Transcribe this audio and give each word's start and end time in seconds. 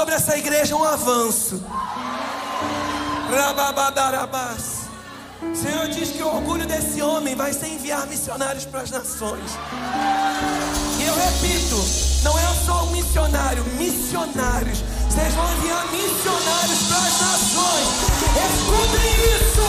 sobre 0.00 0.14
essa 0.14 0.34
igreja 0.34 0.74
um 0.74 0.82
avanço. 0.82 1.62
O 5.42 5.54
Senhor 5.54 5.88
diz 5.88 6.08
que 6.08 6.22
o 6.22 6.26
orgulho 6.26 6.66
desse 6.66 7.02
homem 7.02 7.36
vai 7.36 7.52
ser 7.52 7.66
enviar 7.66 8.06
missionários 8.06 8.64
para 8.64 8.80
as 8.80 8.90
nações. 8.90 9.50
E 10.98 11.02
eu 11.02 11.14
repito, 11.14 11.76
não 12.22 12.38
é 12.38 12.54
só 12.64 12.84
um 12.84 12.92
missionário, 12.92 13.62
missionários. 13.76 14.82
Vocês 15.06 15.34
vão 15.34 15.52
enviar 15.58 15.86
missionários 15.92 16.82
para 16.88 16.96
as 16.96 17.20
nações. 17.20 17.88
Escutem 18.48 19.10
isso! 19.36 19.68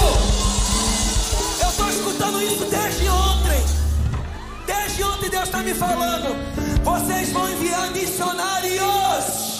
Eu 1.61 1.69
estou 1.69 1.89
escutando 1.89 2.41
isso 2.41 2.63
desde 2.69 3.09
ontem. 3.09 3.65
Desde 4.65 5.03
ontem 5.03 5.29
Deus 5.29 5.43
está 5.43 5.57
me 5.57 5.73
falando. 5.73 6.37
Vocês 6.85 7.33
vão 7.33 7.49
enviar 7.49 7.91
missionários 7.91 9.50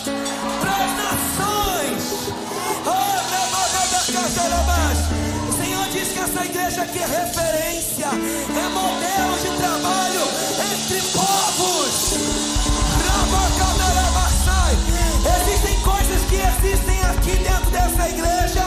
essa 6.31 6.45
igreja 6.45 6.81
aqui 6.83 6.99
é 6.99 7.05
referência, 7.05 8.05
é 8.05 8.69
modelo 8.69 9.37
de 9.37 9.57
trabalho 9.57 10.21
entre 10.71 11.01
povos. 11.11 12.11
Existem 15.41 15.79
coisas 15.81 16.21
que 16.29 16.35
existem 16.35 17.01
aqui 17.03 17.31
dentro 17.37 17.69
dessa 17.71 18.09
igreja 18.09 18.63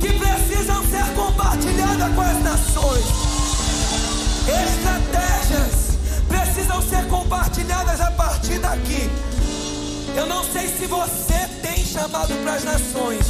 que 0.00 0.12
precisam 0.18 0.82
ser 0.86 1.14
compartilhadas 1.14 2.14
com 2.14 2.20
as 2.22 2.42
nações. 2.42 3.04
Estratégias 4.48 5.98
precisam 6.28 6.80
ser 6.82 7.06
compartilhadas 7.08 8.00
a 8.00 8.10
partir 8.12 8.58
daqui. 8.58 9.10
Eu 10.16 10.26
não 10.26 10.42
sei 10.44 10.66
se 10.66 10.86
você 10.86 11.46
tem 11.60 11.84
chamado 11.84 12.34
para 12.42 12.54
as 12.54 12.64
nações, 12.64 13.26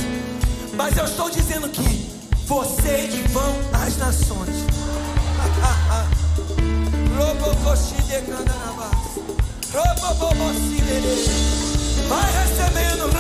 mas 0.75 0.97
eu 0.97 1.05
estou 1.05 1.29
dizendo 1.29 1.69
que 1.69 2.12
vocês 2.53 3.15
vão 3.33 3.55
às 3.73 3.97
nações. 3.97 4.57
Vai 12.09 12.33
recebendo 12.33 13.11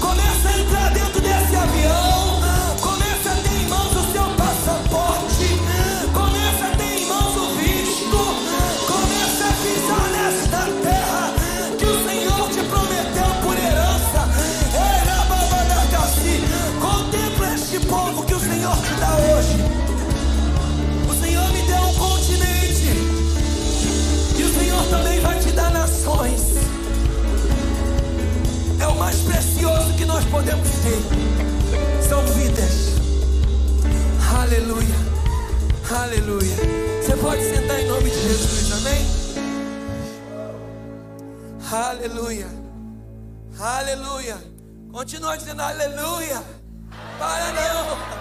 Começa 0.00 0.48
a 0.48 0.60
entrar 0.60 0.89
mais 29.00 29.16
precioso 29.22 29.94
que 29.94 30.04
nós 30.04 30.22
podemos 30.26 30.68
ter. 30.68 31.00
São 32.06 32.22
vidas. 32.34 32.90
Aleluia. 34.38 34.94
Aleluia. 35.90 36.56
Você 37.02 37.16
pode 37.16 37.42
sentar 37.42 37.80
em 37.80 37.88
nome 37.88 38.10
de 38.10 38.20
Jesus, 38.20 38.72
amém? 38.72 39.06
Aleluia. 41.72 42.46
Aleluia. 43.58 44.36
Continua 44.92 45.38
dizendo 45.38 45.62
aleluia. 45.62 46.42
Para 47.18 47.52
não. 47.52 48.20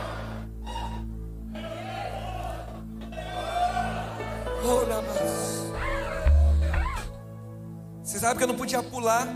Você 8.02 8.18
sabe 8.18 8.38
que 8.38 8.44
eu 8.44 8.48
não 8.48 8.56
podia 8.56 8.82
pular. 8.82 9.28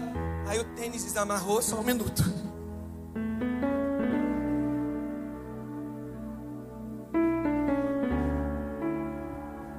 Aí 0.48 0.60
o 0.60 0.64
tênis 0.76 1.04
desamarrou 1.04 1.62
só 1.62 1.80
um 1.80 1.84
minuto. 1.84 2.24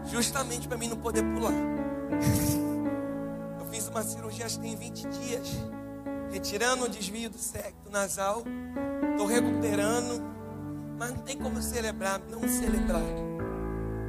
Justamente 0.04 0.68
para 0.68 0.78
mim 0.78 0.88
não 0.88 0.96
poder 0.96 1.22
pular. 1.22 1.52
Eu 3.60 3.66
fiz 3.66 3.88
uma 3.88 4.02
cirurgia 4.02 4.46
acho 4.46 4.60
que 4.60 4.62
tem 4.62 4.76
20 4.76 5.08
dias. 5.08 5.48
Retirando 6.30 6.84
o 6.84 6.88
desvio 6.88 7.28
do 7.28 7.38
septo 7.38 7.90
nasal. 7.90 8.42
Estou 9.12 9.26
recuperando. 9.26 10.22
Mas 10.98 11.10
não 11.10 11.18
tem 11.18 11.36
como 11.36 11.60
celebrar, 11.60 12.20
não 12.30 12.48
celebrar. 12.48 13.02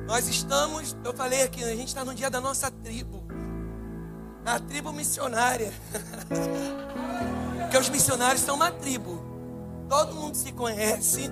Nós 0.07 0.27
estamos, 0.27 0.95
eu 1.03 1.13
falei 1.15 1.41
aqui, 1.41 1.63
a 1.63 1.75
gente 1.75 1.87
está 1.87 2.05
no 2.05 2.13
dia 2.13 2.29
da 2.29 2.39
nossa 2.39 2.69
tribo. 2.69 3.24
A 4.45 4.59
tribo 4.59 4.93
missionária. 4.93 5.73
Porque 7.59 7.77
os 7.77 7.89
missionários 7.89 8.41
são 8.41 8.55
uma 8.55 8.71
tribo. 8.71 9.23
Todo 9.89 10.13
mundo 10.13 10.35
se 10.35 10.51
conhece. 10.51 11.31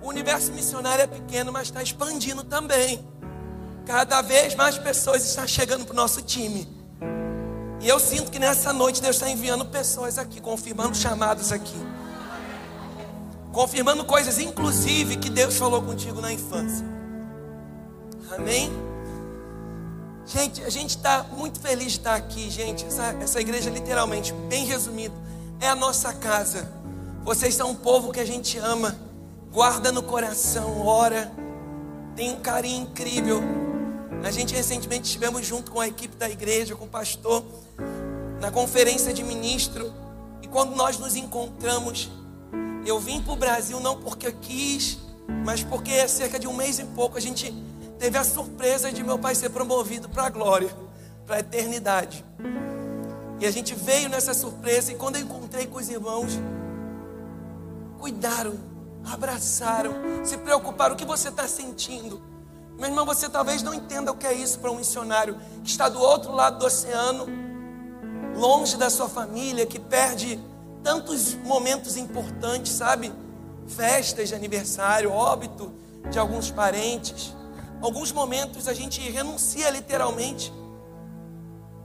O 0.00 0.08
universo 0.08 0.52
missionário 0.52 1.02
é 1.02 1.06
pequeno, 1.06 1.52
mas 1.52 1.64
está 1.68 1.82
expandindo 1.82 2.44
também. 2.44 3.04
Cada 3.84 4.22
vez 4.22 4.54
mais 4.54 4.78
pessoas 4.78 5.24
estão 5.24 5.46
chegando 5.46 5.84
para 5.84 5.92
o 5.92 5.96
nosso 5.96 6.22
time. 6.22 6.68
E 7.80 7.88
eu 7.88 7.98
sinto 7.98 8.30
que 8.30 8.38
nessa 8.38 8.72
noite 8.72 9.02
Deus 9.02 9.16
está 9.16 9.28
enviando 9.28 9.66
pessoas 9.66 10.16
aqui, 10.16 10.40
confirmando 10.40 10.96
chamados 10.96 11.52
aqui. 11.52 11.76
Confirmando 13.52 14.04
coisas, 14.04 14.38
inclusive, 14.38 15.16
que 15.16 15.28
Deus 15.28 15.56
falou 15.56 15.82
contigo 15.82 16.20
na 16.20 16.32
infância. 16.32 16.86
Amém? 18.30 18.70
Gente, 20.26 20.64
a 20.64 20.70
gente 20.70 20.96
está 20.96 21.22
muito 21.36 21.60
feliz 21.60 21.92
de 21.92 21.98
estar 21.98 22.14
aqui, 22.14 22.50
gente. 22.50 22.84
Essa, 22.86 23.14
essa 23.20 23.40
igreja, 23.40 23.68
literalmente, 23.68 24.32
bem 24.48 24.64
resumido, 24.64 25.14
é 25.60 25.68
a 25.68 25.74
nossa 25.74 26.14
casa. 26.14 26.72
Vocês 27.22 27.54
são 27.54 27.70
um 27.70 27.74
povo 27.74 28.10
que 28.10 28.20
a 28.20 28.24
gente 28.24 28.56
ama, 28.56 28.96
guarda 29.52 29.92
no 29.92 30.02
coração, 30.02 30.86
ora, 30.86 31.30
tem 32.16 32.32
um 32.32 32.40
carinho 32.40 32.82
incrível. 32.82 33.42
A 34.22 34.30
gente 34.30 34.54
recentemente 34.54 35.04
estivemos 35.04 35.46
junto 35.46 35.70
com 35.70 35.80
a 35.80 35.88
equipe 35.88 36.16
da 36.16 36.28
igreja, 36.28 36.74
com 36.74 36.86
o 36.86 36.88
pastor, 36.88 37.44
na 38.40 38.50
conferência 38.50 39.12
de 39.12 39.22
ministro. 39.22 39.92
E 40.40 40.46
quando 40.48 40.74
nós 40.74 40.98
nos 40.98 41.16
encontramos, 41.16 42.10
eu 42.86 42.98
vim 42.98 43.20
para 43.20 43.32
o 43.34 43.36
Brasil 43.36 43.78
não 43.78 44.00
porque 44.00 44.32
quis, 44.32 44.98
mas 45.44 45.62
porque 45.62 46.08
cerca 46.08 46.38
de 46.38 46.48
um 46.48 46.54
mês 46.54 46.78
e 46.78 46.84
pouco 46.84 47.18
a 47.18 47.20
gente 47.20 47.52
teve 48.04 48.18
a 48.18 48.24
surpresa 48.24 48.92
de 48.92 49.02
meu 49.02 49.18
pai 49.18 49.34
ser 49.34 49.48
promovido 49.48 50.10
para 50.10 50.24
a 50.24 50.28
glória, 50.28 50.68
para 51.26 51.36
a 51.36 51.38
eternidade. 51.38 52.22
E 53.40 53.46
a 53.46 53.50
gente 53.50 53.74
veio 53.74 54.10
nessa 54.10 54.34
surpresa 54.34 54.92
e 54.92 54.94
quando 54.94 55.16
eu 55.16 55.22
encontrei 55.22 55.66
com 55.66 55.78
os 55.78 55.88
irmãos, 55.88 56.38
cuidaram, 57.98 58.56
abraçaram, 59.10 59.94
se 60.22 60.36
preocuparam. 60.36 60.94
O 60.94 60.98
que 60.98 61.06
você 61.06 61.30
está 61.30 61.48
sentindo? 61.48 62.20
Meu 62.76 62.90
irmão, 62.90 63.06
você 63.06 63.26
talvez 63.26 63.62
não 63.62 63.72
entenda 63.72 64.12
o 64.12 64.16
que 64.16 64.26
é 64.26 64.34
isso 64.34 64.58
para 64.58 64.70
um 64.70 64.76
missionário 64.76 65.38
que 65.62 65.70
está 65.70 65.88
do 65.88 65.98
outro 65.98 66.30
lado 66.30 66.58
do 66.58 66.66
oceano, 66.66 67.24
longe 68.36 68.76
da 68.76 68.90
sua 68.90 69.08
família, 69.08 69.64
que 69.64 69.78
perde 69.78 70.38
tantos 70.82 71.32
momentos 71.36 71.96
importantes, 71.96 72.70
sabe? 72.74 73.10
Festas 73.66 74.28
de 74.28 74.34
aniversário, 74.34 75.10
óbito 75.10 75.72
de 76.10 76.18
alguns 76.18 76.50
parentes. 76.50 77.34
Alguns 77.84 78.10
momentos 78.12 78.66
a 78.66 78.72
gente 78.72 78.98
renuncia 79.10 79.68
literalmente. 79.68 80.50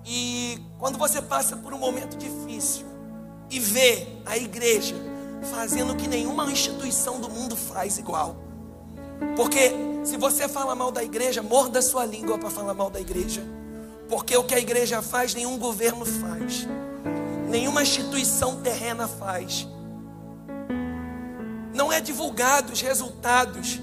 E 0.06 0.58
quando 0.78 0.98
você 0.98 1.22
passa 1.22 1.58
por 1.58 1.74
um 1.74 1.78
momento 1.78 2.16
difícil 2.16 2.86
e 3.52 3.60
vê 3.60 4.08
a 4.26 4.38
igreja 4.38 4.96
fazendo 5.52 5.92
o 5.92 5.98
que 5.98 6.08
nenhuma 6.08 6.50
instituição 6.50 7.20
do 7.20 7.30
mundo 7.30 7.54
faz 7.58 7.98
igual. 7.98 8.38
Porque 9.36 9.74
se 10.06 10.16
você 10.16 10.48
fala 10.48 10.74
mal 10.74 10.90
da 10.90 11.04
igreja, 11.04 11.44
morda 11.44 11.82
sua 11.82 12.06
língua 12.06 12.38
para 12.38 12.50
falar 12.50 12.74
mal 12.74 12.90
da 12.90 13.02
igreja. 13.02 13.44
Porque 14.08 14.38
o 14.38 14.46
que 14.46 14.56
a 14.56 14.60
igreja 14.60 15.02
faz, 15.02 15.34
nenhum 15.34 15.58
governo 15.58 16.06
faz. 16.06 16.66
Nenhuma 17.50 17.84
instituição 17.84 18.62
terrena 18.62 19.06
faz. 19.06 19.68
Não 21.74 21.92
é 21.92 22.00
divulgado 22.00 22.72
os 22.72 22.80
resultados 22.80 23.82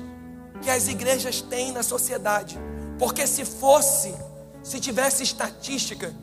que 0.62 0.70
as 0.70 0.88
igrejas 0.88 1.40
têm 1.40 1.72
na 1.72 1.82
sociedade. 1.82 2.58
Porque 2.98 3.26
se 3.26 3.44
fosse, 3.44 4.14
se 4.62 4.80
tivesse 4.80 5.22
estatística, 5.22 6.14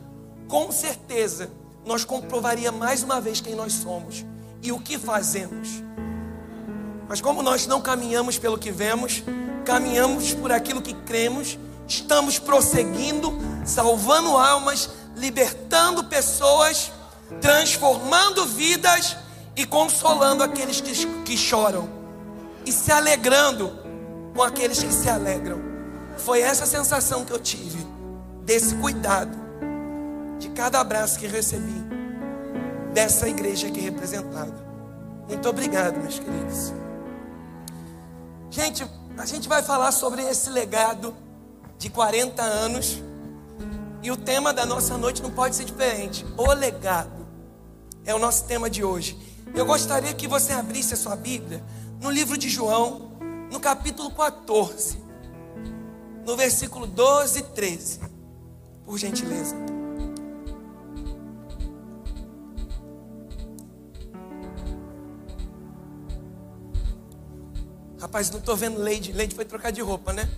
com 0.48 0.70
certeza 0.70 1.50
nós 1.84 2.04
comprovaria 2.04 2.72
mais 2.72 3.02
uma 3.02 3.20
vez 3.20 3.40
quem 3.40 3.54
nós 3.54 3.72
somos 3.72 4.24
e 4.62 4.72
o 4.72 4.80
que 4.80 4.98
fazemos. 4.98 5.68
Mas 7.08 7.20
como 7.20 7.42
nós 7.42 7.66
não 7.66 7.80
caminhamos 7.80 8.38
pelo 8.38 8.58
que 8.58 8.70
vemos, 8.70 9.22
caminhamos 9.64 10.32
por 10.32 10.50
aquilo 10.50 10.80
que 10.80 10.94
cremos, 10.94 11.58
estamos 11.86 12.38
prosseguindo, 12.38 13.32
salvando 13.64 14.36
almas, 14.36 14.90
libertando 15.14 16.04
pessoas, 16.04 16.90
transformando 17.40 18.46
vidas 18.46 19.16
e 19.54 19.66
consolando 19.66 20.42
aqueles 20.42 20.80
que, 20.80 21.06
que 21.24 21.36
choram 21.36 21.88
e 22.64 22.72
se 22.72 22.90
alegrando 22.90 23.83
com 24.34 24.42
aqueles 24.42 24.82
que 24.82 24.92
se 24.92 25.08
alegram. 25.08 25.60
Foi 26.18 26.40
essa 26.40 26.66
sensação 26.66 27.24
que 27.24 27.32
eu 27.32 27.38
tive 27.38 27.86
desse 28.44 28.74
cuidado 28.76 29.36
de 30.38 30.48
cada 30.50 30.80
abraço 30.80 31.18
que 31.18 31.26
recebi 31.26 31.84
dessa 32.92 33.28
igreja 33.28 33.68
aqui 33.68 33.80
representada. 33.80 34.54
Muito 35.28 35.48
obrigado, 35.48 35.98
meus 35.98 36.18
queridos. 36.18 36.72
Gente, 38.50 38.86
a 39.16 39.26
gente 39.26 39.48
vai 39.48 39.62
falar 39.62 39.90
sobre 39.92 40.22
esse 40.22 40.50
legado 40.50 41.14
de 41.78 41.88
40 41.90 42.42
anos. 42.42 43.02
E 44.02 44.10
o 44.10 44.16
tema 44.16 44.52
da 44.52 44.66
nossa 44.66 44.98
noite 44.98 45.22
não 45.22 45.30
pode 45.30 45.56
ser 45.56 45.64
diferente. 45.64 46.26
O 46.36 46.52
legado 46.52 47.26
é 48.04 48.14
o 48.14 48.18
nosso 48.18 48.44
tema 48.44 48.68
de 48.68 48.84
hoje. 48.84 49.18
Eu 49.54 49.64
gostaria 49.64 50.12
que 50.12 50.28
você 50.28 50.52
abrisse 50.52 50.94
a 50.94 50.96
sua 50.96 51.16
Bíblia 51.16 51.64
no 52.00 52.10
livro 52.10 52.36
de 52.36 52.48
João, 52.48 53.12
no 53.50 53.60
capítulo 53.60 54.10
14, 54.10 54.98
no 56.26 56.36
versículo 56.36 56.86
12 56.86 57.38
e 57.38 57.42
13. 57.42 58.00
Por 58.84 58.98
gentileza. 58.98 59.56
Rapaz, 68.00 68.30
não 68.30 68.38
estou 68.38 68.54
vendo 68.54 68.78
Leide. 68.78 69.12
Leide 69.12 69.34
foi 69.34 69.44
trocar 69.44 69.72
de 69.72 69.80
roupa, 69.80 70.12
né? 70.12 70.28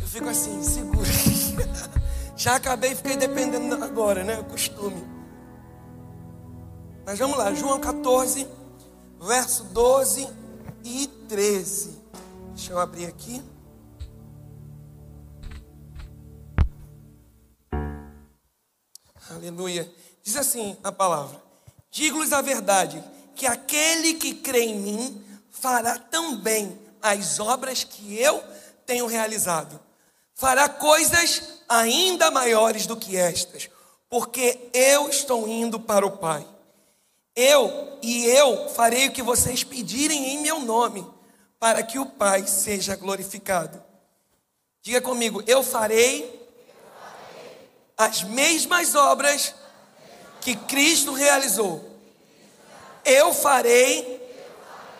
Eu 0.00 0.06
fico 0.06 0.28
assim, 0.28 0.62
seguro. 0.62 1.06
Já 2.34 2.56
acabei 2.56 2.92
e 2.92 2.94
fiquei 2.96 3.16
dependendo 3.16 3.74
agora, 3.84 4.24
né? 4.24 4.40
O 4.40 4.44
costume. 4.44 5.06
Mas 7.04 7.18
vamos 7.18 7.36
lá, 7.36 7.52
João 7.52 7.78
14, 7.78 8.46
verso 9.20 9.64
12 9.64 10.28
e 10.84 11.06
13. 11.28 12.01
Deixa 12.72 12.80
eu 12.80 12.88
abrir 12.88 13.04
aqui. 13.04 13.42
Aleluia. 19.30 19.92
Diz 20.22 20.36
assim 20.36 20.74
a 20.82 20.90
palavra: 20.90 21.38
Digo-lhes 21.90 22.32
a 22.32 22.40
verdade, 22.40 23.04
que 23.34 23.46
aquele 23.46 24.14
que 24.14 24.32
crê 24.36 24.62
em 24.62 24.80
mim 24.80 25.22
fará 25.50 25.98
também 25.98 26.80
as 27.02 27.38
obras 27.38 27.84
que 27.84 28.18
eu 28.18 28.42
tenho 28.86 29.06
realizado. 29.06 29.78
Fará 30.32 30.66
coisas 30.66 31.60
ainda 31.68 32.30
maiores 32.30 32.86
do 32.86 32.96
que 32.96 33.18
estas, 33.18 33.68
porque 34.08 34.70
eu 34.72 35.10
estou 35.10 35.46
indo 35.46 35.78
para 35.78 36.06
o 36.06 36.16
Pai. 36.16 36.46
Eu 37.36 37.98
e 38.00 38.24
eu 38.24 38.70
farei 38.70 39.08
o 39.08 39.12
que 39.12 39.22
vocês 39.22 39.62
pedirem 39.62 40.36
em 40.36 40.40
meu 40.40 40.60
nome, 40.60 41.06
para 41.62 41.84
que 41.84 41.96
o 41.96 42.06
Pai 42.06 42.44
seja 42.44 42.96
glorificado. 42.96 43.80
Diga 44.82 45.00
comigo, 45.00 45.44
eu 45.46 45.62
farei 45.62 46.44
as 47.96 48.24
mesmas 48.24 48.96
obras 48.96 49.54
que 50.40 50.56
Cristo 50.56 51.12
realizou. 51.12 51.88
Eu 53.04 53.32
farei 53.32 54.20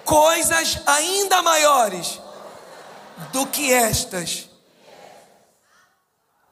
coisas 0.05 0.79
ainda 0.87 1.43
maiores 1.43 2.21
do 3.33 3.45
que 3.45 3.73
estas. 3.73 4.49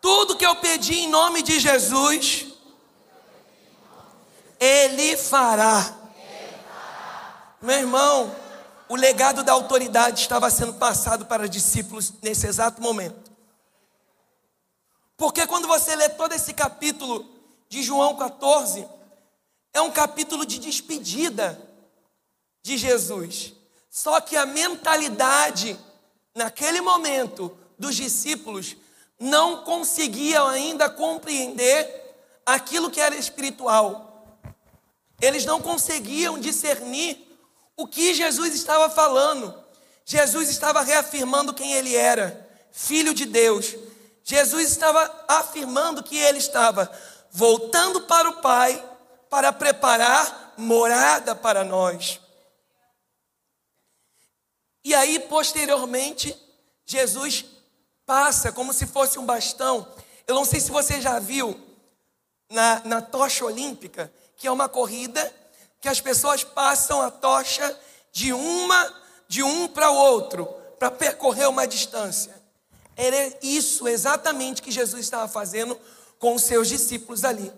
Tudo 0.01 0.37
que 0.37 0.45
eu 0.45 0.57
pedi 0.57 1.03
em 1.03 1.09
nome 1.09 1.41
de 1.41 1.61
Jesus, 1.61 2.49
Ele 4.59 5.17
fará. 5.17 5.95
Meu 7.63 7.79
irmão, 7.79 8.40
o 8.91 8.97
legado 8.97 9.45
da 9.45 9.53
autoridade 9.53 10.21
estava 10.21 10.51
sendo 10.51 10.75
passado 10.75 11.25
para 11.25 11.45
os 11.45 11.51
discípulos 11.51 12.13
nesse 12.21 12.49
exato 12.49 12.83
momento. 12.83 13.31
Porque 15.17 15.47
quando 15.47 15.69
você 15.69 15.95
lê 15.95 16.09
todo 16.09 16.33
esse 16.33 16.53
capítulo 16.53 17.25
de 17.69 17.85
João 17.85 18.17
14, 18.17 18.85
é 19.73 19.81
um 19.81 19.93
capítulo 19.93 20.45
de 20.45 20.59
despedida 20.59 21.57
de 22.65 22.77
Jesus. 22.77 23.53
Só 23.89 24.21
que 24.21 24.37
a 24.37 24.45
mentalidade, 24.45 25.79
naquele 26.35 26.81
momento, 26.81 27.57
dos 27.79 27.95
discípulos 27.95 28.77
não 29.21 29.63
conseguiam 29.63 30.49
ainda 30.49 30.91
compreender 30.91 32.13
aquilo 32.45 32.91
que 32.91 33.01
era 33.01 33.15
espiritual. 33.15 34.37
Eles 35.21 35.45
não 35.45 35.61
conseguiam 35.63 36.41
discernir 36.41 37.30
o 37.81 37.87
que 37.87 38.13
Jesus 38.15 38.55
estava 38.55 38.91
falando. 38.91 39.55
Jesus 40.05 40.49
estava 40.49 40.83
reafirmando 40.83 41.55
quem 41.55 41.73
ele 41.73 41.95
era, 41.95 42.49
filho 42.73 43.15
de 43.15 43.25
Deus. 43.25 43.75
Jesus 44.23 44.71
estava 44.71 45.25
afirmando 45.27 46.03
que 46.03 46.17
ele 46.19 46.39
estava 46.39 46.91
voltando 47.31 48.03
para 48.03 48.29
o 48.29 48.41
Pai 48.41 48.85
para 49.31 49.53
preparar 49.53 50.55
morada 50.57 51.35
para 51.35 51.65
nós. 51.65 52.21
E 54.85 54.95
aí, 54.95 55.19
posteriormente, 55.21 56.37
Jesus 56.85 57.45
passa 58.05 58.51
como 58.51 58.73
se 58.73 58.87
fosse 58.87 59.19
um 59.19 59.25
bastão. 59.25 59.87
Eu 60.27 60.35
não 60.35 60.45
sei 60.45 60.61
se 60.61 60.71
você 60.71 61.01
já 61.01 61.19
viu 61.19 61.59
na, 62.51 62.83
na 62.85 63.01
tocha 63.01 63.45
olímpica, 63.45 64.13
que 64.37 64.47
é 64.47 64.51
uma 64.51 64.69
corrida 64.69 65.40
que 65.81 65.89
as 65.89 66.01
pessoas 66.01 66.45
passam 66.45 67.01
a 67.01 67.11
tocha 67.11 67.79
de 68.13 68.33
uma 68.33 69.01
de 69.29 69.43
um 69.43 69.69
para 69.69 69.91
o 69.91 69.95
outro 69.95 70.47
para 70.79 70.91
percorrer 70.91 71.49
uma 71.49 71.67
distância. 71.67 72.35
Era 72.97 73.39
isso 73.43 73.87
exatamente 73.87 74.61
que 74.61 74.71
Jesus 74.71 75.03
estava 75.03 75.29
fazendo 75.29 75.79
com 76.19 76.35
os 76.35 76.43
seus 76.43 76.69
discípulos 76.69 77.25
ali. 77.25 77.53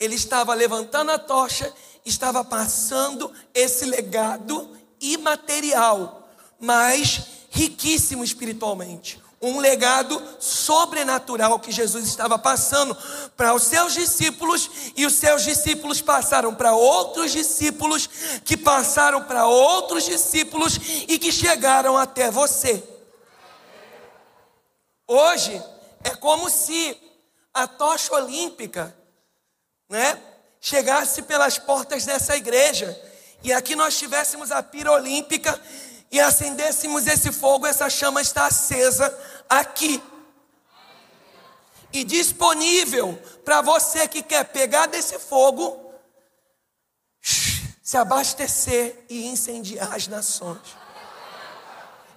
Ele 0.00 0.14
estava 0.14 0.54
levantando 0.54 1.10
a 1.10 1.18
tocha, 1.18 1.72
estava 2.04 2.44
passando 2.44 3.32
esse 3.54 3.84
legado 3.84 4.76
imaterial 5.00 6.18
mas 6.58 7.22
riquíssimo 7.50 8.24
espiritualmente. 8.24 9.20
Um 9.40 9.60
legado 9.60 10.20
sobrenatural 10.40 11.60
que 11.60 11.70
Jesus 11.70 12.06
estava 12.06 12.38
passando 12.38 12.96
para 13.36 13.54
os 13.54 13.62
seus 13.62 13.94
discípulos, 13.94 14.68
e 14.96 15.06
os 15.06 15.14
seus 15.14 15.44
discípulos 15.44 16.00
passaram 16.00 16.54
para 16.54 16.74
outros 16.74 17.30
discípulos, 17.30 18.08
que 18.44 18.56
passaram 18.56 19.22
para 19.24 19.46
outros 19.46 20.04
discípulos 20.04 20.78
e 21.06 21.18
que 21.18 21.30
chegaram 21.30 21.96
até 21.96 22.30
você. 22.30 22.82
Hoje 25.06 25.62
é 26.02 26.14
como 26.16 26.50
se 26.50 26.96
a 27.54 27.66
tocha 27.66 28.14
olímpica, 28.14 28.94
né, 29.88 30.20
chegasse 30.60 31.22
pelas 31.22 31.58
portas 31.58 32.04
dessa 32.04 32.36
igreja 32.36 33.00
e 33.42 33.52
aqui 33.52 33.76
nós 33.76 33.96
tivéssemos 33.96 34.50
a 34.50 34.62
pira 34.62 34.90
olímpica 34.90 35.60
e 36.10 36.20
acendêssemos 36.20 37.06
esse 37.06 37.30
fogo, 37.32 37.66
essa 37.66 37.88
chama 37.90 38.20
está 38.20 38.46
acesa 38.46 39.16
aqui. 39.48 40.02
E 41.92 42.04
disponível 42.04 43.20
para 43.44 43.62
você 43.62 44.06
que 44.06 44.22
quer 44.22 44.44
pegar 44.44 44.86
desse 44.86 45.18
fogo, 45.18 45.92
se 47.20 47.96
abastecer 47.96 49.04
e 49.08 49.26
incendiar 49.26 49.94
as 49.94 50.06
nações. 50.06 50.76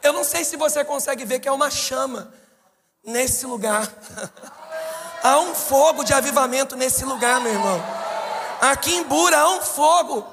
Eu 0.04 0.14
não 0.14 0.24
sei 0.24 0.44
se 0.44 0.58
você 0.58 0.84
consegue 0.84 1.26
ver 1.26 1.40
que 1.40 1.48
é 1.48 1.52
uma 1.52 1.70
chama 1.70 2.34
nesse 3.04 3.46
lugar. 3.46 3.88
há 5.24 5.40
um 5.40 5.54
fogo 5.54 6.04
de 6.04 6.14
avivamento 6.14 6.76
nesse 6.76 7.06
lugar, 7.06 7.40
meu 7.40 7.54
irmão. 7.54 7.82
Aqui 8.62 8.94
em 8.96 9.04
Bura 9.04 9.38
há 9.38 9.50
um 9.50 9.62
fogo 9.62 10.28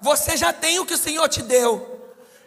você 0.00 0.36
já 0.36 0.52
tem 0.52 0.78
o 0.78 0.86
que 0.86 0.94
o 0.94 0.98
Senhor 0.98 1.28
te 1.28 1.42
deu. 1.42 1.98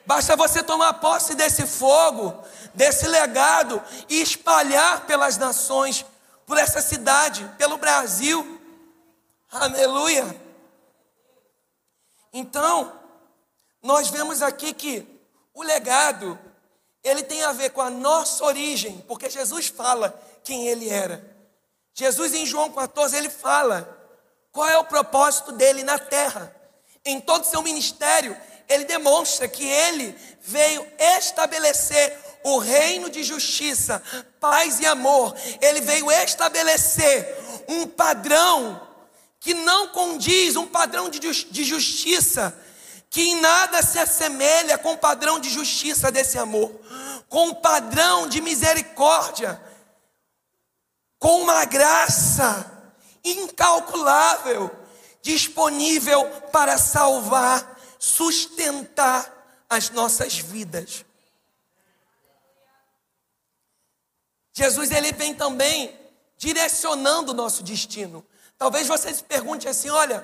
Basta 0.06 0.36
você 0.36 0.62
tomar 0.62 0.94
posse 0.96 1.34
desse 1.36 1.66
fogo, 1.66 2.44
desse 2.74 3.08
legado 3.08 3.82
e 4.10 4.22
espalhar 4.22 5.06
pelas 5.06 5.38
nações, 5.38 6.06
por 6.46 6.58
essa 6.58 6.82
cidade, 6.82 7.50
pelo 7.58 7.78
Brasil. 7.78 8.60
Aleluia. 9.50 10.42
Então, 12.34 12.92
nós 13.82 14.10
vemos 14.10 14.42
aqui 14.42 14.74
que 14.74 15.08
o 15.54 15.64
legado, 15.64 16.38
ele 17.04 17.24
tem 17.24 17.44
a 17.44 17.54
ver 17.54 17.70
com 17.70 17.82
a 17.82 17.90
nossa 17.90 18.44
origem, 18.44 19.00
porque 19.08 19.30
Jesus 19.30 19.68
fala 19.68 20.20
quem 20.44 20.68
ele 20.68 20.90
era. 20.90 21.24
Jesus 21.94 22.34
em 22.34 22.46
João 22.46 22.72
14, 22.72 23.16
ele 23.16 23.30
fala 23.30 23.88
qual 24.52 24.68
é 24.68 24.78
o 24.78 24.84
propósito 24.84 25.52
dele 25.52 25.84
na 25.84 26.00
terra 26.00 26.63
em 27.06 27.20
todo 27.20 27.46
seu 27.46 27.62
ministério, 27.62 28.36
ele 28.68 28.86
demonstra 28.86 29.48
que 29.48 29.66
ele 29.66 30.16
veio 30.42 30.86
estabelecer 30.98 32.18
o 32.44 32.58
reino 32.58 33.10
de 33.10 33.24
justiça, 33.24 34.02
paz 34.40 34.80
e 34.80 34.86
amor, 34.86 35.36
ele 35.62 35.82
veio 35.82 36.12
estabelecer 36.12 37.38
um 37.68 37.88
padrão 37.88 38.82
que 39.40 39.54
não 39.54 39.90
condiz, 39.90 40.56
um 40.56 40.68
padrão 40.68 41.10
de 41.10 41.64
justiça, 41.64 42.58
que 43.10 43.22
em 43.22 43.42
nada 43.42 43.82
se 43.82 44.00
assemelha 44.00 44.78
com 44.78 44.94
o 44.94 44.98
padrão 44.98 45.40
de 45.40 45.50
justiça 45.50 46.12
desse 46.12 46.38
amor, 46.38 46.72
com 47.30 47.50
o 47.50 47.56
padrão 47.56 48.28
de 48.28 48.42
misericórdia, 48.42 49.62
com 51.20 51.42
uma 51.42 51.64
graça 51.66 52.70
incalculável, 53.24 54.72
disponível 55.24 56.30
para 56.52 56.78
salvar, 56.78 57.80
sustentar 57.98 59.66
as 59.70 59.90
nossas 59.90 60.38
vidas. 60.38 61.04
Jesus 64.54 64.92
ele 64.92 65.14
vem 65.14 65.34
também 65.34 65.98
direcionando 66.38 67.32
o 67.32 67.36
nosso 67.36 67.64
destino. 67.64 68.24
Talvez 68.58 68.86
você 68.86 69.12
se 69.14 69.24
pergunte 69.24 69.68
assim, 69.68 69.90
olha, 69.90 70.24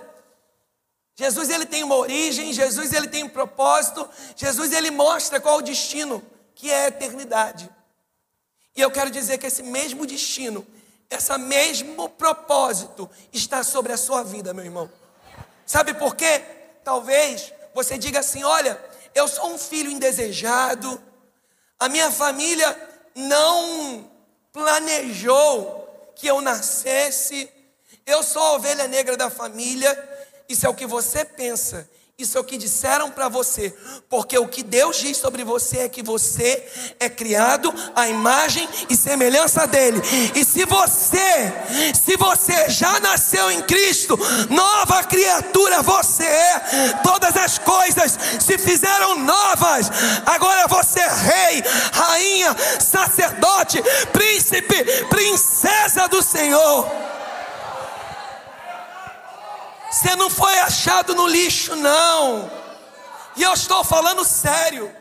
Jesus 1.15 1.49
ele 1.49 1.65
tem 1.65 1.81
uma 1.81 1.95
origem, 1.95 2.53
Jesus 2.53 2.93
ele 2.93 3.07
tem 3.07 3.23
um 3.23 3.29
propósito, 3.29 4.07
Jesus 4.35 4.71
ele 4.73 4.91
mostra 4.91 5.39
qual 5.39 5.57
o 5.57 5.61
destino, 5.61 6.21
que 6.53 6.69
é 6.69 6.85
a 6.85 6.87
eternidade. 6.89 7.69
E 8.75 8.81
eu 8.81 8.91
quero 8.91 9.09
dizer 9.09 9.37
que 9.37 9.47
esse 9.47 9.63
mesmo 9.63 10.05
destino, 10.05 10.67
esse 11.09 11.35
mesmo 11.37 12.07
propósito 12.09 13.09
está 13.33 13.63
sobre 13.63 13.91
a 13.91 13.97
sua 13.97 14.23
vida, 14.23 14.53
meu 14.53 14.63
irmão. 14.63 14.89
Sabe 15.65 15.93
por 15.93 16.15
quê? 16.15 16.41
Talvez 16.83 17.51
você 17.73 17.97
diga 17.97 18.19
assim: 18.19 18.43
olha, 18.43 18.79
eu 19.15 19.27
sou 19.27 19.47
um 19.51 19.57
filho 19.57 19.89
indesejado, 19.89 21.01
a 21.79 21.89
minha 21.89 22.11
família 22.11 22.75
não 23.15 24.09
planejou 24.51 26.11
que 26.15 26.27
eu 26.27 26.41
nascesse, 26.41 27.49
eu 28.05 28.21
sou 28.21 28.41
a 28.41 28.53
ovelha 28.53 28.87
negra 28.87 29.17
da 29.17 29.29
família, 29.29 29.97
isso 30.47 30.65
é 30.65 30.69
o 30.69 30.75
que 30.75 30.85
você 30.85 31.23
pensa. 31.25 31.89
Isso 32.19 32.37
é 32.37 32.41
o 32.41 32.43
que 32.43 32.57
disseram 32.57 33.09
para 33.09 33.29
você, 33.29 33.73
porque 34.09 34.37
o 34.37 34.45
que 34.45 34.61
Deus 34.61 34.97
diz 34.97 35.15
sobre 35.15 35.45
você 35.45 35.77
é 35.77 35.87
que 35.87 36.03
você 36.03 36.67
é 36.99 37.07
criado 37.07 37.73
à 37.95 38.09
imagem 38.09 38.67
e 38.89 38.95
semelhança 38.97 39.65
dele. 39.65 40.01
E 40.35 40.43
se 40.43 40.65
você, 40.65 41.53
se 41.95 42.17
você 42.17 42.69
já 42.69 42.99
nasceu 42.99 43.49
em 43.49 43.61
Cristo, 43.61 44.19
nova 44.49 45.01
criatura 45.05 45.81
você 45.81 46.25
é. 46.25 46.59
Todas 47.01 47.37
as 47.37 47.57
coisas 47.57 48.19
se 48.37 48.57
fizeram 48.57 49.19
novas. 49.19 49.89
Agora 50.25 50.67
você 50.67 50.99
é 50.99 51.07
rei, 51.07 51.63
rainha, 51.93 52.53
sacerdote, 52.81 53.81
príncipe, 54.11 54.83
princesa 55.07 56.09
do 56.09 56.21
Senhor. 56.21 57.09
Você 59.91 60.15
não 60.15 60.29
foi 60.29 60.57
achado 60.59 61.15
no 61.15 61.25
lixo, 61.25 61.75
não. 61.75 62.49
E 63.35 63.43
eu 63.43 63.53
estou 63.53 63.83
falando 63.83 64.23
sério. 64.23 64.95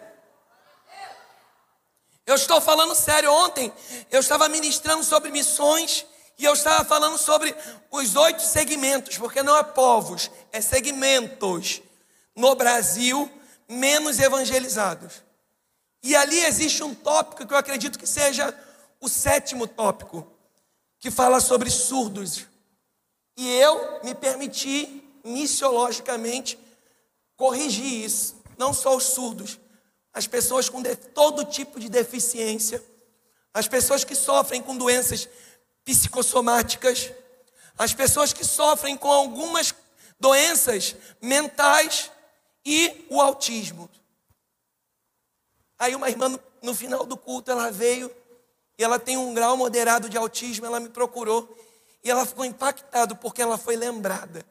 Eu 2.26 2.35
estou 2.35 2.61
falando 2.61 2.95
sério. 2.95 3.33
Ontem 3.33 3.73
eu 4.11 4.21
estava 4.21 4.49
ministrando 4.49 5.04
sobre 5.04 5.30
missões 5.30 6.07
e 6.38 6.45
eu 6.45 6.52
estava 6.52 6.85
falando 6.85 7.18
sobre 7.18 7.54
os 7.90 8.14
oito 8.16 8.42
segmentos, 8.42 9.18
porque 9.18 9.42
não 9.42 9.57
é 9.57 9.62
povos, 9.62 10.30
é 10.52 10.61
segmentos 10.61 11.83
no 12.35 12.54
Brasil 12.54 13.30
menos 13.68 14.18
evangelizados. 14.18 15.23
E 16.02 16.14
ali 16.14 16.45
existe 16.45 16.83
um 16.83 16.95
tópico 16.95 17.47
que 17.47 17.52
eu 17.52 17.59
acredito 17.59 17.99
que 17.99 18.07
seja 18.07 18.54
o 19.00 19.09
sétimo 19.09 19.66
tópico, 19.66 20.26
que 21.00 21.11
fala 21.11 21.40
sobre 21.40 21.71
surdos. 21.71 22.47
E 23.38 23.49
eu 23.49 24.00
me 24.02 24.16
permiti, 24.16 25.00
missiologicamente, 25.23 26.59
corrigir 27.37 28.04
isso. 28.04 28.35
Não 28.59 28.75
só 28.75 28.97
os 28.97 29.04
surdos, 29.04 29.61
as 30.12 30.26
pessoas 30.26 30.68
com 30.68 30.83
todo 31.14 31.45
tipo 31.45 31.78
de 31.78 31.88
deficiência, 31.88 32.85
as 33.54 33.68
pessoas 33.68 34.02
que 34.02 34.16
sofrem 34.16 34.61
com 34.61 34.76
doenças 34.76 35.28
psicossomáticas, 35.85 37.12
as 37.78 37.95
pessoas 37.95 38.33
que 38.33 38.45
sofrem 38.45 38.97
com 38.97 39.12
algumas 39.12 39.73
doenças 40.18 40.97
mentais 41.23 42.11
e 42.66 43.07
o 43.09 43.21
autismo. 43.21 43.88
Aí 45.78 45.95
uma 45.95 46.11
irmã 46.11 46.37
no 46.61 46.75
final 46.75 47.07
do 47.07 47.16
culto 47.16 47.52
ela 47.52 47.71
veio 47.71 48.11
e 48.76 48.83
ela 48.83 48.99
tem 48.99 49.16
um 49.16 49.33
grau 49.33 49.57
moderado 49.57 50.09
de 50.09 50.18
autismo, 50.18 50.66
ela 50.66 50.80
me 50.80 50.88
procurou 50.88 51.57
e 52.02 52.11
ela 52.11 52.25
ficou 52.25 52.45
impactada 52.45 53.14
porque 53.14 53.43
ela 53.43 53.59
foi 53.59 53.76
lembrada. 53.76 54.45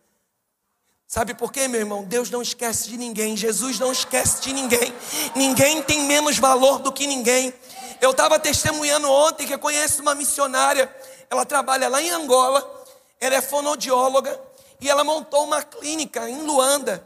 Sabe 1.07 1.33
por 1.33 1.53
quê, 1.53 1.69
meu 1.69 1.79
irmão? 1.79 2.03
Deus 2.03 2.29
não 2.29 2.41
esquece 2.41 2.89
de 2.89 2.97
ninguém, 2.97 3.37
Jesus 3.37 3.79
não 3.79 3.93
esquece 3.93 4.41
de 4.41 4.51
ninguém. 4.51 4.93
Ninguém 5.35 5.81
tem 5.81 6.01
menos 6.01 6.37
valor 6.37 6.79
do 6.79 6.91
que 6.91 7.07
ninguém. 7.07 7.53
Eu 8.01 8.11
estava 8.11 8.37
testemunhando 8.37 9.09
ontem 9.09 9.47
que 9.47 9.57
conheço 9.57 10.01
uma 10.01 10.13
missionária, 10.13 10.93
ela 11.29 11.45
trabalha 11.45 11.87
lá 11.87 12.01
em 12.01 12.09
Angola, 12.09 12.85
ela 13.21 13.35
é 13.35 13.41
fonodióloga 13.41 14.39
e 14.81 14.89
ela 14.89 15.03
montou 15.03 15.45
uma 15.45 15.63
clínica 15.63 16.29
em 16.29 16.41
Luanda 16.41 17.05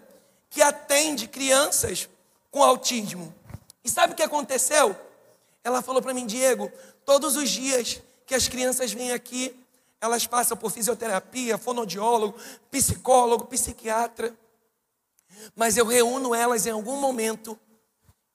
que 0.49 0.63
atende 0.63 1.27
crianças 1.27 2.09
com 2.49 2.63
autismo. 2.63 3.33
E 3.83 3.89
sabe 3.89 4.13
o 4.13 4.15
que 4.15 4.23
aconteceu? 4.23 4.95
Ela 5.63 5.81
falou 5.83 6.01
para 6.01 6.13
mim, 6.13 6.25
Diego, 6.25 6.71
todos 7.05 7.35
os 7.35 7.49
dias 7.49 8.01
que 8.25 8.33
as 8.33 8.47
crianças 8.47 8.91
vêm 8.91 9.11
aqui, 9.11 9.55
elas 10.01 10.25
passam 10.25 10.57
por 10.57 10.71
fisioterapia, 10.71 11.59
fonodiólogo, 11.59 12.35
psicólogo, 12.71 13.45
psiquiatra. 13.45 14.35
Mas 15.55 15.77
eu 15.77 15.85
reúno 15.85 16.33
elas 16.33 16.65
em 16.65 16.71
algum 16.71 16.99
momento 16.99 17.57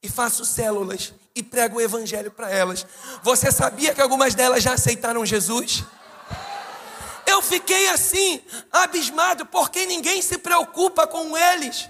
e 0.01 0.07
faço 0.07 0.45
células 0.45 1.13
e 1.35 1.43
prego 1.43 1.77
o 1.77 1.81
evangelho 1.81 2.31
para 2.31 2.49
elas. 2.49 2.87
Você 3.21 3.51
sabia 3.51 3.93
que 3.93 4.01
algumas 4.01 4.33
delas 4.33 4.63
já 4.63 4.73
aceitaram 4.73 5.25
Jesus? 5.25 5.83
Eu 7.25 7.41
fiquei 7.41 7.89
assim, 7.89 8.41
abismado, 8.71 9.45
porque 9.45 9.85
ninguém 9.85 10.21
se 10.21 10.37
preocupa 10.37 11.05
com 11.05 11.37
eles. 11.37 11.89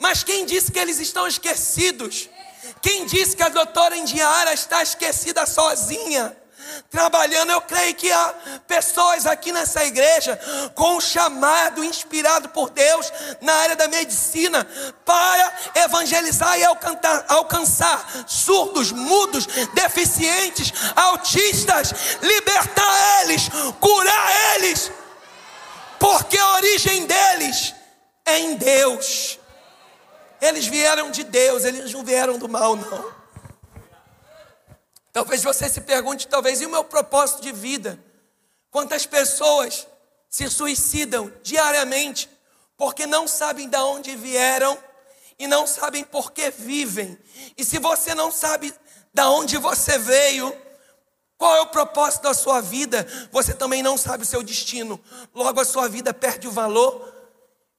Mas 0.00 0.24
quem 0.24 0.44
disse 0.44 0.72
que 0.72 0.78
eles 0.78 0.98
estão 0.98 1.28
esquecidos? 1.28 2.28
Quem 2.82 3.06
disse 3.06 3.36
que 3.36 3.42
a 3.42 3.48
doutora 3.48 3.96
Indiara 3.96 4.52
está 4.52 4.82
esquecida 4.82 5.46
sozinha? 5.46 6.36
Trabalhando. 6.90 7.50
Eu 7.50 7.60
creio 7.60 7.94
que 7.94 8.10
há 8.10 8.34
pessoas 8.66 9.26
aqui 9.26 9.52
nessa 9.52 9.84
igreja 9.84 10.38
com 10.74 10.96
um 10.96 11.00
chamado 11.00 11.84
inspirado 11.84 12.48
por 12.50 12.70
Deus 12.70 13.12
na 13.40 13.52
área 13.54 13.76
da 13.76 13.88
medicina 13.88 14.66
para 15.04 15.52
evangelizar 15.74 16.58
e 16.58 16.64
alcançar, 16.64 17.24
alcançar 17.28 18.24
surdos, 18.26 18.92
mudos, 18.92 19.46
deficientes, 19.74 20.72
autistas, 20.94 21.92
libertar 22.22 23.22
eles, 23.22 23.48
curar 23.80 24.56
eles, 24.56 24.90
porque 25.98 26.38
a 26.38 26.54
origem 26.54 27.06
deles 27.06 27.74
é 28.24 28.38
em 28.38 28.56
Deus. 28.56 29.38
Eles 30.40 30.66
vieram 30.66 31.10
de 31.10 31.22
Deus, 31.22 31.64
eles 31.64 31.92
não 31.92 32.02
vieram 32.02 32.38
do 32.38 32.48
mal, 32.48 32.74
não. 32.74 33.19
Talvez 35.12 35.42
você 35.42 35.68
se 35.68 35.80
pergunte, 35.80 36.28
talvez, 36.28 36.60
e 36.60 36.66
o 36.66 36.70
meu 36.70 36.84
propósito 36.84 37.42
de 37.42 37.52
vida? 37.52 37.98
Quantas 38.70 39.06
pessoas 39.06 39.86
se 40.28 40.48
suicidam 40.48 41.32
diariamente 41.42 42.30
porque 42.76 43.06
não 43.06 43.26
sabem 43.26 43.68
de 43.68 43.76
onde 43.76 44.14
vieram 44.16 44.78
e 45.38 45.46
não 45.46 45.66
sabem 45.66 46.04
por 46.04 46.32
que 46.32 46.50
vivem. 46.50 47.18
E 47.56 47.64
se 47.64 47.78
você 47.78 48.14
não 48.14 48.30
sabe 48.30 48.72
de 49.12 49.22
onde 49.22 49.58
você 49.58 49.98
veio, 49.98 50.56
qual 51.36 51.56
é 51.56 51.60
o 51.62 51.66
propósito 51.66 52.22
da 52.22 52.34
sua 52.34 52.60
vida, 52.60 53.06
você 53.32 53.52
também 53.52 53.82
não 53.82 53.98
sabe 53.98 54.22
o 54.22 54.26
seu 54.26 54.42
destino. 54.42 55.00
Logo 55.34 55.60
a 55.60 55.64
sua 55.64 55.88
vida 55.88 56.14
perde 56.14 56.46
o 56.46 56.52
valor. 56.52 57.12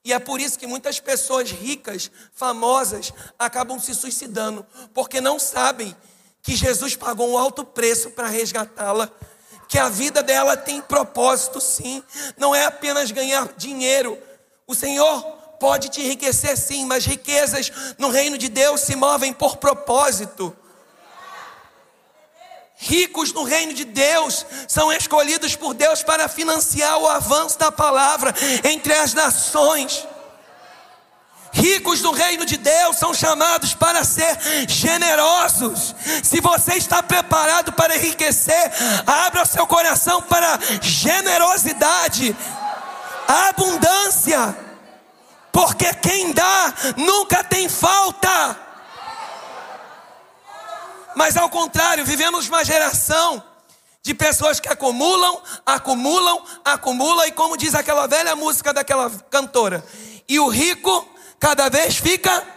E 0.03 0.11
é 0.11 0.19
por 0.19 0.41
isso 0.41 0.57
que 0.57 0.67
muitas 0.67 1.00
pessoas 1.00 1.51
ricas, 1.51 2.11
famosas, 2.33 3.13
acabam 3.38 3.79
se 3.79 3.93
suicidando, 3.93 4.65
porque 4.93 5.21
não 5.21 5.38
sabem 5.38 5.95
que 6.41 6.55
Jesus 6.55 6.95
pagou 6.95 7.31
um 7.31 7.38
alto 7.38 7.63
preço 7.63 8.12
para 8.12 8.27
resgatá-la, 8.27 9.10
que 9.67 9.77
a 9.77 9.89
vida 9.89 10.21
dela 10.21 10.57
tem 10.57 10.81
propósito 10.81 11.62
sim, 11.62 12.03
não 12.38 12.53
é 12.53 12.65
apenas 12.65 13.12
ganhar 13.12 13.48
dinheiro. 13.55 14.17
O 14.67 14.75
Senhor 14.75 15.21
pode 15.60 15.89
te 15.89 16.01
enriquecer 16.01 16.57
sim, 16.57 16.86
mas 16.86 17.05
riquezas 17.05 17.71
no 17.98 18.10
reino 18.10 18.38
de 18.38 18.50
Deus 18.50 18.81
se 18.81 18.95
movem 18.95 19.31
por 19.31 19.57
propósito. 19.57 20.55
Ricos 22.83 23.31
no 23.31 23.43
reino 23.43 23.74
de 23.74 23.86
Deus 23.86 24.43
são 24.67 24.91
escolhidos 24.91 25.55
por 25.55 25.75
Deus 25.75 26.01
para 26.01 26.27
financiar 26.27 26.98
o 26.98 27.07
avanço 27.07 27.60
da 27.60 27.71
palavra 27.71 28.33
entre 28.63 28.91
as 28.93 29.13
nações. 29.13 30.07
Ricos 31.53 32.01
no 32.01 32.12
reino 32.12 32.46
de 32.46 32.55
Deus 32.55 32.98
são 32.98 33.13
chamados 33.13 33.74
para 33.74 34.03
ser 34.03 34.38
generosos. 34.67 35.93
Se 36.24 36.39
você 36.39 36.75
está 36.75 37.03
preparado 37.03 37.74
para 37.74 37.96
enriquecer, 37.96 38.72
abra 39.05 39.46
seu 39.46 39.67
coração 39.67 40.22
para 40.22 40.58
generosidade, 40.81 42.36
abundância, 43.27 44.58
porque 45.51 45.93
quem 45.96 46.31
dá 46.31 46.74
nunca 46.96 47.43
tem 47.43 47.67
falta. 47.67 48.58
Mas 51.15 51.36
ao 51.36 51.50
contrário, 51.50 52.05
vivemos 52.05 52.48
uma 52.48 52.63
geração 52.63 53.43
de 54.01 54.13
pessoas 54.13 54.60
que 54.60 54.70
acumulam, 54.70 55.41
acumulam, 55.65 56.43
acumulam, 56.63 57.27
e 57.27 57.31
como 57.31 57.58
diz 57.58 57.75
aquela 57.75 58.08
velha 58.08 58.36
música 58.36 58.74
daquela 58.74 59.12
cantora, 59.29 59.84
e 60.27 60.39
o 60.39 60.48
rico 60.48 61.11
cada 61.41 61.69
vez 61.69 61.98
fica 61.98 62.48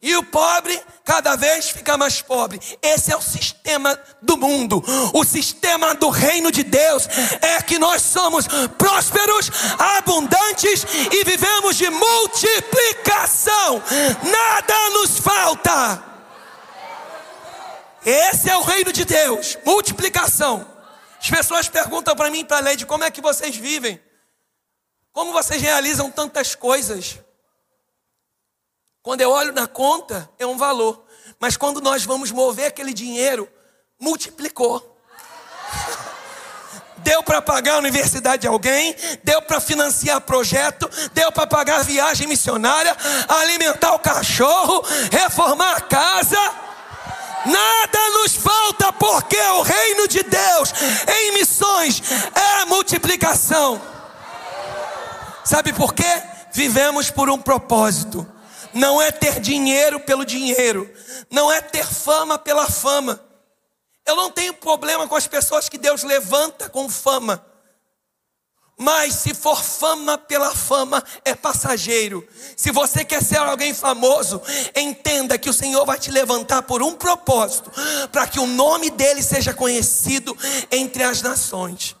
e 0.00 0.14
o 0.14 0.22
pobre 0.22 0.80
cada 1.04 1.34
vez 1.36 1.70
fica 1.70 1.96
mais 1.96 2.20
pobre. 2.20 2.60
Esse 2.82 3.10
é 3.10 3.16
o 3.16 3.22
sistema 3.22 3.98
do 4.20 4.36
mundo. 4.36 4.84
O 5.14 5.24
sistema 5.24 5.94
do 5.94 6.10
reino 6.10 6.52
de 6.52 6.62
Deus 6.62 7.08
é 7.40 7.62
que 7.62 7.78
nós 7.78 8.02
somos 8.02 8.46
prósperos, 8.76 9.50
abundantes 9.78 10.84
e 11.10 11.24
vivemos 11.24 11.76
de 11.76 11.88
multiplicação. 11.88 13.82
Nada 14.22 14.90
nos 14.90 15.18
falta. 15.18 16.04
Esse 18.04 18.50
é 18.50 18.56
o 18.56 18.62
reino 18.62 18.92
de 18.92 19.06
Deus, 19.06 19.56
multiplicação. 19.64 20.64
As 21.20 21.30
pessoas 21.30 21.68
perguntam 21.68 22.14
para 22.14 22.30
mim, 22.30 22.44
para 22.44 22.58
a 22.58 22.60
Leide, 22.60 22.86
como 22.86 23.02
é 23.02 23.10
que 23.10 23.22
vocês 23.22 23.56
vivem? 23.56 24.00
Como 25.10 25.32
vocês 25.32 25.60
realizam 25.60 26.10
tantas 26.10 26.54
coisas? 26.54 27.18
Quando 29.08 29.22
eu 29.22 29.30
olho 29.30 29.54
na 29.54 29.66
conta, 29.66 30.28
é 30.38 30.44
um 30.44 30.58
valor. 30.58 31.02
Mas 31.40 31.56
quando 31.56 31.80
nós 31.80 32.04
vamos 32.04 32.30
mover 32.30 32.66
aquele 32.66 32.92
dinheiro, 32.92 33.48
multiplicou. 33.98 35.00
Deu 36.98 37.22
para 37.22 37.40
pagar 37.40 37.76
a 37.76 37.78
universidade 37.78 38.42
de 38.42 38.48
alguém, 38.48 38.94
deu 39.24 39.40
para 39.40 39.60
financiar 39.62 40.20
projeto, 40.20 40.90
deu 41.14 41.32
para 41.32 41.46
pagar 41.46 41.82
viagem 41.84 42.26
missionária, 42.26 42.94
alimentar 43.26 43.94
o 43.94 43.98
cachorro, 43.98 44.84
reformar 45.10 45.76
a 45.76 45.80
casa. 45.80 46.54
Nada 47.46 48.10
nos 48.10 48.34
falta 48.34 48.92
porque 48.92 49.40
o 49.40 49.62
reino 49.62 50.06
de 50.06 50.22
Deus 50.22 50.74
em 51.08 51.32
missões 51.32 52.02
é 52.34 52.64
multiplicação. 52.66 53.80
Sabe 55.44 55.72
por 55.72 55.94
quê? 55.94 56.22
Vivemos 56.52 57.10
por 57.10 57.30
um 57.30 57.38
propósito 57.38 58.26
não 58.78 59.02
é 59.02 59.10
ter 59.10 59.40
dinheiro 59.40 59.98
pelo 60.00 60.24
dinheiro, 60.24 60.88
não 61.28 61.50
é 61.50 61.60
ter 61.60 61.84
fama 61.84 62.38
pela 62.38 62.70
fama. 62.70 63.20
Eu 64.06 64.14
não 64.16 64.30
tenho 64.30 64.54
problema 64.54 65.06
com 65.06 65.16
as 65.16 65.26
pessoas 65.26 65.68
que 65.68 65.76
Deus 65.76 66.04
levanta 66.04 66.70
com 66.70 66.88
fama. 66.88 67.44
Mas 68.80 69.14
se 69.16 69.34
for 69.34 69.60
fama 69.60 70.16
pela 70.16 70.54
fama, 70.54 71.02
é 71.24 71.34
passageiro. 71.34 72.26
Se 72.56 72.70
você 72.70 73.04
quer 73.04 73.20
ser 73.20 73.38
alguém 73.38 73.74
famoso, 73.74 74.40
entenda 74.74 75.36
que 75.36 75.50
o 75.50 75.52
Senhor 75.52 75.84
vai 75.84 75.98
te 75.98 76.12
levantar 76.12 76.62
por 76.62 76.80
um 76.80 76.94
propósito, 76.94 77.72
para 78.12 78.28
que 78.28 78.38
o 78.38 78.46
nome 78.46 78.90
dele 78.90 79.20
seja 79.20 79.52
conhecido 79.52 80.36
entre 80.70 81.02
as 81.02 81.20
nações. 81.20 81.97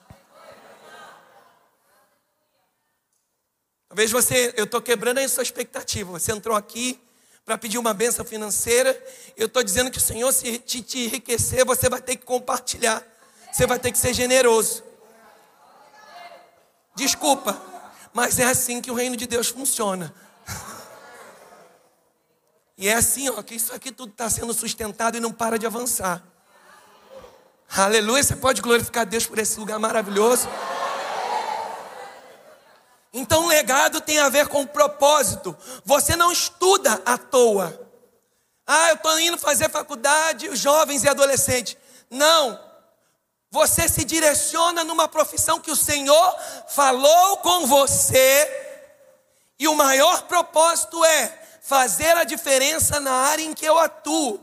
Talvez 3.98 4.12
você, 4.12 4.54
eu 4.56 4.62
estou 4.62 4.80
quebrando 4.80 5.18
a 5.18 5.28
sua 5.28 5.42
expectativa. 5.42 6.12
Você 6.12 6.30
entrou 6.30 6.56
aqui 6.56 7.00
para 7.44 7.58
pedir 7.58 7.78
uma 7.78 7.92
benção 7.92 8.24
financeira. 8.24 8.96
Eu 9.36 9.46
estou 9.46 9.60
dizendo 9.60 9.90
que 9.90 9.98
o 9.98 10.00
Senhor, 10.00 10.30
se 10.30 10.56
te, 10.60 10.80
te 10.82 11.06
enriquecer, 11.06 11.64
você 11.64 11.88
vai 11.88 12.00
ter 12.00 12.14
que 12.14 12.24
compartilhar. 12.24 13.04
Você 13.50 13.66
vai 13.66 13.76
ter 13.76 13.90
que 13.90 13.98
ser 13.98 14.14
generoso. 14.14 14.84
Desculpa, 16.94 17.60
mas 18.14 18.38
é 18.38 18.44
assim 18.44 18.80
que 18.80 18.88
o 18.88 18.94
reino 18.94 19.16
de 19.16 19.26
Deus 19.26 19.48
funciona. 19.48 20.14
E 22.78 22.86
é 22.88 22.94
assim, 22.94 23.28
ó, 23.30 23.42
que 23.42 23.56
isso 23.56 23.74
aqui 23.74 23.90
tudo 23.90 24.12
está 24.12 24.30
sendo 24.30 24.54
sustentado 24.54 25.16
e 25.16 25.20
não 25.20 25.32
para 25.32 25.58
de 25.58 25.66
avançar. 25.66 26.22
Aleluia. 27.76 28.22
Você 28.22 28.36
pode 28.36 28.62
glorificar 28.62 29.04
Deus 29.04 29.26
por 29.26 29.40
esse 29.40 29.58
lugar 29.58 29.80
maravilhoso. 29.80 30.48
Então, 33.12 33.46
legado 33.46 34.00
tem 34.00 34.18
a 34.18 34.28
ver 34.28 34.48
com 34.48 34.66
propósito. 34.66 35.56
Você 35.84 36.14
não 36.14 36.30
estuda 36.30 37.00
à 37.04 37.16
toa. 37.16 37.88
Ah, 38.66 38.90
eu 38.90 38.96
estou 38.96 39.18
indo 39.18 39.38
fazer 39.38 39.70
faculdade, 39.70 40.54
jovens 40.54 41.04
e 41.04 41.08
adolescentes. 41.08 41.76
Não. 42.10 42.60
Você 43.50 43.88
se 43.88 44.04
direciona 44.04 44.84
numa 44.84 45.08
profissão 45.08 45.58
que 45.58 45.70
o 45.70 45.76
Senhor 45.76 46.36
falou 46.68 47.38
com 47.38 47.66
você. 47.66 48.66
E 49.58 49.66
o 49.66 49.74
maior 49.74 50.22
propósito 50.22 51.02
é 51.04 51.38
fazer 51.62 52.16
a 52.16 52.24
diferença 52.24 53.00
na 53.00 53.12
área 53.12 53.42
em 53.42 53.54
que 53.54 53.64
eu 53.64 53.78
atuo. 53.78 54.38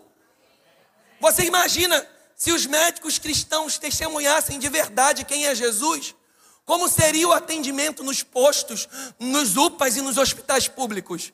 Você 1.19 1.43
imagina 1.43 2.05
se 2.35 2.51
os 2.51 2.65
médicos 2.65 3.17
cristãos 3.17 3.77
testemunhassem 3.77 4.59
de 4.59 4.69
verdade 4.69 5.23
quem 5.23 5.45
é 5.45 5.55
Jesus? 5.55 6.15
Como 6.65 6.89
seria 6.89 7.27
o 7.27 7.31
atendimento 7.31 8.03
nos 8.03 8.23
postos, 8.23 8.89
nos 9.19 9.55
UPAs 9.55 9.97
e 9.97 10.01
nos 10.01 10.17
hospitais 10.17 10.67
públicos? 10.67 11.31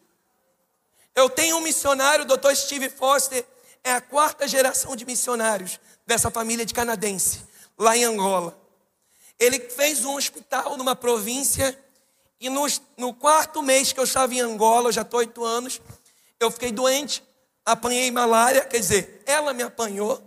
Eu 1.16 1.30
tenho 1.30 1.58
um 1.58 1.62
missionário, 1.62 2.26
o 2.26 2.28
Dr. 2.28 2.54
Steve 2.54 2.90
Foster, 2.90 3.46
é 3.84 3.94
a 3.94 4.02
quarta 4.02 4.48
geração 4.48 4.96
de 4.96 5.06
missionários 5.06 5.80
dessa 6.06 6.30
família 6.30 6.66
de 6.66 6.74
canadense, 6.74 7.44
lá 7.78 7.96
em 7.96 8.04
Angola. 8.04 8.60
Ele 9.40 9.60
fez 9.60 10.04
um 10.04 10.16
hospital 10.16 10.78
numa 10.78 10.96
província 10.96 11.78
e 12.40 12.50
no, 12.50 12.66
no 12.98 13.14
quarto 13.14 13.64
mês 13.64 13.94
que 13.94 14.00
eu 14.00 14.04
estava 14.04 14.34
em 14.34 14.42
Angola, 14.42 14.90
eu 14.90 14.94
já 14.94 15.02
estou 15.02 15.20
oito 15.20 15.44
anos, 15.46 15.82
eu 16.40 16.52
fiquei 16.52 16.72
doente, 16.72 17.24
apanhei 17.66 18.12
malária, 18.12 18.66
quer 18.66 18.80
dizer, 18.80 19.24
ela 19.26 19.54
me 19.54 19.64
apanhou, 19.64 20.22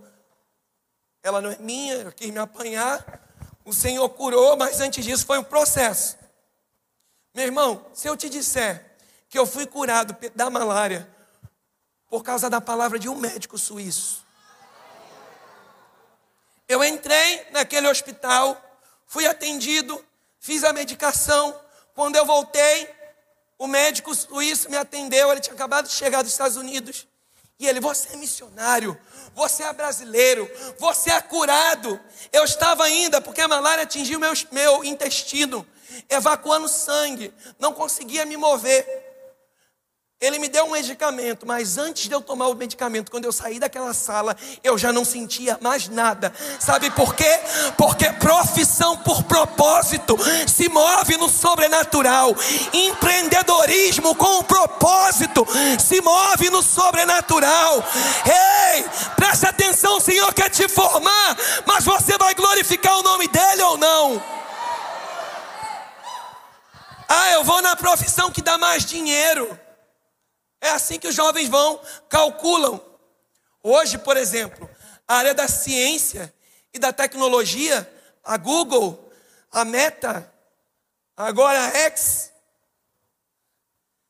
ela 1.23 1.41
não 1.41 1.51
é 1.51 1.59
minha, 1.59 1.95
eu 1.95 2.13
quis 2.13 2.31
me 2.31 2.39
apanhar, 2.39 3.24
o 3.65 3.73
Senhor 3.73 4.09
curou, 4.11 4.57
mas 4.57 4.81
antes 4.81 5.05
disso 5.05 5.25
foi 5.25 5.39
um 5.39 5.45
processo. 5.45 6.17
Meu 7.35 7.45
irmão, 7.45 7.85
se 7.95 8.07
eu 8.07 8.17
te 8.17 8.29
disser 8.29 8.97
que 9.29 9.39
eu 9.39 9.47
fui 9.47 9.67
curado 9.67 10.17
da 10.35 10.51
malária 10.51 11.09
por 12.09 12.23
causa 12.23 12.49
da 12.51 12.61
palavra 12.61 12.99
de 12.99 13.09
um 13.09 13.17
médico 13.17 13.59
suíço, 13.59 14.25
eu 16.69 16.83
entrei 16.83 17.47
naquele 17.51 17.89
hospital, 17.89 18.61
fui 19.07 19.27
atendido, 19.27 20.03
fiz 20.39 20.65
a 20.65 20.73
medicação. 20.73 21.59
Quando 21.95 22.17
eu 22.17 22.25
voltei, 22.25 22.89
o 23.59 23.67
médico 23.67 24.15
suíço 24.15 24.71
me 24.71 24.77
atendeu. 24.77 25.31
Ele 25.31 25.41
tinha 25.41 25.55
acabado 25.55 25.87
de 25.87 25.93
chegar 25.93 26.23
dos 26.23 26.33
Estados 26.33 26.57
Unidos. 26.57 27.07
E 27.59 27.67
ele, 27.67 27.81
você 27.81 28.15
é 28.15 28.17
missionário, 28.17 28.99
você 29.35 29.65
é 29.65 29.73
brasileiro, 29.73 30.51
você 30.79 31.11
é 31.11 31.21
curado. 31.21 32.01
Eu 32.33 32.45
estava 32.45 32.85
ainda, 32.85 33.21
porque 33.21 33.41
a 33.41 33.49
malária 33.49 33.85
atingiu 33.85 34.19
meu, 34.19 34.33
meu 34.53 34.85
intestino, 34.85 35.67
evacuando 36.09 36.69
sangue, 36.69 37.33
não 37.59 37.73
conseguia 37.73 38.25
me 38.25 38.37
mover. 38.37 39.04
Ele 40.25 40.39
me 40.39 40.49
deu 40.49 40.65
um 40.65 40.71
medicamento, 40.71 41.47
mas 41.47 41.77
antes 41.77 42.09
de 42.09 42.15
eu 42.15 42.21
tomar 42.23 42.49
o 42.49 42.55
medicamento, 42.55 43.11
quando 43.11 43.27
eu 43.27 43.33
saí 43.33 43.59
daquela 43.59 43.93
sala, 43.93 44.35
eu 44.63 44.79
já 44.79 44.91
não 44.91 45.05
sentia 45.05 45.59
mais 45.61 45.87
nada. 45.87 46.33
Sabe 46.59 46.91
por 46.93 47.15
quê? 47.15 47.41
Porque 47.77 48.11
profissão 48.15 48.97
por 48.97 49.23
propósito 49.25 50.17
se 50.47 50.67
move 50.71 51.19
no 51.19 51.29
sobrenatural. 51.29 52.35
Empreendedorismo 52.73 54.15
com 54.15 54.43
propósito 54.45 55.47
se 55.79 56.01
move 56.01 56.49
no 56.49 56.63
sobrenatural. 56.63 57.85
Ei, 58.25 58.85
preste 59.17 59.45
atenção, 59.45 59.99
o 59.99 60.01
Senhor 60.01 60.33
quer 60.33 60.49
te 60.49 60.67
formar, 60.69 61.37
mas 61.67 61.85
você 61.85 62.17
vai 62.17 62.35
glorificar 62.35 62.99
o 62.99 63.03
nome 63.03 63.29
dele 63.29 63.63
ou 63.63 63.77
não? 63.77 64.23
Ah, 67.07 67.31
eu 67.33 67.45
vou 67.45 67.61
na 67.61 67.77
profissão 67.77 68.31
que 68.31 68.41
dá 68.41 68.57
mais 68.57 68.87
dinheiro. 68.87 69.64
É 70.65 70.71
assim 70.71 70.99
que 70.99 71.09
os 71.09 71.15
jovens 71.15 71.47
vão, 71.47 71.79
calculam. 72.09 72.83
Hoje, 73.63 73.99
por 73.99 74.17
exemplo, 74.17 74.69
a 75.07 75.17
área 75.17 75.35
da 75.35 75.47
ciência 75.47 76.35
e 76.73 76.79
da 76.79 76.91
tecnologia, 76.91 77.87
a 78.25 78.39
Google, 78.39 79.13
a 79.53 79.63
Meta, 79.63 80.33
agora 81.15 81.67
a 81.67 81.69
X, 81.69 82.33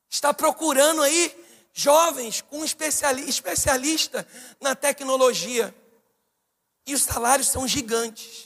está 0.09 0.33
procurando 0.33 1.01
aí 1.01 1.45
jovens 1.73 2.39
com 2.39 2.63
especialista 2.63 4.25
na 4.61 4.73
tecnologia. 4.73 5.75
E 6.87 6.93
os 6.93 7.03
salários 7.03 7.49
são 7.49 7.67
gigantes. 7.67 8.44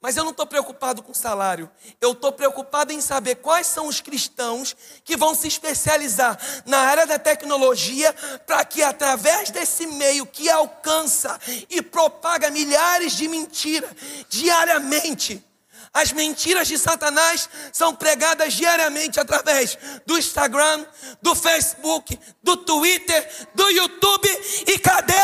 Mas 0.00 0.16
eu 0.16 0.22
não 0.22 0.30
estou 0.30 0.46
preocupado 0.46 1.02
com 1.02 1.12
salário. 1.12 1.68
Eu 2.00 2.12
estou 2.12 2.30
preocupado 2.30 2.92
em 2.92 3.00
saber 3.00 3.36
quais 3.36 3.66
são 3.66 3.88
os 3.88 4.00
cristãos 4.00 4.76
que 5.04 5.16
vão 5.16 5.34
se 5.34 5.48
especializar 5.48 6.38
na 6.64 6.78
área 6.78 7.04
da 7.04 7.18
tecnologia 7.18 8.14
para 8.46 8.64
que, 8.64 8.80
através 8.80 9.50
desse 9.50 9.86
meio 9.86 10.24
que 10.24 10.48
alcança 10.48 11.38
e 11.68 11.82
propaga 11.82 12.48
milhares 12.48 13.12
de 13.14 13.26
mentiras 13.26 13.90
diariamente, 14.28 15.44
as 15.92 16.12
mentiras 16.12 16.68
de 16.68 16.78
Satanás 16.78 17.48
são 17.72 17.94
pregadas 17.94 18.52
diariamente 18.54 19.18
através 19.18 19.76
do 20.06 20.16
Instagram, 20.16 20.86
do 21.20 21.34
Facebook, 21.34 22.18
do 22.40 22.56
Twitter, 22.58 23.48
do 23.54 23.68
YouTube. 23.70 24.28
E 24.66 24.78
cadê 24.78 25.14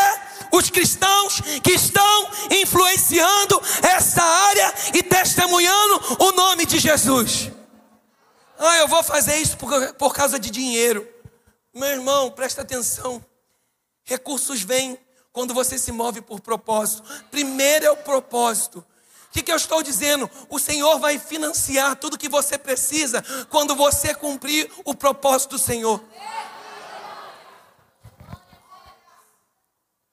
os 0.51 0.69
cristãos 0.69 1.41
que 1.63 1.71
estão 1.71 2.29
influenciando 2.51 3.61
essa 3.81 4.23
área 4.23 4.73
e 4.93 5.03
testemunhando 5.03 6.01
o 6.19 6.31
nome 6.31 6.65
de 6.65 6.79
Jesus. 6.79 7.51
Ah, 8.57 8.77
eu 8.77 8.87
vou 8.87 9.03
fazer 9.03 9.37
isso 9.37 9.57
por, 9.57 9.93
por 9.93 10.13
causa 10.13 10.39
de 10.39 10.49
dinheiro. 10.49 11.07
Meu 11.73 11.89
irmão, 11.89 12.31
presta 12.31 12.61
atenção. 12.61 13.23
Recursos 14.03 14.61
vêm 14.61 14.97
quando 15.33 15.53
você 15.53 15.77
se 15.77 15.91
move 15.91 16.21
por 16.21 16.39
propósito. 16.39 17.03
Primeiro 17.29 17.85
é 17.85 17.91
o 17.91 17.97
propósito. 17.97 18.79
O 18.79 19.31
que, 19.33 19.43
que 19.43 19.51
eu 19.51 19.57
estou 19.57 19.83
dizendo? 19.83 20.31
O 20.49 20.57
Senhor 20.57 20.97
vai 20.97 21.19
financiar 21.19 21.97
tudo 21.97 22.17
que 22.17 22.29
você 22.29 22.57
precisa 22.57 23.21
quando 23.49 23.75
você 23.75 24.15
cumprir 24.15 24.71
o 24.85 24.95
propósito 24.95 25.51
do 25.51 25.59
Senhor. 25.59 26.01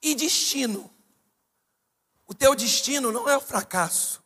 E 0.03 0.13
destino. 0.13 0.93
O 2.27 2.33
teu 2.33 2.53
destino 2.53 3.09
não 3.09 3.29
é 3.29 3.37
o 3.37 3.41
fracasso. 3.41 4.21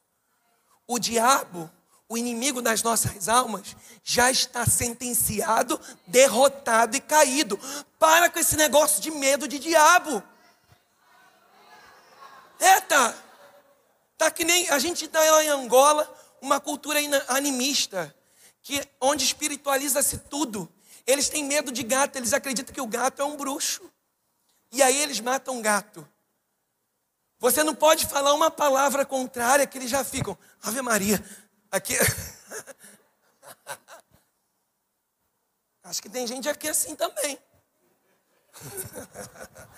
O 0.87 0.97
diabo, 0.97 1.71
o 2.09 2.17
inimigo 2.17 2.61
das 2.61 2.81
nossas 2.81 3.29
almas, 3.29 3.75
já 4.03 4.31
está 4.31 4.65
sentenciado, 4.65 5.79
derrotado 6.07 6.97
e 6.97 6.99
caído. 6.99 7.59
Para 7.99 8.27
com 8.29 8.39
esse 8.39 8.55
negócio 8.55 8.99
de 9.01 9.11
medo 9.11 9.47
de 9.47 9.59
diabo. 9.59 10.23
Eita! 12.59 13.15
Tá 14.17 14.31
que 14.31 14.43
nem 14.43 14.67
a 14.69 14.79
gente 14.79 15.05
está 15.05 15.19
lá 15.19 15.43
em 15.43 15.49
Angola, 15.49 16.11
uma 16.41 16.59
cultura 16.59 16.99
animista, 17.27 18.15
que 18.63 18.83
onde 18.99 19.23
espiritualiza-se 19.23 20.17
tudo. 20.17 20.67
Eles 21.05 21.29
têm 21.29 21.43
medo 21.43 21.71
de 21.71 21.83
gato, 21.83 22.15
eles 22.15 22.33
acreditam 22.33 22.73
que 22.73 22.81
o 22.81 22.87
gato 22.87 23.21
é 23.21 23.25
um 23.25 23.37
bruxo. 23.37 23.87
E 24.71 24.81
aí 24.83 25.01
eles 25.01 25.19
matam 25.19 25.55
um 25.55 25.61
gato. 25.61 26.07
Você 27.39 27.63
não 27.63 27.75
pode 27.75 28.05
falar 28.07 28.33
uma 28.33 28.49
palavra 28.49 29.05
contrária 29.05 29.67
que 29.67 29.77
eles 29.77 29.89
já 29.89 30.03
ficam. 30.03 30.37
Ave 30.61 30.81
Maria. 30.81 31.23
Aqui. 31.71 31.93
Acho 35.83 36.01
que 36.01 36.09
tem 36.09 36.25
gente 36.27 36.49
aqui 36.49 36.67
assim 36.67 36.95
também. 36.95 37.39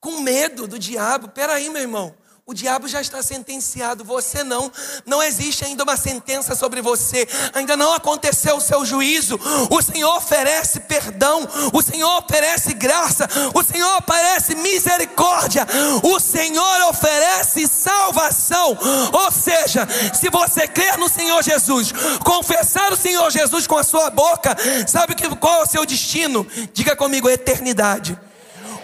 Com 0.00 0.20
medo 0.20 0.66
do 0.66 0.78
diabo. 0.78 1.28
Peraí, 1.28 1.70
meu 1.70 1.80
irmão. 1.80 2.14
O 2.44 2.52
diabo 2.52 2.88
já 2.88 3.00
está 3.00 3.22
sentenciado, 3.22 4.02
você 4.02 4.42
não. 4.42 4.70
Não 5.06 5.22
existe 5.22 5.64
ainda 5.64 5.84
uma 5.84 5.96
sentença 5.96 6.56
sobre 6.56 6.82
você. 6.82 7.26
Ainda 7.54 7.76
não 7.76 7.94
aconteceu 7.94 8.56
o 8.56 8.60
seu 8.60 8.84
juízo. 8.84 9.38
O 9.70 9.80
Senhor 9.80 10.16
oferece 10.16 10.80
perdão. 10.80 11.48
O 11.72 11.80
Senhor 11.80 12.18
oferece 12.18 12.74
graça. 12.74 13.28
O 13.54 13.62
Senhor 13.62 13.96
oferece 13.96 14.56
misericórdia. 14.56 15.64
O 16.02 16.18
Senhor 16.18 16.88
oferece 16.88 17.68
salvação. 17.68 18.76
Ou 19.12 19.30
seja, 19.30 19.86
se 20.12 20.28
você 20.28 20.66
crer 20.66 20.98
no 20.98 21.08
Senhor 21.08 21.40
Jesus, 21.44 21.92
confessar 22.24 22.92
o 22.92 22.96
Senhor 22.96 23.30
Jesus 23.30 23.68
com 23.68 23.78
a 23.78 23.84
sua 23.84 24.10
boca, 24.10 24.56
sabe 24.88 25.14
que 25.14 25.28
qual 25.36 25.60
é 25.60 25.62
o 25.62 25.70
seu 25.70 25.86
destino? 25.86 26.44
Diga 26.72 26.96
comigo, 26.96 27.30
eternidade. 27.30 28.18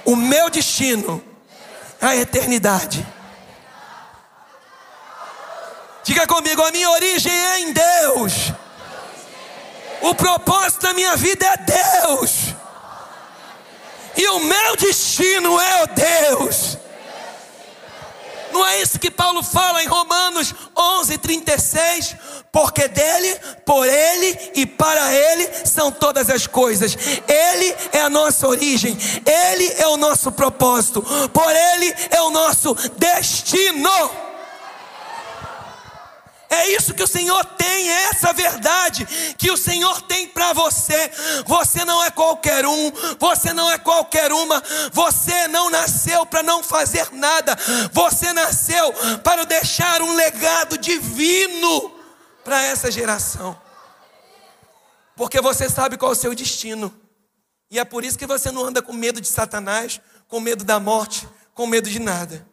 O 0.04 0.14
meu 0.14 0.48
destino 0.48 1.20
é 2.00 2.06
a 2.06 2.16
eternidade. 2.16 3.17
Diga 6.08 6.26
comigo, 6.26 6.62
a 6.62 6.70
minha 6.70 6.88
origem 6.88 7.30
é 7.30 7.60
em 7.60 7.70
Deus. 7.70 8.32
O 10.00 10.14
propósito 10.14 10.80
da 10.80 10.94
minha 10.94 11.14
vida 11.16 11.44
é 11.44 11.56
Deus. 11.58 12.54
E 14.16 14.26
o 14.28 14.40
meu 14.40 14.74
destino 14.76 15.60
é 15.60 15.82
o 15.82 15.86
Deus. 15.88 16.78
Não 18.50 18.66
é 18.66 18.80
isso 18.80 18.98
que 18.98 19.10
Paulo 19.10 19.42
fala 19.42 19.84
em 19.84 19.86
Romanos 19.86 20.54
11, 20.74 21.18
36? 21.18 22.16
Porque 22.50 22.88
dele, 22.88 23.38
por 23.66 23.86
ele 23.86 24.52
e 24.54 24.64
para 24.64 25.12
ele 25.12 25.46
são 25.66 25.92
todas 25.92 26.30
as 26.30 26.46
coisas. 26.46 26.96
Ele 27.28 27.76
é 27.92 28.00
a 28.00 28.08
nossa 28.08 28.48
origem, 28.48 28.96
ele 29.26 29.74
é 29.76 29.86
o 29.86 29.98
nosso 29.98 30.32
propósito, 30.32 31.02
por 31.34 31.54
ele 31.54 31.94
é 32.10 32.22
o 32.22 32.30
nosso 32.30 32.74
destino. 32.96 34.27
É 36.50 36.70
isso 36.70 36.94
que 36.94 37.02
o 37.02 37.06
Senhor 37.06 37.44
tem, 37.44 37.90
é 37.90 38.04
essa 38.04 38.32
verdade 38.32 39.06
que 39.36 39.50
o 39.50 39.56
Senhor 39.56 40.00
tem 40.02 40.26
para 40.28 40.54
você. 40.54 41.10
Você 41.46 41.84
não 41.84 42.02
é 42.02 42.10
qualquer 42.10 42.66
um, 42.66 42.90
você 43.18 43.52
não 43.52 43.70
é 43.70 43.76
qualquer 43.76 44.32
uma, 44.32 44.62
você 44.90 45.46
não 45.48 45.68
nasceu 45.68 46.24
para 46.24 46.42
não 46.42 46.62
fazer 46.62 47.12
nada, 47.12 47.56
você 47.92 48.32
nasceu 48.32 48.92
para 49.22 49.44
deixar 49.44 50.00
um 50.00 50.14
legado 50.14 50.78
divino 50.78 51.92
para 52.42 52.62
essa 52.62 52.90
geração. 52.90 53.60
Porque 55.14 55.40
você 55.40 55.68
sabe 55.68 55.98
qual 55.98 56.12
é 56.12 56.14
o 56.14 56.18
seu 56.18 56.34
destino. 56.34 56.94
E 57.70 57.78
é 57.78 57.84
por 57.84 58.04
isso 58.04 58.18
que 58.18 58.26
você 58.26 58.50
não 58.50 58.64
anda 58.64 58.80
com 58.80 58.94
medo 58.94 59.20
de 59.20 59.28
Satanás, 59.28 60.00
com 60.26 60.40
medo 60.40 60.64
da 60.64 60.80
morte, 60.80 61.28
com 61.52 61.66
medo 61.66 61.90
de 61.90 61.98
nada. 61.98 62.46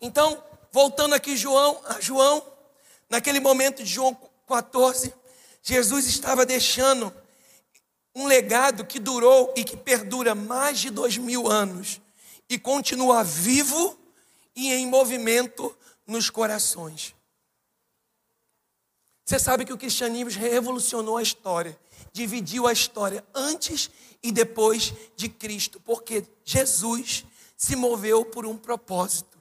Então, 0.00 0.42
voltando 0.72 1.14
aqui 1.14 1.36
João, 1.36 1.80
a 1.84 2.00
João, 2.00 2.42
naquele 3.08 3.38
momento 3.38 3.84
de 3.84 3.90
João 3.90 4.16
14, 4.48 5.14
Jesus 5.62 6.06
estava 6.06 6.46
deixando 6.46 7.14
um 8.14 8.26
legado 8.26 8.84
que 8.84 8.98
durou 8.98 9.52
e 9.56 9.64
que 9.64 9.76
perdura 9.76 10.34
mais 10.34 10.78
de 10.80 10.90
dois 10.90 11.16
mil 11.16 11.46
anos 11.46 12.00
e 12.48 12.58
continua 12.58 13.22
vivo 13.22 13.98
e 14.54 14.72
em 14.72 14.86
movimento 14.86 15.74
nos 16.06 16.28
corações. 16.28 17.14
Você 19.24 19.38
sabe 19.38 19.64
que 19.64 19.72
o 19.72 19.78
cristianismo 19.78 20.30
revolucionou 20.40 21.16
a 21.16 21.22
história, 21.22 21.78
dividiu 22.12 22.66
a 22.66 22.72
história 22.72 23.24
antes 23.34 23.90
e 24.22 24.30
depois 24.30 24.92
de 25.16 25.28
Cristo, 25.28 25.80
porque 25.80 26.26
Jesus 26.44 27.24
se 27.56 27.76
moveu 27.76 28.24
por 28.24 28.44
um 28.44 28.58
propósito. 28.58 29.31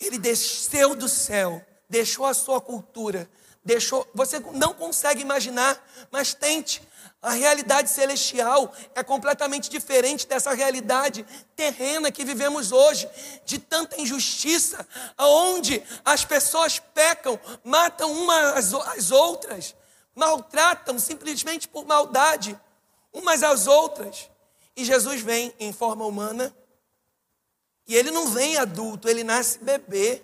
Ele 0.00 0.18
desceu 0.18 0.94
do 0.94 1.08
céu, 1.08 1.64
deixou 1.88 2.26
a 2.26 2.34
sua 2.34 2.60
cultura, 2.60 3.28
deixou. 3.64 4.06
Você 4.14 4.38
não 4.52 4.74
consegue 4.74 5.22
imaginar, 5.22 5.82
mas 6.10 6.34
tente. 6.34 6.82
A 7.22 7.30
realidade 7.30 7.90
celestial 7.90 8.72
é 8.94 9.02
completamente 9.02 9.68
diferente 9.68 10.28
dessa 10.28 10.52
realidade 10.52 11.26
terrena 11.56 12.12
que 12.12 12.24
vivemos 12.24 12.70
hoje, 12.70 13.08
de 13.44 13.58
tanta 13.58 14.00
injustiça, 14.00 14.86
aonde 15.16 15.82
as 16.04 16.24
pessoas 16.24 16.78
pecam, 16.78 17.40
matam 17.64 18.12
umas 18.12 18.72
às 18.72 19.10
outras, 19.10 19.74
maltratam 20.14 20.98
simplesmente 20.98 21.66
por 21.66 21.84
maldade 21.84 22.56
umas 23.12 23.42
às 23.42 23.66
outras. 23.66 24.30
E 24.76 24.84
Jesus 24.84 25.22
vem 25.22 25.52
em 25.58 25.72
forma 25.72 26.04
humana 26.04 26.54
e 27.86 27.94
ele 27.94 28.10
não 28.10 28.28
vem 28.28 28.56
adulto, 28.56 29.08
ele 29.08 29.22
nasce 29.22 29.58
bebê. 29.58 30.22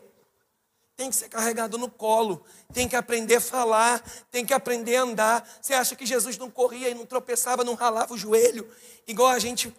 Tem 0.96 1.08
que 1.08 1.16
ser 1.16 1.28
carregado 1.28 1.78
no 1.78 1.90
colo, 1.90 2.44
tem 2.72 2.86
que 2.86 2.94
aprender 2.94 3.36
a 3.36 3.40
falar, 3.40 4.00
tem 4.30 4.44
que 4.44 4.52
aprender 4.52 4.96
a 4.96 5.02
andar. 5.02 5.58
Você 5.60 5.72
acha 5.72 5.96
que 5.96 6.04
Jesus 6.04 6.36
não 6.36 6.50
corria 6.50 6.90
e 6.90 6.94
não 6.94 7.06
tropeçava, 7.06 7.64
não 7.64 7.74
ralava 7.74 8.12
o 8.12 8.18
joelho, 8.18 8.70
igual 9.06 9.30
a 9.30 9.38
gente. 9.38 9.74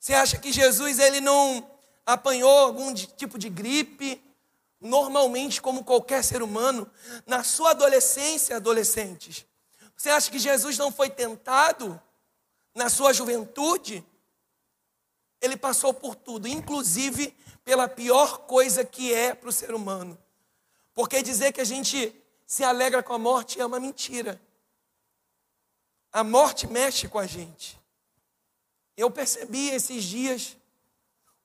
Você 0.00 0.14
acha 0.14 0.38
que 0.38 0.52
Jesus 0.52 0.98
ele 0.98 1.20
não 1.20 1.70
apanhou 2.04 2.58
algum 2.58 2.92
tipo 2.92 3.38
de 3.38 3.48
gripe, 3.48 4.22
normalmente 4.80 5.62
como 5.62 5.84
qualquer 5.84 6.24
ser 6.24 6.42
humano, 6.42 6.90
na 7.24 7.44
sua 7.44 7.70
adolescência, 7.70 8.56
adolescentes? 8.56 9.46
Você 9.96 10.10
acha 10.10 10.30
que 10.30 10.38
Jesus 10.38 10.76
não 10.76 10.92
foi 10.92 11.08
tentado 11.08 12.00
na 12.74 12.90
sua 12.90 13.12
juventude? 13.12 14.04
Ele 15.46 15.56
passou 15.56 15.94
por 15.94 16.14
tudo, 16.14 16.46
inclusive 16.46 17.34
pela 17.64 17.88
pior 17.88 18.38
coisa 18.40 18.84
que 18.84 19.14
é 19.14 19.34
para 19.34 19.48
o 19.48 19.52
ser 19.52 19.74
humano. 19.74 20.18
Porque 20.92 21.22
dizer 21.22 21.52
que 21.52 21.60
a 21.60 21.64
gente 21.64 22.14
se 22.46 22.62
alegra 22.62 23.02
com 23.02 23.12
a 23.12 23.18
morte 23.18 23.60
é 23.60 23.64
uma 23.66 23.80
mentira. 23.80 24.40
A 26.12 26.22
morte 26.22 26.66
mexe 26.66 27.08
com 27.08 27.18
a 27.18 27.26
gente. 27.26 27.80
Eu 28.96 29.10
percebi 29.10 29.70
esses 29.70 30.04
dias 30.04 30.56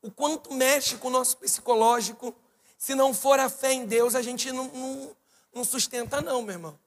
o 0.02 0.10
quanto 0.10 0.54
mexe 0.54 0.98
com 0.98 1.10
o 1.10 1.12
nosso 1.12 1.38
psicológico. 1.38 2.34
Se 2.78 2.96
não 2.96 3.14
for 3.14 3.40
a 3.40 3.50
fé 3.50 3.74
em 3.74 3.86
Deus, 3.86 4.16
a 4.16 4.22
gente 4.22 4.52
não, 4.52 4.66
não, 4.66 5.18
não 5.54 5.64
sustenta, 5.64 6.22
não, 6.22 6.42
meu 6.42 6.54
irmão. 6.54 6.80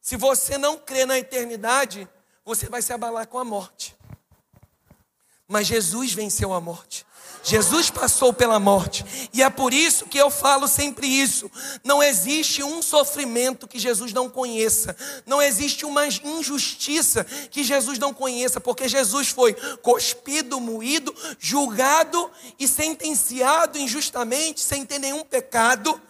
Se 0.00 0.16
você 0.16 0.56
não 0.56 0.78
crê 0.78 1.04
na 1.04 1.18
eternidade, 1.18 2.08
você 2.44 2.68
vai 2.68 2.80
se 2.80 2.92
abalar 2.92 3.26
com 3.26 3.38
a 3.38 3.44
morte. 3.44 3.96
Mas 5.48 5.66
Jesus 5.66 6.12
venceu 6.12 6.52
a 6.52 6.60
morte. 6.60 7.06
Jesus 7.46 7.90
passou 7.90 8.32
pela 8.32 8.58
morte. 8.58 9.04
E 9.32 9.40
é 9.40 9.48
por 9.48 9.72
isso 9.72 10.06
que 10.06 10.18
eu 10.18 10.28
falo 10.30 10.66
sempre 10.66 11.06
isso. 11.06 11.48
Não 11.84 12.02
existe 12.02 12.60
um 12.64 12.82
sofrimento 12.82 13.68
que 13.68 13.78
Jesus 13.78 14.12
não 14.12 14.28
conheça. 14.28 14.96
Não 15.24 15.40
existe 15.40 15.86
uma 15.86 16.08
injustiça 16.08 17.22
que 17.22 17.62
Jesus 17.62 18.00
não 18.00 18.12
conheça, 18.12 18.60
porque 18.60 18.88
Jesus 18.88 19.28
foi 19.28 19.54
cuspido, 19.80 20.60
moído, 20.60 21.14
julgado 21.38 22.28
e 22.58 22.66
sentenciado 22.66 23.78
injustamente, 23.78 24.60
sem 24.60 24.84
ter 24.84 24.98
nenhum 24.98 25.22
pecado. 25.22 26.02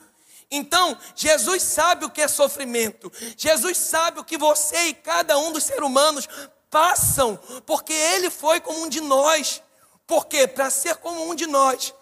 Então, 0.51 0.97
Jesus 1.15 1.63
sabe 1.63 2.07
o 2.07 2.11
que 2.11 2.23
é 2.23 2.29
sofrimento. 2.29 3.13
Jesus 3.37 3.77
sabe 3.77 4.21
o 4.21 4.25
que 4.25 4.39
você 4.39 4.87
e 4.87 4.95
cada 4.95 5.39
um 5.39 5.53
dos 5.53 5.65
seres 5.65 5.83
humanos 5.83 6.27
passam, 6.77 7.39
porque 7.65 7.95
ele 7.95 8.29
foi 8.29 8.61
como 8.61 8.83
um 8.83 8.89
de 8.89 9.01
nós. 9.01 9.63
Porque 10.07 10.47
para 10.47 10.69
ser 10.69 10.97
como 10.97 11.27
um 11.27 11.35
de 11.35 11.47
nós, 11.47 11.95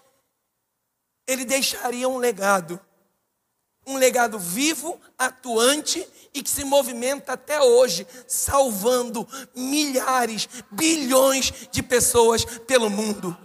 ele 1.29 1.45
deixaria 1.45 2.09
um 2.09 2.19
legado. 2.19 2.81
Um 3.87 3.97
legado 3.97 4.37
vivo, 4.37 5.01
atuante 5.17 6.05
e 6.35 6.43
que 6.43 6.51
se 6.51 6.65
movimenta 6.65 7.35
até 7.35 7.63
hoje, 7.63 8.05
salvando 8.27 9.29
milhares, 9.55 10.49
bilhões 10.73 11.53
de 11.71 11.81
pessoas 11.81 12.45
pelo 12.45 12.91
mundo. 12.91 13.37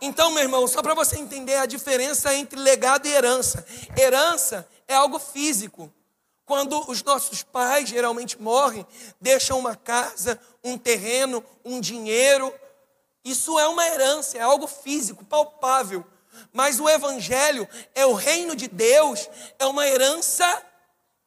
Então, 0.00 0.32
meu 0.32 0.42
irmão, 0.42 0.66
só 0.66 0.82
para 0.82 0.94
você 0.94 1.16
entender 1.16 1.54
a 1.54 1.66
diferença 1.66 2.34
entre 2.34 2.58
legado 2.58 3.06
e 3.06 3.12
herança. 3.12 3.64
Herança 3.96 4.68
é 4.88 4.96
algo 4.96 5.20
físico. 5.20 5.92
Quando 6.50 6.90
os 6.90 7.00
nossos 7.04 7.44
pais 7.44 7.88
geralmente 7.88 8.36
morrem, 8.42 8.84
deixam 9.20 9.56
uma 9.56 9.76
casa, 9.76 10.36
um 10.64 10.76
terreno, 10.76 11.44
um 11.64 11.80
dinheiro, 11.80 12.52
isso 13.24 13.56
é 13.56 13.68
uma 13.68 13.86
herança, 13.86 14.36
é 14.36 14.40
algo 14.40 14.66
físico, 14.66 15.24
palpável. 15.24 16.04
Mas 16.52 16.80
o 16.80 16.88
Evangelho 16.88 17.68
é 17.94 18.04
o 18.04 18.14
reino 18.14 18.56
de 18.56 18.66
Deus, 18.66 19.30
é 19.60 19.64
uma 19.64 19.86
herança 19.86 20.60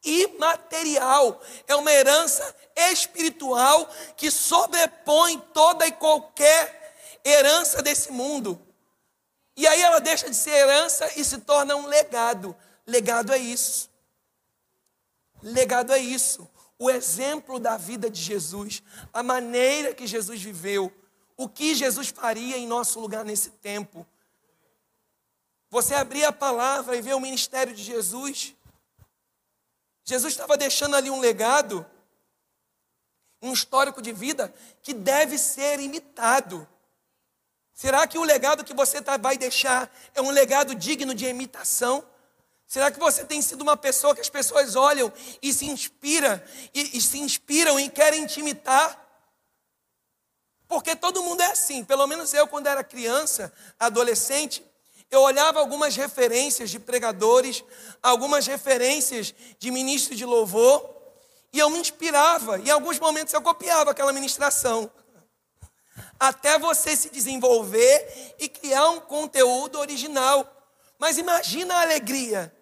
imaterial, 0.04 1.40
é 1.66 1.74
uma 1.74 1.90
herança 1.90 2.54
espiritual 2.76 3.88
que 4.18 4.30
sobrepõe 4.30 5.38
toda 5.54 5.86
e 5.86 5.92
qualquer 5.92 6.94
herança 7.24 7.80
desse 7.80 8.12
mundo. 8.12 8.60
E 9.56 9.66
aí 9.66 9.80
ela 9.80 10.00
deixa 10.00 10.28
de 10.28 10.36
ser 10.36 10.50
herança 10.50 11.10
e 11.16 11.24
se 11.24 11.38
torna 11.38 11.74
um 11.76 11.86
legado. 11.86 12.54
Legado 12.86 13.32
é 13.32 13.38
isso. 13.38 13.93
Legado 15.44 15.92
é 15.92 15.98
isso. 15.98 16.48
O 16.78 16.90
exemplo 16.90 17.60
da 17.60 17.76
vida 17.76 18.10
de 18.10 18.20
Jesus, 18.20 18.82
a 19.12 19.22
maneira 19.22 19.94
que 19.94 20.06
Jesus 20.06 20.42
viveu 20.42 20.92
o 21.36 21.48
que 21.48 21.74
Jesus 21.74 22.08
faria 22.08 22.56
em 22.56 22.66
nosso 22.66 23.00
lugar 23.00 23.24
nesse 23.24 23.50
tempo. 23.50 24.06
Você 25.70 25.94
abrir 25.94 26.24
a 26.24 26.32
palavra 26.32 26.96
e 26.96 27.02
ver 27.02 27.14
o 27.14 27.20
ministério 27.20 27.74
de 27.74 27.82
Jesus. 27.82 28.54
Jesus 30.04 30.32
estava 30.32 30.56
deixando 30.56 30.94
ali 30.94 31.10
um 31.10 31.20
legado, 31.20 31.84
um 33.42 33.52
histórico 33.52 34.00
de 34.00 34.12
vida 34.12 34.54
que 34.82 34.94
deve 34.94 35.36
ser 35.36 35.80
imitado. 35.80 36.68
Será 37.72 38.06
que 38.06 38.16
o 38.16 38.22
legado 38.22 38.64
que 38.64 38.72
você 38.72 39.02
tá, 39.02 39.16
vai 39.16 39.36
deixar 39.36 39.92
é 40.14 40.22
um 40.22 40.30
legado 40.30 40.74
digno 40.74 41.12
de 41.12 41.26
imitação? 41.26 42.06
Será 42.66 42.90
que 42.90 42.98
você 42.98 43.24
tem 43.24 43.40
sido 43.42 43.62
uma 43.62 43.76
pessoa 43.76 44.14
que 44.14 44.20
as 44.20 44.28
pessoas 44.28 44.74
olham 44.74 45.12
e 45.42 45.52
se 45.52 45.66
inspira 45.66 46.44
e, 46.72 46.98
e 46.98 47.00
se 47.00 47.18
inspiram 47.18 47.78
e 47.78 47.88
querem 47.88 48.26
te 48.26 48.40
imitar? 48.40 49.00
Porque 50.66 50.96
todo 50.96 51.22
mundo 51.22 51.42
é 51.42 51.46
assim, 51.46 51.84
pelo 51.84 52.06
menos 52.06 52.32
eu, 52.32 52.46
quando 52.48 52.66
era 52.66 52.82
criança, 52.82 53.52
adolescente, 53.78 54.64
eu 55.10 55.20
olhava 55.20 55.60
algumas 55.60 55.94
referências 55.94 56.70
de 56.70 56.78
pregadores, 56.78 57.62
algumas 58.02 58.46
referências 58.46 59.34
de 59.58 59.70
ministro 59.70 60.16
de 60.16 60.24
louvor, 60.24 60.94
e 61.52 61.58
eu 61.58 61.70
me 61.70 61.78
inspirava, 61.78 62.58
e 62.58 62.68
em 62.68 62.70
alguns 62.70 62.98
momentos 62.98 63.32
eu 63.32 63.40
copiava 63.40 63.92
aquela 63.92 64.12
ministração. 64.12 64.90
Até 66.18 66.58
você 66.58 66.96
se 66.96 67.10
desenvolver 67.10 68.34
e 68.38 68.48
criar 68.48 68.88
um 68.90 69.00
conteúdo 69.00 69.78
original. 69.78 70.50
Mas 70.98 71.18
imagina 71.18 71.74
a 71.74 71.82
alegria 71.82 72.54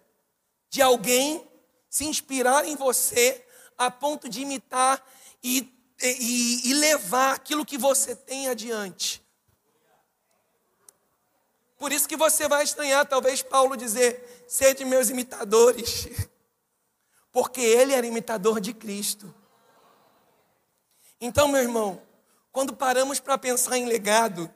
de 0.69 0.81
alguém 0.81 1.47
se 1.89 2.05
inspirar 2.05 2.65
em 2.65 2.75
você 2.75 3.45
a 3.77 3.91
ponto 3.91 4.27
de 4.27 4.41
imitar 4.41 5.05
e 5.43 5.73
e, 6.03 6.69
e 6.69 6.73
levar 6.73 7.33
aquilo 7.33 7.65
que 7.65 7.77
você 7.77 8.15
tem 8.15 8.49
adiante. 8.49 9.21
Por 11.77 11.91
isso 11.91 12.07
que 12.07 12.15
você 12.15 12.47
vai 12.47 12.63
estranhar, 12.63 13.05
talvez, 13.05 13.41
Paulo 13.41 13.75
dizer: 13.75 14.45
sede 14.47 14.85
meus 14.85 15.09
imitadores, 15.09 16.07
porque 17.31 17.61
ele 17.61 17.93
era 17.93 18.05
imitador 18.05 18.59
de 18.59 18.73
Cristo. 18.73 19.33
Então, 21.19 21.47
meu 21.47 21.61
irmão, 21.61 22.01
quando 22.51 22.75
paramos 22.75 23.19
para 23.19 23.37
pensar 23.37 23.77
em 23.77 23.85
legado, 23.85 24.53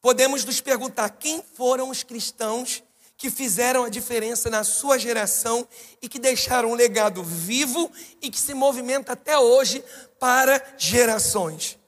podemos 0.00 0.44
nos 0.44 0.60
perguntar 0.60 1.08
quem 1.10 1.42
foram 1.42 1.88
os 1.88 2.02
cristãos 2.02 2.82
que 3.20 3.30
fizeram 3.30 3.84
a 3.84 3.90
diferença 3.90 4.48
na 4.48 4.64
sua 4.64 4.98
geração 4.98 5.68
e 6.00 6.08
que 6.08 6.18
deixaram 6.18 6.70
um 6.70 6.74
legado 6.74 7.22
vivo 7.22 7.92
e 8.18 8.30
que 8.30 8.38
se 8.38 8.54
movimenta 8.54 9.12
até 9.12 9.36
hoje 9.36 9.84
para 10.18 10.74
gerações. 10.78 11.78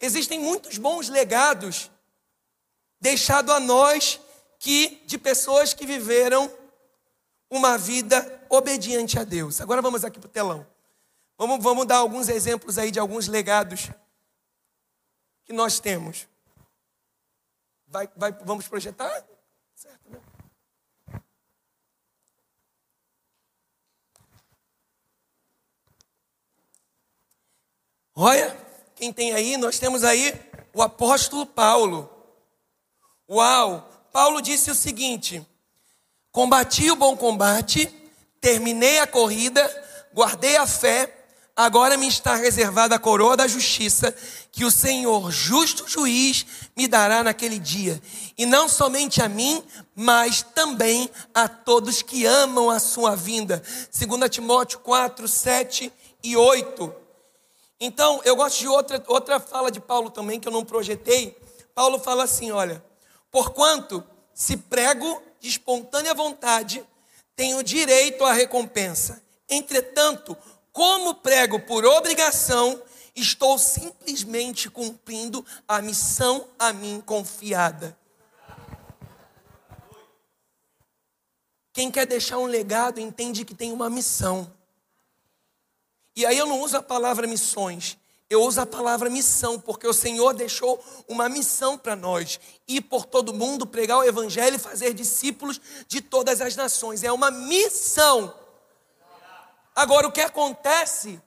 Existem 0.00 0.40
muitos 0.40 0.78
bons 0.78 1.10
legados 1.10 1.90
deixados 2.98 3.54
a 3.54 3.60
nós 3.60 4.18
que 4.58 5.02
de 5.04 5.18
pessoas 5.18 5.74
que 5.74 5.84
viveram 5.84 6.50
uma 7.50 7.76
vida 7.76 8.42
obediente 8.48 9.18
a 9.18 9.24
Deus. 9.24 9.60
Agora 9.60 9.82
vamos 9.82 10.02
aqui 10.02 10.18
para 10.18 10.28
o 10.28 10.30
telão. 10.30 10.66
Vamos, 11.36 11.62
vamos 11.62 11.86
dar 11.86 11.98
alguns 11.98 12.30
exemplos 12.30 12.78
aí 12.78 12.90
de 12.90 12.98
alguns 12.98 13.28
legados 13.28 13.90
que 15.44 15.52
nós 15.52 15.78
temos. 15.78 16.26
Vai, 17.86 18.08
vai, 18.16 18.32
vamos 18.32 18.66
projetar? 18.66 19.26
Olha, 28.20 28.52
quem 28.96 29.12
tem 29.12 29.32
aí, 29.32 29.56
nós 29.56 29.78
temos 29.78 30.02
aí 30.02 30.34
o 30.74 30.82
apóstolo 30.82 31.46
Paulo. 31.46 32.10
Uau! 33.30 33.88
Paulo 34.12 34.42
disse 34.42 34.72
o 34.72 34.74
seguinte: 34.74 35.46
Combati 36.32 36.90
o 36.90 36.96
bom 36.96 37.16
combate, 37.16 37.88
terminei 38.40 38.98
a 38.98 39.06
corrida, 39.06 39.64
guardei 40.12 40.56
a 40.56 40.66
fé, 40.66 41.16
agora 41.54 41.96
me 41.96 42.08
está 42.08 42.34
reservada 42.34 42.96
a 42.96 42.98
coroa 42.98 43.36
da 43.36 43.46
justiça, 43.46 44.12
que 44.50 44.64
o 44.64 44.70
Senhor, 44.72 45.30
justo 45.30 45.86
juiz, 45.86 46.44
me 46.76 46.88
dará 46.88 47.22
naquele 47.22 47.60
dia. 47.60 48.02
E 48.36 48.44
não 48.44 48.68
somente 48.68 49.22
a 49.22 49.28
mim, 49.28 49.62
mas 49.94 50.42
também 50.42 51.08
a 51.32 51.46
todos 51.46 52.02
que 52.02 52.26
amam 52.26 52.68
a 52.68 52.80
sua 52.80 53.14
vinda. 53.14 53.62
2 53.96 54.28
Timóteo 54.28 54.80
4, 54.80 55.28
7 55.28 55.92
e 56.24 56.36
8. 56.36 56.97
Então, 57.80 58.20
eu 58.24 58.34
gosto 58.34 58.58
de 58.58 58.68
outra, 58.68 59.02
outra 59.06 59.38
fala 59.38 59.70
de 59.70 59.80
Paulo 59.80 60.10
também, 60.10 60.40
que 60.40 60.48
eu 60.48 60.52
não 60.52 60.64
projetei. 60.64 61.38
Paulo 61.74 61.98
fala 61.98 62.24
assim: 62.24 62.50
olha, 62.50 62.84
porquanto 63.30 64.04
se 64.34 64.56
prego 64.56 65.22
de 65.40 65.48
espontânea 65.48 66.14
vontade, 66.14 66.84
tenho 67.36 67.62
direito 67.62 68.24
à 68.24 68.32
recompensa. 68.32 69.22
Entretanto, 69.48 70.36
como 70.72 71.14
prego 71.14 71.60
por 71.60 71.84
obrigação, 71.84 72.82
estou 73.14 73.58
simplesmente 73.58 74.68
cumprindo 74.68 75.44
a 75.66 75.80
missão 75.80 76.48
a 76.58 76.72
mim 76.72 77.02
confiada. 77.04 77.96
Quem 81.72 81.92
quer 81.92 82.06
deixar 82.06 82.38
um 82.38 82.46
legado 82.46 82.98
entende 82.98 83.44
que 83.44 83.54
tem 83.54 83.70
uma 83.70 83.88
missão. 83.88 84.52
E 86.18 86.26
aí 86.26 86.36
eu 86.36 86.46
não 86.46 86.60
uso 86.62 86.76
a 86.76 86.82
palavra 86.82 87.28
missões, 87.28 87.96
eu 88.28 88.42
uso 88.42 88.60
a 88.60 88.66
palavra 88.66 89.08
missão, 89.08 89.60
porque 89.60 89.86
o 89.86 89.92
Senhor 89.92 90.34
deixou 90.34 90.84
uma 91.06 91.28
missão 91.28 91.78
para 91.78 91.94
nós: 91.94 92.40
ir 92.66 92.80
por 92.80 93.06
todo 93.06 93.32
mundo, 93.32 93.64
pregar 93.64 93.98
o 93.98 94.02
Evangelho 94.02 94.56
e 94.56 94.58
fazer 94.58 94.92
discípulos 94.94 95.60
de 95.86 96.00
todas 96.00 96.40
as 96.40 96.56
nações. 96.56 97.04
É 97.04 97.12
uma 97.12 97.30
missão. 97.30 98.34
Agora, 99.76 100.08
o 100.08 100.10
que 100.10 100.20
acontece, 100.20 101.22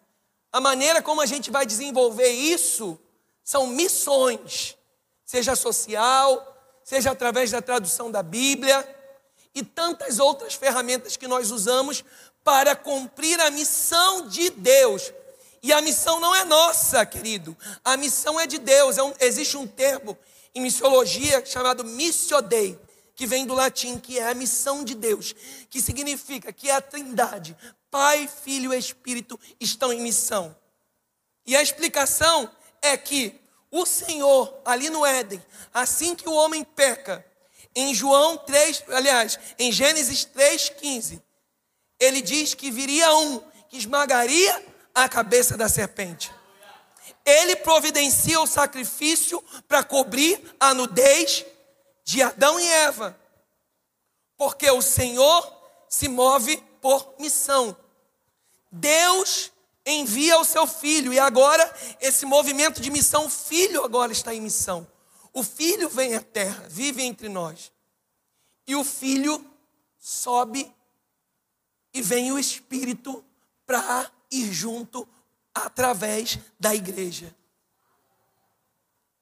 a 0.51 0.59
maneira 0.59 1.01
como 1.01 1.21
a 1.21 1.25
gente 1.25 1.49
vai 1.49 1.65
desenvolver 1.65 2.27
isso, 2.27 2.99
são 3.45 3.67
missões, 3.67 4.75
seja 5.23 5.55
social, 5.55 6.53
seja 6.83 7.11
através 7.11 7.49
da 7.49 7.61
tradução 7.61 8.11
da 8.11 8.21
Bíblia 8.21 8.85
e 9.55 9.63
tantas 9.63 10.19
outras 10.19 10.53
ferramentas 10.53 11.15
que 11.15 11.29
nós 11.29 11.49
usamos 11.49 12.03
para 12.43 12.75
cumprir 12.75 13.39
a 13.39 13.51
missão 13.51 14.27
de 14.27 14.49
Deus. 14.49 15.13
E 15.63 15.71
a 15.71 15.81
missão 15.81 16.19
não 16.19 16.35
é 16.35 16.43
nossa, 16.43 17.05
querido. 17.05 17.55
A 17.83 17.95
missão 17.95 18.39
é 18.39 18.47
de 18.47 18.57
Deus. 18.57 18.97
É 18.97 19.03
um, 19.03 19.13
existe 19.19 19.57
um 19.57 19.67
termo 19.67 20.17
em 20.55 20.61
missiologia 20.61 21.45
chamado 21.45 21.83
missio 21.83 22.41
Dei, 22.41 22.79
que 23.15 23.27
vem 23.27 23.45
do 23.45 23.53
latim, 23.53 23.99
que 23.99 24.17
é 24.17 24.29
a 24.29 24.33
missão 24.33 24.83
de 24.83 24.95
Deus, 24.95 25.35
que 25.69 25.81
significa 25.81 26.51
que 26.51 26.69
a 26.69 26.81
Trindade, 26.81 27.55
Pai, 27.89 28.27
Filho 28.43 28.73
e 28.73 28.77
Espírito 28.77 29.39
estão 29.59 29.93
em 29.93 30.01
missão. 30.01 30.55
E 31.45 31.55
a 31.55 31.61
explicação 31.61 32.49
é 32.81 32.97
que 32.97 33.39
o 33.69 33.85
Senhor, 33.85 34.61
ali 34.65 34.89
no 34.89 35.05
Éden, 35.05 35.43
assim 35.73 36.15
que 36.15 36.27
o 36.27 36.33
homem 36.33 36.63
peca, 36.63 37.25
em 37.73 37.93
João 37.93 38.37
3, 38.37 38.83
aliás, 38.89 39.39
em 39.57 39.71
Gênesis 39.71 40.25
3,15, 40.25 41.21
ele 42.01 42.19
diz 42.19 42.55
que 42.55 42.71
viria 42.71 43.15
um 43.15 43.39
que 43.69 43.77
esmagaria 43.77 44.65
a 44.93 45.07
cabeça 45.07 45.55
da 45.55 45.69
serpente. 45.69 46.33
Ele 47.23 47.55
providencia 47.57 48.41
o 48.41 48.47
sacrifício 48.47 49.41
para 49.67 49.83
cobrir 49.83 50.41
a 50.59 50.73
nudez 50.73 51.45
de 52.03 52.23
Adão 52.23 52.59
e 52.59 52.67
Eva. 52.67 53.17
Porque 54.35 54.69
o 54.71 54.81
Senhor 54.81 55.55
se 55.87 56.07
move 56.07 56.57
por 56.81 57.13
missão. 57.19 57.77
Deus 58.71 59.51
envia 59.85 60.39
o 60.39 60.43
seu 60.43 60.65
filho 60.65 61.13
e 61.13 61.19
agora 61.19 61.71
esse 62.01 62.25
movimento 62.25 62.81
de 62.81 62.89
missão, 62.89 63.27
o 63.27 63.29
filho 63.29 63.83
agora 63.85 64.11
está 64.11 64.33
em 64.33 64.41
missão. 64.41 64.87
O 65.31 65.43
filho 65.43 65.87
vem 65.87 66.15
à 66.15 66.21
terra, 66.21 66.65
vive 66.67 67.03
entre 67.03 67.29
nós. 67.29 67.71
E 68.65 68.75
o 68.75 68.83
filho 68.83 69.45
sobe 69.99 70.73
e 71.93 72.01
vem 72.01 72.31
o 72.31 72.39
espírito 72.39 73.23
para 73.65 74.09
ir 74.29 74.51
junto 74.51 75.07
através 75.53 76.39
da 76.59 76.73
igreja. 76.73 77.35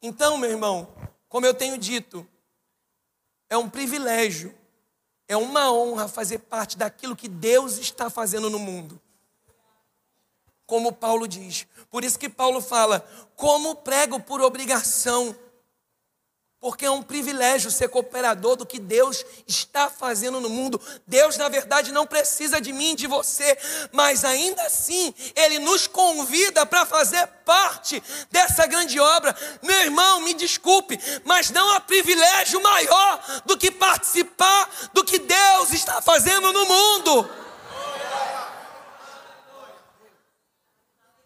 Então, 0.02 0.38
meu 0.38 0.50
irmão, 0.50 0.88
como 1.28 1.46
eu 1.46 1.54
tenho 1.54 1.78
dito, 1.78 2.28
é 3.50 3.58
um 3.58 3.70
privilégio, 3.70 4.56
é 5.28 5.36
uma 5.36 5.72
honra 5.72 6.08
fazer 6.08 6.40
parte 6.40 6.78
daquilo 6.78 7.16
que 7.16 7.28
Deus 7.28 7.78
está 7.78 8.10
fazendo 8.10 8.50
no 8.50 8.60
mundo. 8.60 9.00
Como 10.66 10.94
Paulo 10.94 11.28
diz. 11.28 11.68
Por 11.90 12.04
isso 12.04 12.20
que 12.20 12.30
Paulo 12.30 12.62
fala: 12.62 13.00
como 13.36 13.76
prego 13.76 14.20
por 14.20 14.42
obrigação 14.42 15.36
porque 16.60 16.86
é 16.86 16.92
um 16.92 17.02
privilégio 17.02 17.72
ser 17.72 17.88
cooperador 17.88 18.58
do 18.58 18.66
que 18.66 18.80
Deus 18.80 19.26
está 19.48 19.90
fazendo 19.90 20.42
no 20.42 20.50
mundo. 20.50 20.80
Deus, 21.08 21.38
na 21.38 21.48
verdade, 21.48 21.94
não 21.94 22.06
precisa 22.06 22.60
de 22.60 22.74
mim, 22.74 22.96
de 22.96 23.08
você, 23.08 23.58
mas 23.94 24.26
ainda 24.26 24.62
assim, 24.64 25.14
Ele 25.36 25.60
nos 25.60 25.88
convida 25.88 26.66
para 26.66 26.86
fazer 26.86 27.26
parte 27.46 28.04
dessa 28.30 28.66
grande 28.66 29.00
obra. 29.00 29.36
Meu 29.62 29.80
irmão, 29.80 30.20
me 30.20 30.34
desculpe, 30.34 31.00
mas 31.24 31.50
não 31.50 31.72
há 31.72 31.80
privilégio 31.80 32.62
maior 32.62 33.42
do 33.46 33.58
que 33.58 33.72
participar 33.72 34.70
do 34.94 35.06
que 35.06 35.18
Deus 35.18 35.72
está 35.72 36.02
fazendo 36.02 36.52
no 36.52 36.66
mundo. 36.66 37.30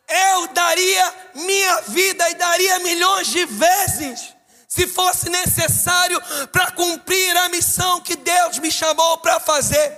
Eu 0.08 0.48
daria 0.50 1.16
minha 1.34 1.82
vida 1.82 2.30
e 2.30 2.36
daria 2.36 2.78
milhões 2.80 3.28
de 3.28 3.46
vezes 3.46 4.33
se 4.74 4.88
fosse 4.88 5.30
necessário 5.30 6.20
para 6.52 6.72
cumprir 6.72 7.38
a 7.38 7.50
missão 7.50 8.02
que 8.02 8.16
Deus 8.16 8.58
me 8.58 8.72
chamou 8.72 9.20
para 9.20 9.40
fazer, 9.40 9.96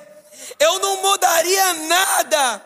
eu 0.60 0.80
não 0.80 1.02
mudaria 1.02 1.74
nada. 1.88 2.62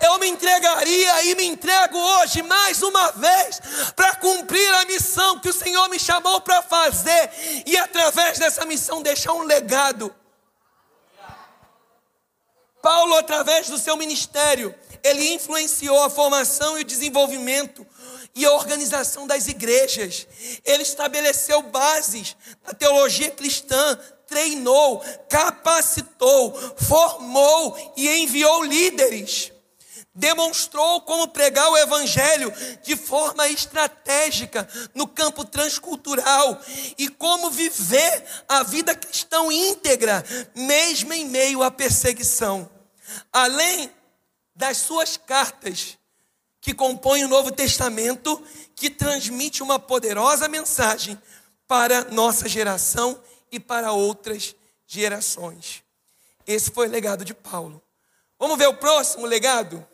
Eu 0.00 0.18
me 0.18 0.26
entregaria 0.26 1.24
e 1.26 1.36
me 1.36 1.44
entrego 1.44 1.96
hoje 1.96 2.42
mais 2.42 2.82
uma 2.82 3.12
vez 3.12 3.60
para 3.94 4.16
cumprir 4.16 4.74
a 4.74 4.86
missão 4.86 5.38
que 5.38 5.50
o 5.50 5.52
Senhor 5.52 5.88
me 5.88 6.00
chamou 6.00 6.40
para 6.40 6.60
fazer 6.60 7.30
e 7.64 7.76
através 7.76 8.40
dessa 8.40 8.64
missão 8.64 9.02
deixar 9.02 9.34
um 9.34 9.44
legado. 9.44 10.12
Paulo, 12.82 13.14
através 13.14 13.68
do 13.68 13.78
seu 13.78 13.96
ministério, 13.96 14.74
ele 15.04 15.32
influenciou 15.32 16.02
a 16.02 16.10
formação 16.10 16.76
e 16.76 16.80
o 16.80 16.84
desenvolvimento 16.84 17.86
e 18.34 18.44
a 18.44 18.52
organização 18.52 19.26
das 19.26 19.48
igrejas. 19.48 20.26
Ele 20.64 20.82
estabeleceu 20.82 21.62
bases 21.62 22.36
da 22.64 22.72
teologia 22.72 23.30
cristã, 23.30 23.98
treinou, 24.26 25.04
capacitou, 25.28 26.54
formou 26.76 27.92
e 27.96 28.08
enviou 28.08 28.62
líderes. 28.64 29.52
Demonstrou 30.14 31.00
como 31.02 31.28
pregar 31.28 31.70
o 31.70 31.76
evangelho 31.76 32.52
de 32.82 32.96
forma 32.96 33.48
estratégica 33.48 34.68
no 34.94 35.06
campo 35.06 35.42
transcultural 35.42 36.60
e 36.98 37.08
como 37.08 37.50
viver 37.50 38.24
a 38.46 38.62
vida 38.62 38.94
cristã 38.94 39.42
íntegra, 39.50 40.22
mesmo 40.54 41.14
em 41.14 41.26
meio 41.26 41.62
à 41.62 41.70
perseguição. 41.70 42.70
Além 43.32 43.90
das 44.54 44.78
suas 44.78 45.16
cartas, 45.16 45.96
que 46.62 46.72
compõe 46.72 47.24
o 47.24 47.28
Novo 47.28 47.50
Testamento, 47.50 48.40
que 48.76 48.88
transmite 48.88 49.64
uma 49.64 49.80
poderosa 49.80 50.46
mensagem 50.48 51.20
para 51.66 52.04
nossa 52.04 52.48
geração 52.48 53.20
e 53.50 53.58
para 53.58 53.90
outras 53.90 54.54
gerações. 54.86 55.82
Esse 56.46 56.70
foi 56.70 56.86
o 56.86 56.90
legado 56.90 57.24
de 57.24 57.34
Paulo. 57.34 57.82
Vamos 58.38 58.56
ver 58.56 58.68
o 58.68 58.76
próximo 58.76 59.26
legado? 59.26 59.84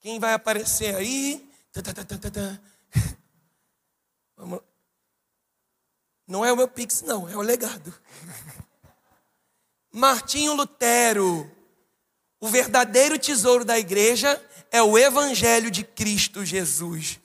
Quem 0.00 0.20
vai 0.20 0.34
aparecer 0.34 0.94
aí? 0.94 1.50
Não 6.28 6.44
é 6.44 6.52
o 6.52 6.56
meu 6.56 6.68
pix, 6.68 7.00
não, 7.00 7.26
é 7.26 7.34
o 7.34 7.40
legado. 7.40 7.92
Martinho 9.90 10.52
Lutero 10.52 11.53
o 12.40 12.48
verdadeiro 12.48 13.18
tesouro 13.18 13.64
da 13.64 13.78
igreja 13.78 14.42
é 14.70 14.82
o 14.82 14.98
Evangelho 14.98 15.70
de 15.70 15.84
Cristo 15.84 16.44
Jesus. 16.44 17.20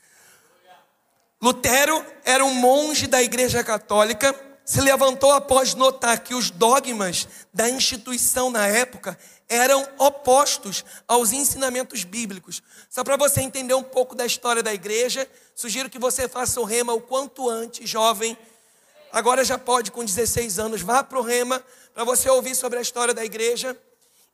Lutero 1.41 2.05
era 2.23 2.43
um 2.43 2.53
monge 2.53 3.07
da 3.07 3.23
Igreja 3.23 3.63
Católica, 3.63 4.35
se 4.65 4.81
levantou 4.81 5.31
após 5.31 5.73
notar 5.73 6.19
que 6.19 6.35
os 6.35 6.51
dogmas 6.51 7.27
da 7.53 7.69
instituição 7.69 8.51
na 8.51 8.67
época 8.67 9.17
eram 9.47 9.87
opostos 9.97 10.85
aos 11.07 11.31
ensinamentos 11.31 12.03
bíblicos. 12.03 12.61
Só 12.89 13.03
para 13.03 13.17
você 13.17 13.41
entender 13.41 13.73
um 13.73 13.81
pouco 13.81 14.13
da 14.13 14.25
história 14.25 14.61
da 14.61 14.73
igreja, 14.73 15.27
sugiro 15.55 15.89
que 15.89 15.97
você 15.97 16.27
faça 16.27 16.61
o 16.61 16.65
rema 16.65 16.93
o 16.93 17.01
quanto 17.01 17.49
antes, 17.49 17.89
jovem. 17.89 18.37
Agora 19.11 19.43
já 19.43 19.57
pode, 19.57 19.91
com 19.91 20.05
16 20.05 20.59
anos, 20.59 20.81
vá 20.81 21.03
para 21.03 21.17
o 21.17 21.23
rema 21.23 21.63
para 21.95 22.03
você 22.03 22.29
ouvir 22.29 22.53
sobre 22.53 22.77
a 22.77 22.81
história 22.81 23.13
da 23.13 23.25
igreja 23.25 23.75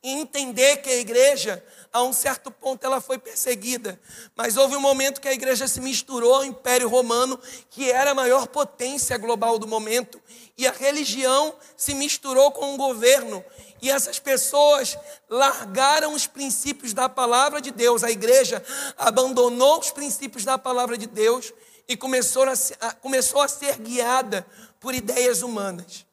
e 0.05 0.11
entender 0.11 0.83
que 0.83 0.89
a 0.91 0.97
igreja, 0.97 1.65
a 1.91 2.03
um 2.03 2.13
certo 2.13 2.51
ponto, 2.51 2.85
ela 2.85 3.01
foi 3.01 3.17
perseguida. 3.17 3.99
Mas 4.35 4.55
houve 4.55 4.75
um 4.75 4.79
momento 4.79 5.19
que 5.19 5.27
a 5.27 5.33
igreja 5.33 5.67
se 5.67 5.81
misturou 5.81 6.35
ao 6.35 6.45
Império 6.45 6.87
Romano, 6.87 7.39
que 7.71 7.89
era 7.89 8.11
a 8.11 8.13
maior 8.13 8.45
potência 8.45 9.17
global 9.17 9.57
do 9.57 9.67
momento, 9.67 10.21
e 10.55 10.67
a 10.67 10.71
religião 10.71 11.55
se 11.75 11.95
misturou 11.95 12.51
com 12.51 12.75
o 12.75 12.77
governo. 12.77 13.43
E 13.81 13.89
essas 13.89 14.19
pessoas 14.19 14.95
largaram 15.27 16.13
os 16.13 16.27
princípios 16.27 16.93
da 16.93 17.09
palavra 17.09 17.59
de 17.59 17.71
Deus. 17.71 18.03
A 18.03 18.11
igreja 18.11 18.63
abandonou 18.99 19.79
os 19.79 19.89
princípios 19.89 20.45
da 20.45 20.55
palavra 20.55 20.99
de 20.99 21.07
Deus 21.07 21.51
e 21.87 21.97
começou 21.97 22.43
a, 22.43 22.91
começou 22.93 23.41
a 23.41 23.47
ser 23.47 23.79
guiada 23.79 24.45
por 24.79 24.93
ideias 24.93 25.41
humanas. 25.41 26.05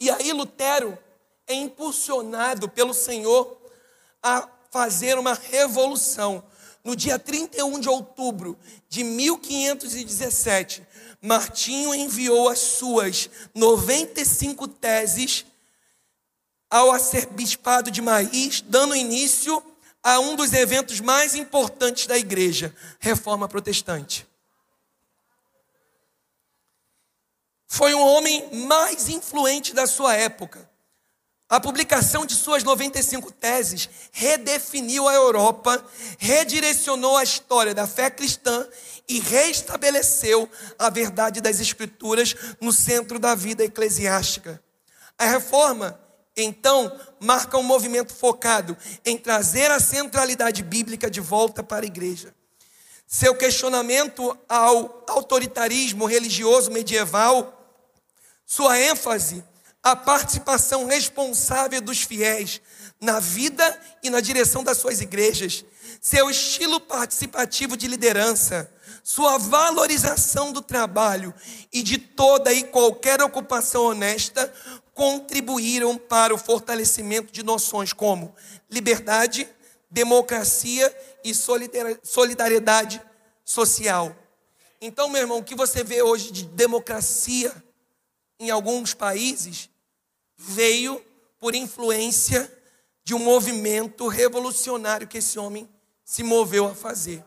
E 0.00 0.08
aí 0.08 0.32
Lutero 0.32 0.96
é 1.48 1.54
impulsionado 1.54 2.68
pelo 2.68 2.92
Senhor 2.92 3.58
a 4.22 4.46
fazer 4.70 5.18
uma 5.18 5.32
revolução. 5.32 6.44
No 6.84 6.94
dia 6.94 7.18
31 7.18 7.80
de 7.80 7.88
outubro 7.88 8.56
de 8.88 9.02
1517, 9.02 10.86
Martinho 11.20 11.94
enviou 11.94 12.48
as 12.48 12.58
suas 12.58 13.28
95 13.54 14.68
teses 14.68 15.44
ao 16.70 16.92
arcebispado 16.92 17.90
de 17.90 18.02
Maís, 18.02 18.60
dando 18.60 18.94
início 18.94 19.62
a 20.02 20.20
um 20.20 20.36
dos 20.36 20.52
eventos 20.52 21.00
mais 21.00 21.34
importantes 21.34 22.06
da 22.06 22.16
igreja, 22.16 22.74
Reforma 23.00 23.48
Protestante. 23.48 24.26
Foi 27.66 27.94
um 27.94 28.06
homem 28.06 28.48
mais 28.66 29.08
influente 29.08 29.74
da 29.74 29.86
sua 29.86 30.14
época 30.14 30.67
A 31.50 31.58
publicação 31.58 32.26
de 32.26 32.34
suas 32.34 32.62
95 32.62 33.32
teses 33.32 33.88
redefiniu 34.12 35.08
a 35.08 35.14
Europa, 35.14 35.82
redirecionou 36.18 37.16
a 37.16 37.22
história 37.22 37.74
da 37.74 37.86
fé 37.86 38.10
cristã 38.10 38.68
e 39.08 39.18
restabeleceu 39.18 40.46
a 40.78 40.90
verdade 40.90 41.40
das 41.40 41.58
Escrituras 41.58 42.36
no 42.60 42.70
centro 42.70 43.18
da 43.18 43.34
vida 43.34 43.64
eclesiástica. 43.64 44.62
A 45.16 45.24
reforma, 45.24 45.98
então, 46.36 46.94
marca 47.18 47.56
um 47.56 47.62
movimento 47.62 48.14
focado 48.14 48.76
em 49.02 49.16
trazer 49.16 49.70
a 49.70 49.80
centralidade 49.80 50.62
bíblica 50.62 51.10
de 51.10 51.20
volta 51.20 51.62
para 51.62 51.86
a 51.86 51.88
igreja. 51.88 52.34
Seu 53.06 53.34
questionamento 53.34 54.38
ao 54.46 55.02
autoritarismo 55.08 56.04
religioso 56.04 56.70
medieval, 56.70 57.74
sua 58.44 58.78
ênfase 58.78 59.42
à 59.82 59.94
participação 59.94 60.86
responsável 60.86 61.80
dos 61.80 62.02
fiéis 62.02 62.60
na 63.00 63.20
vida 63.20 63.80
e 64.02 64.10
na 64.10 64.20
direção 64.20 64.64
das 64.64 64.78
suas 64.78 65.00
igrejas, 65.00 65.64
seu 66.00 66.28
estilo 66.28 66.80
participativo 66.80 67.76
de 67.76 67.86
liderança, 67.86 68.70
sua 69.04 69.38
valorização 69.38 70.52
do 70.52 70.60
trabalho 70.60 71.32
e 71.72 71.82
de 71.82 71.98
toda 71.98 72.52
e 72.52 72.64
qualquer 72.64 73.22
ocupação 73.22 73.84
honesta 73.84 74.52
contribuíram 74.92 75.96
para 75.96 76.34
o 76.34 76.38
fortalecimento 76.38 77.32
de 77.32 77.42
noções 77.42 77.92
como 77.92 78.34
liberdade, 78.68 79.48
democracia 79.90 80.94
e 81.24 81.32
solidariedade 81.34 83.00
social. 83.44 84.14
Então, 84.80 85.08
meu 85.08 85.22
irmão, 85.22 85.38
o 85.38 85.44
que 85.44 85.54
você 85.54 85.82
vê 85.82 86.02
hoje 86.02 86.30
de 86.30 86.44
democracia 86.44 87.54
em 88.38 88.50
alguns 88.50 88.94
países 88.94 89.68
veio 90.36 91.04
por 91.38 91.54
influência 91.54 92.52
de 93.02 93.14
um 93.14 93.18
movimento 93.18 94.06
revolucionário 94.06 95.08
que 95.08 95.18
esse 95.18 95.38
homem 95.38 95.68
se 96.04 96.22
moveu 96.22 96.66
a 96.66 96.74
fazer. 96.74 97.24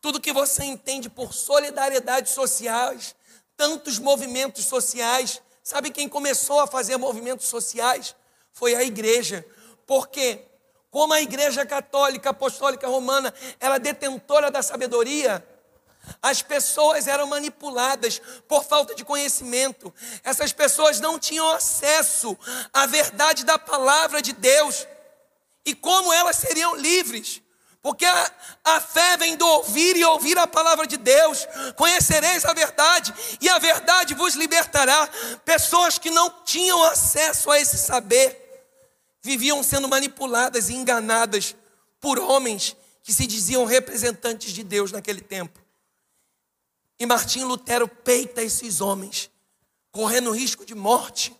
Tudo 0.00 0.20
que 0.20 0.32
você 0.32 0.64
entende 0.64 1.08
por 1.08 1.32
solidariedade 1.32 2.30
sociais, 2.30 3.14
tantos 3.56 3.98
movimentos 3.98 4.64
sociais, 4.64 5.40
sabe 5.62 5.90
quem 5.90 6.08
começou 6.08 6.60
a 6.60 6.66
fazer 6.66 6.96
movimentos 6.96 7.46
sociais? 7.46 8.16
Foi 8.52 8.74
a 8.74 8.82
igreja. 8.82 9.46
Porque 9.86 10.44
como 10.90 11.12
a 11.12 11.20
igreja 11.20 11.64
católica 11.64 12.30
apostólica 12.30 12.86
romana 12.88 13.32
era 13.60 13.78
detentora 13.78 14.50
da 14.50 14.62
sabedoria, 14.62 15.46
as 16.20 16.42
pessoas 16.42 17.06
eram 17.06 17.26
manipuladas 17.26 18.20
por 18.48 18.64
falta 18.64 18.94
de 18.94 19.04
conhecimento. 19.04 19.92
Essas 20.24 20.52
pessoas 20.52 21.00
não 21.00 21.18
tinham 21.18 21.48
acesso 21.50 22.36
à 22.72 22.86
verdade 22.86 23.44
da 23.44 23.58
palavra 23.58 24.20
de 24.20 24.32
Deus. 24.32 24.86
E 25.64 25.74
como 25.74 26.12
elas 26.12 26.36
seriam 26.36 26.74
livres? 26.74 27.40
Porque 27.80 28.04
a, 28.04 28.32
a, 28.64 28.80
fé 28.80 29.16
vem 29.16 29.36
do 29.36 29.46
ouvir 29.46 29.96
e 29.96 30.04
ouvir 30.04 30.38
a 30.38 30.46
palavra 30.46 30.86
de 30.86 30.96
Deus. 30.96 31.46
Conhecereis 31.76 32.44
a 32.44 32.52
verdade 32.52 33.12
e 33.40 33.48
a 33.48 33.58
verdade 33.58 34.14
vos 34.14 34.34
libertará. 34.34 35.08
Pessoas 35.44 35.98
que 35.98 36.10
não 36.10 36.30
tinham 36.44 36.82
acesso 36.84 37.50
a 37.50 37.60
esse 37.60 37.76
saber 37.78 38.38
viviam 39.20 39.62
sendo 39.62 39.88
manipuladas 39.88 40.68
e 40.68 40.74
enganadas 40.74 41.56
por 42.00 42.18
homens 42.18 42.76
que 43.02 43.12
se 43.12 43.26
diziam 43.26 43.64
representantes 43.64 44.52
de 44.52 44.62
Deus 44.62 44.92
naquele 44.92 45.20
tempo. 45.20 45.61
E 47.02 47.06
Martim 47.06 47.42
Lutero 47.42 47.88
peita 47.88 48.44
esses 48.44 48.80
homens, 48.80 49.28
correndo 49.90 50.30
risco 50.30 50.64
de 50.64 50.72
morte. 50.72 51.36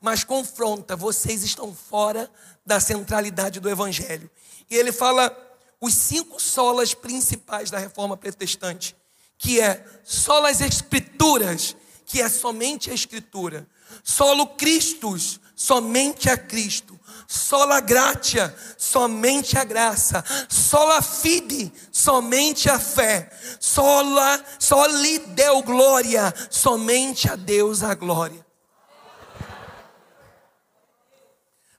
Mas 0.00 0.24
confronta, 0.24 0.96
vocês 0.96 1.44
estão 1.44 1.72
fora 1.72 2.28
da 2.66 2.80
centralidade 2.80 3.60
do 3.60 3.70
Evangelho. 3.70 4.28
E 4.68 4.74
ele 4.74 4.90
fala 4.90 5.32
os 5.80 5.94
cinco 5.94 6.40
solas 6.40 6.94
principais 6.94 7.70
da 7.70 7.78
reforma 7.78 8.16
protestante, 8.16 8.96
que 9.38 9.60
é 9.60 9.86
solas 10.02 10.60
escrituras, 10.60 11.76
que 12.04 12.20
é 12.20 12.28
somente 12.28 12.90
a 12.90 12.94
escritura, 12.94 13.68
solo 14.02 14.48
Christus, 14.48 15.38
somente 15.54 16.28
a 16.28 16.36
Cristo, 16.36 16.98
sola 17.26 17.80
gratia, 17.80 18.54
somente 18.76 19.58
a 19.58 19.64
graça, 19.64 20.24
sola 20.48 21.02
fide, 21.02 21.72
somente 21.92 22.68
a 22.68 22.78
fé, 22.78 23.30
sola, 23.60 24.44
só 24.58 24.86
lhe 24.86 25.18
deu 25.18 25.62
glória, 25.62 26.32
somente 26.50 27.28
a 27.28 27.36
Deus 27.36 27.82
a 27.82 27.94
glória. 27.94 28.44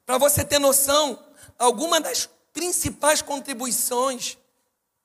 Para 0.06 0.18
você 0.18 0.46
ter 0.46 0.60
noção, 0.60 1.20
alguma 1.58 2.00
das 2.00 2.30
principais 2.54 3.22
contribuições 3.22 4.38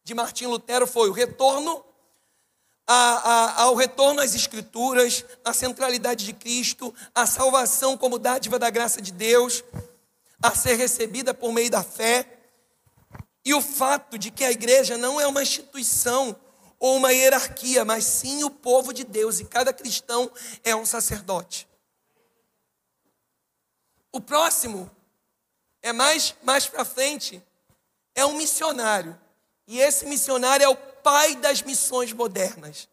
de 0.05 0.14
Martim 0.14 0.47
Lutero 0.47 0.86
foi 0.86 1.09
o 1.09 1.12
retorno 1.12 1.84
a, 2.86 2.95
a, 2.95 3.62
ao 3.62 3.76
retorno 3.76 4.20
às 4.20 4.34
Escrituras, 4.34 5.24
à 5.45 5.53
centralidade 5.53 6.26
de 6.26 6.32
Cristo, 6.32 6.93
à 7.14 7.24
salvação 7.24 7.97
como 7.97 8.18
dádiva 8.18 8.59
da 8.59 8.68
graça 8.68 9.01
de 9.01 9.12
Deus, 9.12 9.62
a 10.43 10.55
ser 10.55 10.74
recebida 10.74 11.34
por 11.34 11.53
meio 11.53 11.70
da 11.70 11.82
fé, 11.82 12.26
e 13.45 13.55
o 13.55 13.61
fato 13.61 14.18
de 14.18 14.30
que 14.30 14.45
a 14.45 14.51
igreja 14.51 14.97
não 14.97 15.20
é 15.20 15.26
uma 15.26 15.43
instituição 15.43 16.38
ou 16.78 16.97
uma 16.97 17.12
hierarquia, 17.12 17.84
mas 17.84 18.05
sim 18.05 18.45
o 18.45 18.51
povo 18.51 18.93
de 18.93 19.05
Deus, 19.05 19.41
e 19.41 19.45
cada 19.45 19.72
cristão 19.72 20.30
é 20.64 20.74
um 20.74 20.86
sacerdote. 20.86 21.68
O 24.12 24.20
próximo 24.20 24.91
é 25.82 25.93
mais 25.93 26.34
mais 26.43 26.66
para 26.66 26.84
frente, 26.84 27.43
é 28.14 28.24
um 28.26 28.34
missionário. 28.34 29.18
E 29.66 29.78
esse 29.78 30.05
missionário 30.07 30.64
é 30.64 30.68
o 30.68 30.76
pai 30.76 31.36
das 31.36 31.62
missões 31.62 32.12
modernas. 32.12 32.88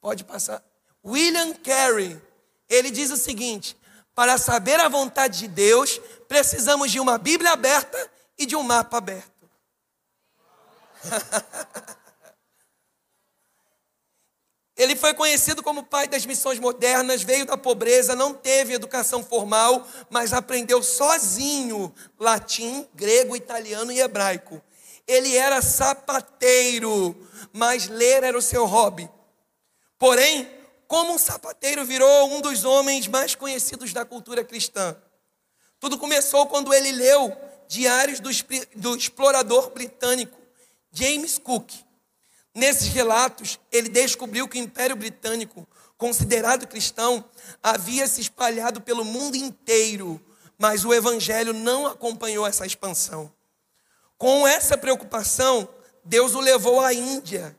Pode 0.00 0.24
passar. 0.24 0.62
William 1.04 1.54
Carey, 1.54 2.20
ele 2.68 2.90
diz 2.90 3.10
o 3.10 3.16
seguinte: 3.16 3.76
para 4.14 4.38
saber 4.38 4.78
a 4.80 4.88
vontade 4.88 5.40
de 5.40 5.48
Deus, 5.48 6.00
precisamos 6.28 6.90
de 6.90 7.00
uma 7.00 7.18
Bíblia 7.18 7.52
aberta 7.52 8.10
e 8.38 8.46
de 8.46 8.54
um 8.54 8.62
mapa 8.62 8.98
aberto. 8.98 9.32
Ele 14.76 14.96
foi 14.96 15.14
conhecido 15.14 15.62
como 15.62 15.84
pai 15.84 16.08
das 16.08 16.26
missões 16.26 16.58
modernas, 16.58 17.22
veio 17.22 17.46
da 17.46 17.56
pobreza, 17.56 18.16
não 18.16 18.34
teve 18.34 18.74
educação 18.74 19.22
formal, 19.22 19.86
mas 20.10 20.32
aprendeu 20.32 20.82
sozinho 20.82 21.94
latim, 22.18 22.88
grego, 22.92 23.36
italiano 23.36 23.92
e 23.92 24.00
hebraico. 24.00 24.60
Ele 25.06 25.36
era 25.36 25.62
sapateiro, 25.62 27.14
mas 27.52 27.86
ler 27.86 28.24
era 28.24 28.36
o 28.36 28.42
seu 28.42 28.66
hobby. 28.66 29.08
Porém, 29.96 30.50
como 30.88 31.12
um 31.12 31.18
sapateiro 31.18 31.84
virou 31.84 32.30
um 32.32 32.40
dos 32.40 32.64
homens 32.64 33.06
mais 33.06 33.34
conhecidos 33.34 33.92
da 33.92 34.04
cultura 34.04 34.44
cristã. 34.44 34.96
Tudo 35.80 35.98
começou 35.98 36.46
quando 36.46 36.72
ele 36.72 36.92
leu 36.92 37.36
diários 37.68 38.20
do, 38.20 38.30
do 38.76 38.96
explorador 38.96 39.70
britânico 39.70 40.38
James 40.92 41.38
Cook. 41.38 41.72
Nesses 42.54 42.88
relatos, 42.88 43.58
ele 43.72 43.88
descobriu 43.88 44.46
que 44.46 44.58
o 44.58 44.62
Império 44.62 44.94
Britânico, 44.94 45.66
considerado 45.98 46.68
cristão, 46.68 47.24
havia 47.60 48.06
se 48.06 48.20
espalhado 48.20 48.80
pelo 48.80 49.04
mundo 49.04 49.36
inteiro, 49.36 50.24
mas 50.56 50.84
o 50.84 50.94
Evangelho 50.94 51.52
não 51.52 51.84
acompanhou 51.86 52.46
essa 52.46 52.64
expansão. 52.64 53.32
Com 54.16 54.46
essa 54.46 54.78
preocupação, 54.78 55.68
Deus 56.04 56.34
o 56.34 56.40
levou 56.40 56.80
à 56.80 56.94
Índia, 56.94 57.58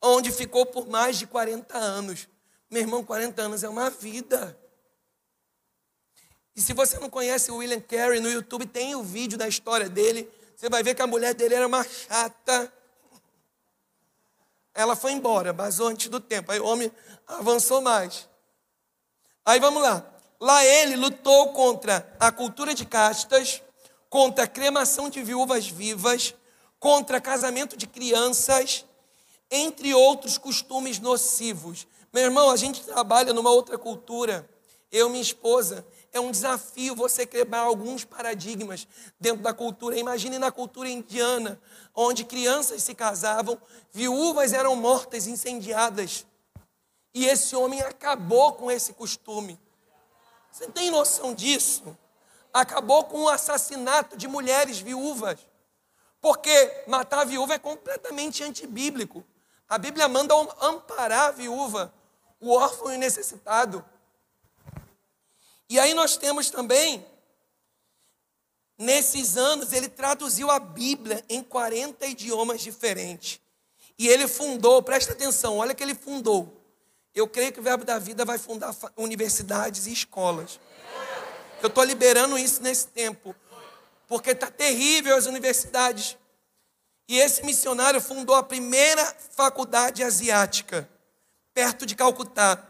onde 0.00 0.30
ficou 0.30 0.64
por 0.64 0.86
mais 0.86 1.18
de 1.18 1.26
40 1.26 1.76
anos. 1.76 2.28
Meu 2.70 2.82
irmão, 2.82 3.02
40 3.02 3.40
anos 3.40 3.64
é 3.64 3.68
uma 3.68 3.88
vida. 3.88 4.58
E 6.54 6.60
se 6.60 6.72
você 6.72 6.98
não 6.98 7.08
conhece 7.08 7.50
o 7.50 7.56
William 7.56 7.80
Carey, 7.80 8.20
no 8.20 8.28
YouTube 8.28 8.66
tem 8.66 8.94
o 8.94 9.02
vídeo 9.02 9.38
da 9.38 9.48
história 9.48 9.88
dele. 9.88 10.28
Você 10.56 10.68
vai 10.68 10.82
ver 10.82 10.94
que 10.94 11.00
a 11.00 11.06
mulher 11.06 11.32
dele 11.32 11.54
era 11.54 11.66
uma 11.66 11.84
chata. 11.84 12.72
Ela 14.74 14.94
foi 14.94 15.12
embora, 15.12 15.52
basou 15.52 15.86
antes 15.88 16.08
do 16.08 16.20
tempo. 16.20 16.52
Aí 16.52 16.60
o 16.60 16.66
homem 16.66 16.92
avançou 17.26 17.80
mais. 17.80 18.28
Aí 19.46 19.58
vamos 19.60 19.82
lá. 19.82 20.04
Lá 20.40 20.64
ele 20.64 20.96
lutou 20.96 21.52
contra 21.52 22.14
a 22.20 22.30
cultura 22.30 22.74
de 22.74 22.84
castas, 22.84 23.62
contra 24.10 24.44
a 24.44 24.48
cremação 24.48 25.08
de 25.08 25.22
viúvas 25.22 25.66
vivas, 25.68 26.34
contra 26.78 27.20
casamento 27.20 27.76
de 27.76 27.86
crianças, 27.86 28.84
entre 29.50 29.94
outros 29.94 30.38
costumes 30.38 30.98
nocivos. 30.98 31.86
Meu 32.12 32.24
irmão, 32.24 32.50
a 32.50 32.56
gente 32.56 32.84
trabalha 32.84 33.32
numa 33.32 33.50
outra 33.50 33.76
cultura. 33.76 34.48
Eu, 34.90 35.10
minha 35.10 35.20
esposa, 35.20 35.86
é 36.12 36.18
um 36.18 36.30
desafio 36.30 36.94
você 36.94 37.26
quebrar 37.26 37.60
alguns 37.60 38.04
paradigmas 38.04 38.88
dentro 39.20 39.42
da 39.42 39.52
cultura. 39.52 39.98
Imagine 39.98 40.38
na 40.38 40.50
cultura 40.50 40.88
indiana, 40.88 41.60
onde 41.94 42.24
crianças 42.24 42.82
se 42.82 42.94
casavam, 42.94 43.60
viúvas 43.92 44.54
eram 44.54 44.74
mortas, 44.74 45.26
incendiadas. 45.26 46.24
E 47.12 47.26
esse 47.26 47.54
homem 47.54 47.80
acabou 47.82 48.52
com 48.54 48.70
esse 48.70 48.94
costume. 48.94 49.58
Você 50.50 50.66
tem 50.68 50.90
noção 50.90 51.34
disso? 51.34 51.96
Acabou 52.52 53.04
com 53.04 53.24
o 53.24 53.28
assassinato 53.28 54.16
de 54.16 54.26
mulheres 54.26 54.78
viúvas. 54.78 55.38
Porque 56.20 56.84
matar 56.86 57.20
a 57.20 57.24
viúva 57.24 57.54
é 57.54 57.58
completamente 57.58 58.42
antibíblico. 58.42 59.22
A 59.68 59.76
Bíblia 59.76 60.08
manda 60.08 60.34
amparar 60.60 61.28
a 61.28 61.30
viúva, 61.30 61.92
o 62.40 62.52
órfão 62.52 62.92
e 62.92 62.98
necessitado. 62.98 63.84
E 65.68 65.78
aí 65.78 65.92
nós 65.92 66.16
temos 66.16 66.50
também, 66.50 67.04
nesses 68.76 69.36
anos, 69.36 69.72
ele 69.72 69.88
traduziu 69.88 70.50
a 70.50 70.58
Bíblia 70.58 71.24
em 71.28 71.42
40 71.42 72.06
idiomas 72.06 72.60
diferentes. 72.60 73.40
E 73.98 74.08
ele 74.08 74.28
fundou, 74.28 74.82
presta 74.82 75.12
atenção, 75.12 75.58
olha 75.58 75.74
que 75.74 75.82
ele 75.82 75.94
fundou. 75.94 76.58
Eu 77.14 77.26
creio 77.26 77.52
que 77.52 77.58
o 77.58 77.62
Verbo 77.62 77.84
da 77.84 77.98
Vida 77.98 78.24
vai 78.24 78.38
fundar 78.38 78.74
universidades 78.96 79.86
e 79.86 79.92
escolas. 79.92 80.60
Eu 81.60 81.66
estou 81.66 81.82
liberando 81.82 82.38
isso 82.38 82.62
nesse 82.62 82.86
tempo, 82.86 83.34
porque 84.06 84.30
está 84.30 84.48
terrível 84.48 85.16
as 85.16 85.26
universidades. 85.26 86.16
E 87.08 87.18
esse 87.18 87.44
missionário 87.44 88.00
fundou 88.00 88.36
a 88.36 88.42
primeira 88.42 89.04
faculdade 89.32 90.04
asiática, 90.04 90.88
perto 91.58 91.84
de 91.84 91.96
Calcutá. 91.96 92.64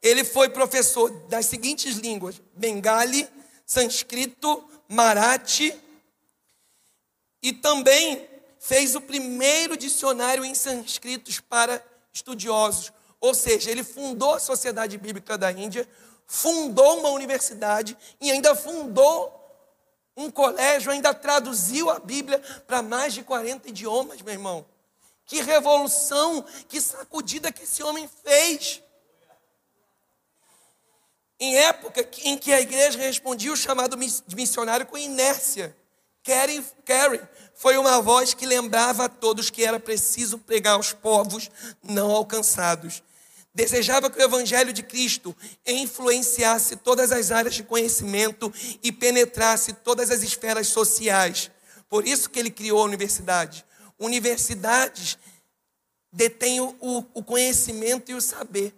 Ele 0.00 0.22
foi 0.22 0.48
professor 0.48 1.10
das 1.26 1.46
seguintes 1.46 1.96
línguas: 1.96 2.40
Bengali, 2.54 3.28
Sânscrito, 3.66 4.62
Marathi, 4.86 5.74
e 7.42 7.52
também 7.52 8.28
fez 8.60 8.94
o 8.94 9.00
primeiro 9.00 9.76
dicionário 9.76 10.44
em 10.44 10.54
sânscritos 10.54 11.40
para 11.40 11.84
estudiosos. 12.12 12.92
Ou 13.20 13.34
seja, 13.34 13.72
ele 13.72 13.82
fundou 13.82 14.34
a 14.34 14.38
Sociedade 14.38 14.96
Bíblica 14.96 15.36
da 15.36 15.50
Índia, 15.50 15.88
fundou 16.24 17.00
uma 17.00 17.08
universidade 17.08 17.98
e 18.20 18.30
ainda 18.30 18.54
fundou 18.54 19.34
um 20.16 20.30
colégio, 20.30 20.92
ainda 20.92 21.12
traduziu 21.12 21.90
a 21.90 21.98
Bíblia 21.98 22.38
para 22.68 22.82
mais 22.82 23.14
de 23.14 23.24
40 23.24 23.68
idiomas, 23.68 24.22
meu 24.22 24.32
irmão. 24.32 24.64
Que 25.28 25.42
revolução, 25.42 26.44
que 26.66 26.80
sacudida 26.80 27.52
que 27.52 27.64
esse 27.64 27.82
homem 27.82 28.08
fez. 28.24 28.82
Em 31.38 31.56
época 31.58 32.08
em 32.24 32.36
que 32.36 32.52
a 32.52 32.60
igreja 32.60 32.98
respondia 32.98 33.52
o 33.52 33.56
chamado 33.56 33.96
de 34.26 34.34
missionário 34.34 34.86
com 34.86 34.98
inércia, 34.98 35.76
Karen, 36.24 36.64
Karen 36.84 37.20
foi 37.54 37.76
uma 37.76 38.00
voz 38.00 38.32
que 38.32 38.46
lembrava 38.46 39.04
a 39.04 39.08
todos 39.08 39.50
que 39.50 39.64
era 39.64 39.78
preciso 39.78 40.38
pregar 40.38 40.74
aos 40.74 40.94
povos 40.94 41.50
não 41.82 42.10
alcançados. 42.10 43.02
Desejava 43.54 44.10
que 44.10 44.18
o 44.18 44.22
Evangelho 44.22 44.72
de 44.72 44.82
Cristo 44.82 45.36
influenciasse 45.66 46.76
todas 46.76 47.12
as 47.12 47.30
áreas 47.30 47.54
de 47.54 47.62
conhecimento 47.62 48.52
e 48.82 48.90
penetrasse 48.90 49.74
todas 49.74 50.10
as 50.10 50.22
esferas 50.22 50.68
sociais. 50.68 51.50
Por 51.88 52.06
isso 52.06 52.30
que 52.30 52.38
ele 52.38 52.50
criou 52.50 52.80
a 52.80 52.84
universidade. 52.84 53.64
Universidades 53.98 55.18
detêm 56.12 56.60
o, 56.60 56.74
o 57.14 57.22
conhecimento 57.22 58.10
e 58.10 58.14
o 58.14 58.20
saber. 58.20 58.74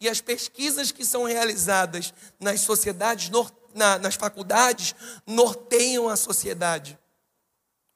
E 0.00 0.08
as 0.08 0.20
pesquisas 0.20 0.90
que 0.90 1.04
são 1.04 1.24
realizadas 1.24 2.12
nas 2.38 2.60
sociedades, 2.60 3.30
na, 3.74 3.98
nas 3.98 4.14
faculdades, 4.14 4.94
norteiam 5.26 6.08
a 6.08 6.16
sociedade. 6.16 6.98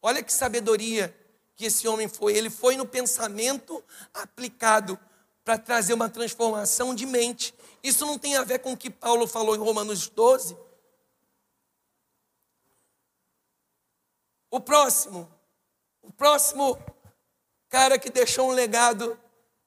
Olha 0.01 0.23
que 0.23 0.33
sabedoria 0.33 1.15
que 1.57 1.67
esse 1.67 1.89
homem 1.89 2.09
foi. 2.09 2.35
Ele 2.35 2.49
foi 2.49 2.77
no 2.77 2.87
pensamento 2.87 3.83
aplicado 4.15 4.99
para 5.45 5.59
trazer 5.59 5.93
uma 5.93 6.09
transformação 6.09 6.95
de 6.95 7.05
mente. 7.05 7.55
Isso 7.83 8.07
não 8.07 8.19
tem 8.19 8.37
a 8.37 8.45
ver 8.45 8.61
com 8.61 8.73
o 8.73 8.77
que 8.77 8.91
Paulo 8.91 9.27
falou 9.27 9.57
em 9.57 9.59
Romanos 9.59 10.09
12. 10.09 10.57
O 14.51 14.61
próximo, 14.61 15.29
o 16.09 16.13
próximo 16.13 16.77
cara 17.69 17.99
que 17.99 18.11
deixou 18.11 18.49
um 18.49 18.53
legado, 18.53 19.17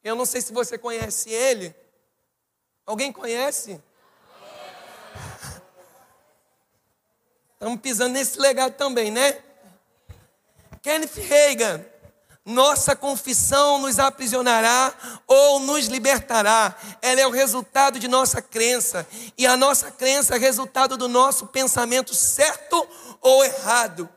eu 0.03 0.15
não 0.15 0.25
sei 0.25 0.41
se 0.41 0.51
você 0.51 0.77
conhece 0.77 1.29
ele, 1.29 1.73
Alguém 2.85 3.11
conhece? 3.11 3.81
Estamos 7.53 7.79
pisando 7.79 8.13
nesse 8.13 8.39
legado 8.39 8.73
também, 8.73 9.11
né? 9.11 9.39
Kenneth 10.81 11.15
Reagan. 11.15 11.85
Nossa 12.43 12.95
confissão 12.95 13.77
nos 13.77 13.99
aprisionará 13.99 14.93
ou 15.27 15.59
nos 15.59 15.85
libertará. 15.85 16.75
Ela 17.01 17.21
é 17.21 17.27
o 17.27 17.31
resultado 17.31 17.99
de 17.99 18.07
nossa 18.07 18.41
crença. 18.41 19.07
E 19.37 19.45
a 19.45 19.55
nossa 19.55 19.91
crença 19.91 20.35
é 20.35 20.39
resultado 20.39 20.97
do 20.97 21.07
nosso 21.07 21.47
pensamento 21.47 22.15
certo 22.15 22.85
ou 23.21 23.45
errado. 23.45 24.09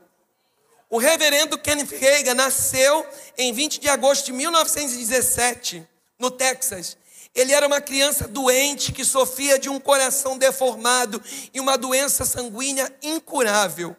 O 0.94 0.98
reverendo 0.98 1.58
Kenneth 1.58 1.90
Reagan 1.98 2.34
nasceu 2.34 3.04
em 3.36 3.52
20 3.52 3.80
de 3.80 3.88
agosto 3.88 4.26
de 4.26 4.32
1917, 4.32 5.84
no 6.20 6.30
Texas. 6.30 6.96
Ele 7.34 7.52
era 7.52 7.66
uma 7.66 7.80
criança 7.80 8.28
doente 8.28 8.92
que 8.92 9.04
sofria 9.04 9.58
de 9.58 9.68
um 9.68 9.80
coração 9.80 10.38
deformado 10.38 11.20
e 11.52 11.58
uma 11.58 11.76
doença 11.76 12.24
sanguínea 12.24 12.94
incurável. 13.02 13.96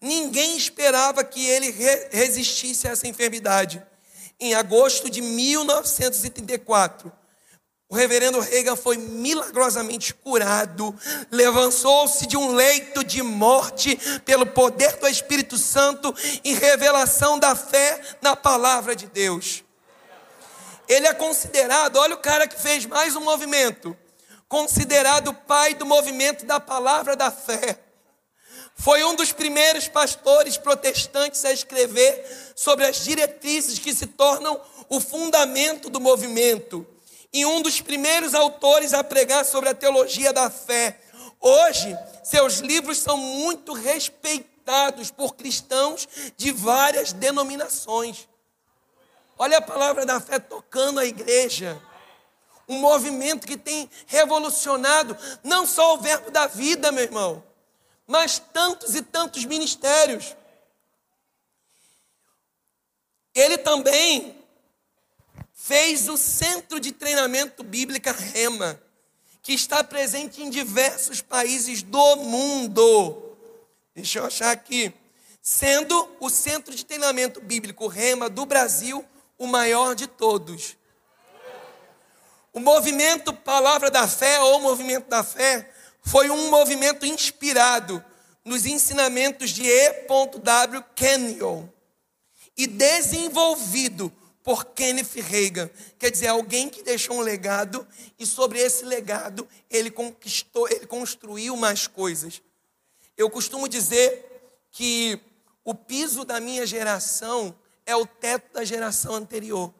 Ninguém 0.00 0.56
esperava 0.56 1.22
que 1.22 1.46
ele 1.46 1.70
re 1.70 2.08
resistisse 2.10 2.88
a 2.88 2.90
essa 2.90 3.06
enfermidade. 3.06 3.80
Em 4.40 4.52
agosto 4.52 5.08
de 5.08 5.22
1934, 5.22 7.12
o 7.92 7.94
reverendo 7.94 8.40
Reagan 8.40 8.74
foi 8.74 8.96
milagrosamente 8.96 10.14
curado, 10.14 10.98
levantou-se 11.30 12.26
de 12.26 12.38
um 12.38 12.54
leito 12.54 13.04
de 13.04 13.22
morte 13.22 13.96
pelo 14.24 14.46
poder 14.46 14.96
do 14.96 15.06
Espírito 15.06 15.58
Santo 15.58 16.14
e 16.42 16.54
revelação 16.54 17.38
da 17.38 17.54
fé 17.54 18.00
na 18.22 18.34
palavra 18.34 18.96
de 18.96 19.06
Deus. 19.08 19.62
Ele 20.88 21.06
é 21.06 21.12
considerado, 21.12 21.96
olha 21.96 22.14
o 22.14 22.18
cara 22.18 22.48
que 22.48 22.58
fez 22.58 22.86
mais 22.86 23.14
um 23.14 23.20
movimento, 23.20 23.94
considerado 24.48 25.28
o 25.28 25.34
pai 25.34 25.74
do 25.74 25.84
movimento 25.84 26.46
da 26.46 26.58
palavra 26.58 27.14
da 27.14 27.30
fé. 27.30 27.78
Foi 28.74 29.04
um 29.04 29.14
dos 29.14 29.32
primeiros 29.32 29.86
pastores 29.86 30.56
protestantes 30.56 31.44
a 31.44 31.52
escrever 31.52 32.54
sobre 32.56 32.86
as 32.86 33.04
diretrizes 33.04 33.78
que 33.78 33.94
se 33.94 34.06
tornam 34.06 34.58
o 34.88 34.98
fundamento 34.98 35.90
do 35.90 36.00
movimento. 36.00 36.86
E 37.32 37.46
um 37.46 37.62
dos 37.62 37.80
primeiros 37.80 38.34
autores 38.34 38.92
a 38.92 39.02
pregar 39.02 39.44
sobre 39.44 39.70
a 39.70 39.74
teologia 39.74 40.32
da 40.32 40.50
fé. 40.50 41.00
Hoje, 41.40 41.96
seus 42.22 42.58
livros 42.58 42.98
são 42.98 43.16
muito 43.16 43.72
respeitados 43.72 45.10
por 45.10 45.34
cristãos 45.34 46.06
de 46.36 46.52
várias 46.52 47.12
denominações. 47.12 48.28
Olha 49.38 49.58
a 49.58 49.62
palavra 49.62 50.04
da 50.04 50.20
fé 50.20 50.38
tocando 50.38 51.00
a 51.00 51.06
igreja. 51.06 51.80
Um 52.68 52.78
movimento 52.78 53.46
que 53.46 53.56
tem 53.56 53.90
revolucionado 54.06 55.16
não 55.42 55.66
só 55.66 55.94
o 55.94 55.98
verbo 55.98 56.30
da 56.30 56.46
vida, 56.46 56.92
meu 56.92 57.02
irmão, 57.02 57.42
mas 58.06 58.38
tantos 58.38 58.94
e 58.94 59.02
tantos 59.02 59.44
ministérios. 59.44 60.36
Ele 63.34 63.56
também 63.56 64.41
fez 65.64 66.08
o 66.08 66.16
centro 66.16 66.80
de 66.80 66.90
treinamento 66.90 67.62
bíblica 67.62 68.10
Rema, 68.10 68.82
que 69.40 69.52
está 69.52 69.84
presente 69.84 70.42
em 70.42 70.50
diversos 70.50 71.20
países 71.20 71.84
do 71.84 72.16
mundo. 72.16 73.36
Deixa 73.94 74.18
eu 74.18 74.26
achar 74.26 74.50
aqui. 74.50 74.92
Sendo 75.40 76.16
o 76.18 76.28
centro 76.28 76.74
de 76.74 76.84
treinamento 76.84 77.40
bíblico 77.40 77.86
Rema 77.86 78.28
do 78.28 78.44
Brasil 78.44 79.04
o 79.38 79.46
maior 79.46 79.94
de 79.94 80.08
todos. 80.08 80.76
O 82.52 82.58
movimento 82.58 83.32
Palavra 83.32 83.88
da 83.88 84.08
Fé, 84.08 84.40
ou 84.40 84.60
Movimento 84.60 85.08
da 85.08 85.22
Fé, 85.22 85.70
foi 86.02 86.28
um 86.28 86.50
movimento 86.50 87.06
inspirado 87.06 88.04
nos 88.44 88.66
ensinamentos 88.66 89.50
de 89.50 89.64
E.W. 89.64 90.84
Kenyon 90.96 91.68
e 92.56 92.66
desenvolvido 92.66 94.12
por 94.42 94.66
Kenneth 94.66 95.14
Reagan, 95.14 95.70
quer 95.98 96.10
dizer, 96.10 96.26
alguém 96.26 96.68
que 96.68 96.82
deixou 96.82 97.16
um 97.16 97.20
legado 97.20 97.86
e 98.18 98.26
sobre 98.26 98.58
esse 98.58 98.84
legado 98.84 99.48
ele 99.70 99.90
conquistou, 99.90 100.68
ele 100.68 100.86
construiu 100.86 101.56
mais 101.56 101.86
coisas. 101.86 102.42
Eu 103.16 103.30
costumo 103.30 103.68
dizer 103.68 104.58
que 104.70 105.20
o 105.64 105.74
piso 105.74 106.24
da 106.24 106.40
minha 106.40 106.66
geração 106.66 107.56
é 107.86 107.94
o 107.94 108.06
teto 108.06 108.54
da 108.54 108.64
geração 108.64 109.14
anterior. 109.14 109.72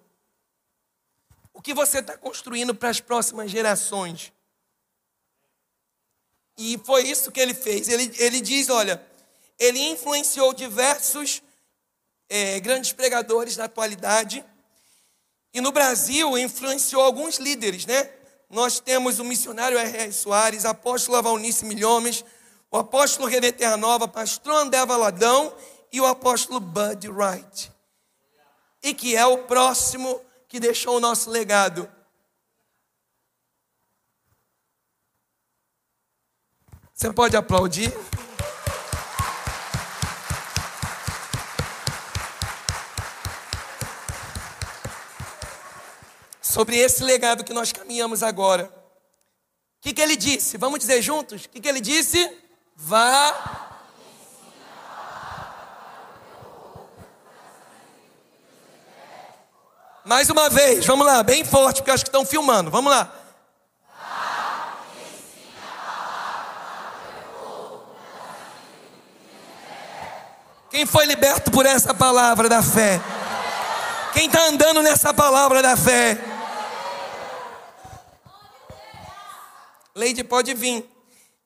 O 1.53 1.61
que 1.61 1.75
você 1.75 1.99
está 1.99 2.17
construindo 2.17 2.75
para 2.75 2.89
as 2.89 3.01
próximas 3.01 3.51
gerações? 3.51 4.33
E 6.57 6.79
foi 6.85 7.03
isso 7.03 7.33
que 7.33 7.41
ele 7.41 7.55
fez. 7.55 7.89
Ele, 7.89 8.13
ele 8.19 8.41
diz: 8.41 8.69
olha, 8.69 9.05
ele 9.59 9.79
influenciou 9.81 10.53
diversos 10.53 11.43
é, 12.29 12.61
grandes 12.61 12.93
pregadores 12.93 13.57
da 13.57 13.65
atualidade. 13.65 14.45
E 15.53 15.61
no 15.61 15.73
Brasil, 15.73 16.37
influenciou 16.39 17.03
alguns 17.03 17.37
líderes, 17.37 17.87
né? 17.87 18.11
nós 18.53 18.79
temos 18.79 19.19
o 19.19 19.25
missionário 19.25 19.79
R.R. 19.79 20.13
Soares, 20.13 20.67
apóstolo 20.67 21.17
Avalnice 21.17 21.65
Milhomes, 21.65 22.23
o 22.71 22.77
apóstolo 22.77 23.27
René 23.27 23.51
Terra 23.51 23.79
Nova, 23.79 24.07
pastor 24.07 24.53
André 24.55 24.85
Valadão 24.85 25.57
e 25.91 25.99
o 25.99 26.07
apóstolo 26.07 26.61
Bud 26.61 27.09
Wright. 27.09 27.73
E 28.83 28.93
que 28.93 29.17
é 29.17 29.25
o 29.25 29.39
próximo 29.45 30.21
que 30.47 30.61
deixou 30.61 30.99
o 30.99 31.01
nosso 31.01 31.31
legado. 31.31 31.91
Você 36.93 37.11
pode 37.11 37.35
aplaudir? 37.35 37.91
Sobre 46.53 46.77
esse 46.77 47.03
legado 47.03 47.43
que 47.43 47.55
nós 47.55 47.73
caminhamos 47.73 48.23
agora. 48.23 48.65
O 48.65 49.81
que, 49.81 49.95
que 49.95 50.03
ele 50.03 50.17
disse? 50.17 50.59
Vamos 50.59 50.79
dizer 50.79 51.01
juntos? 51.01 51.47
O 51.47 51.49
que, 51.49 51.61
que 51.61 51.69
ele 51.69 51.81
disse? 51.81 52.31
Vá. 52.77 53.71
Mais 60.05 60.29
uma 60.29 60.51
vez, 60.51 60.85
vamos 60.85 61.07
lá, 61.07 61.23
bem 61.23 61.43
forte, 61.43 61.77
porque 61.77 61.91
acho 61.91 62.05
que 62.05 62.11
estão 62.11 62.27
filmando. 62.27 62.71
Vamos 62.71 62.93
lá. 62.93 63.11
Quem 70.71 70.85
foi 70.85 71.07
liberto 71.07 71.51
por 71.51 71.65
essa 71.65 71.95
palavra 71.95 72.49
da 72.49 72.63
fé? 72.63 73.01
Quem 74.13 74.27
está 74.27 74.45
andando 74.49 74.83
nessa 74.83 75.15
palavra 75.15 75.63
da 75.63 75.77
fé? 75.77 76.32
Leide 79.95 80.25
pode 80.25 80.55
vir. 80.55 80.83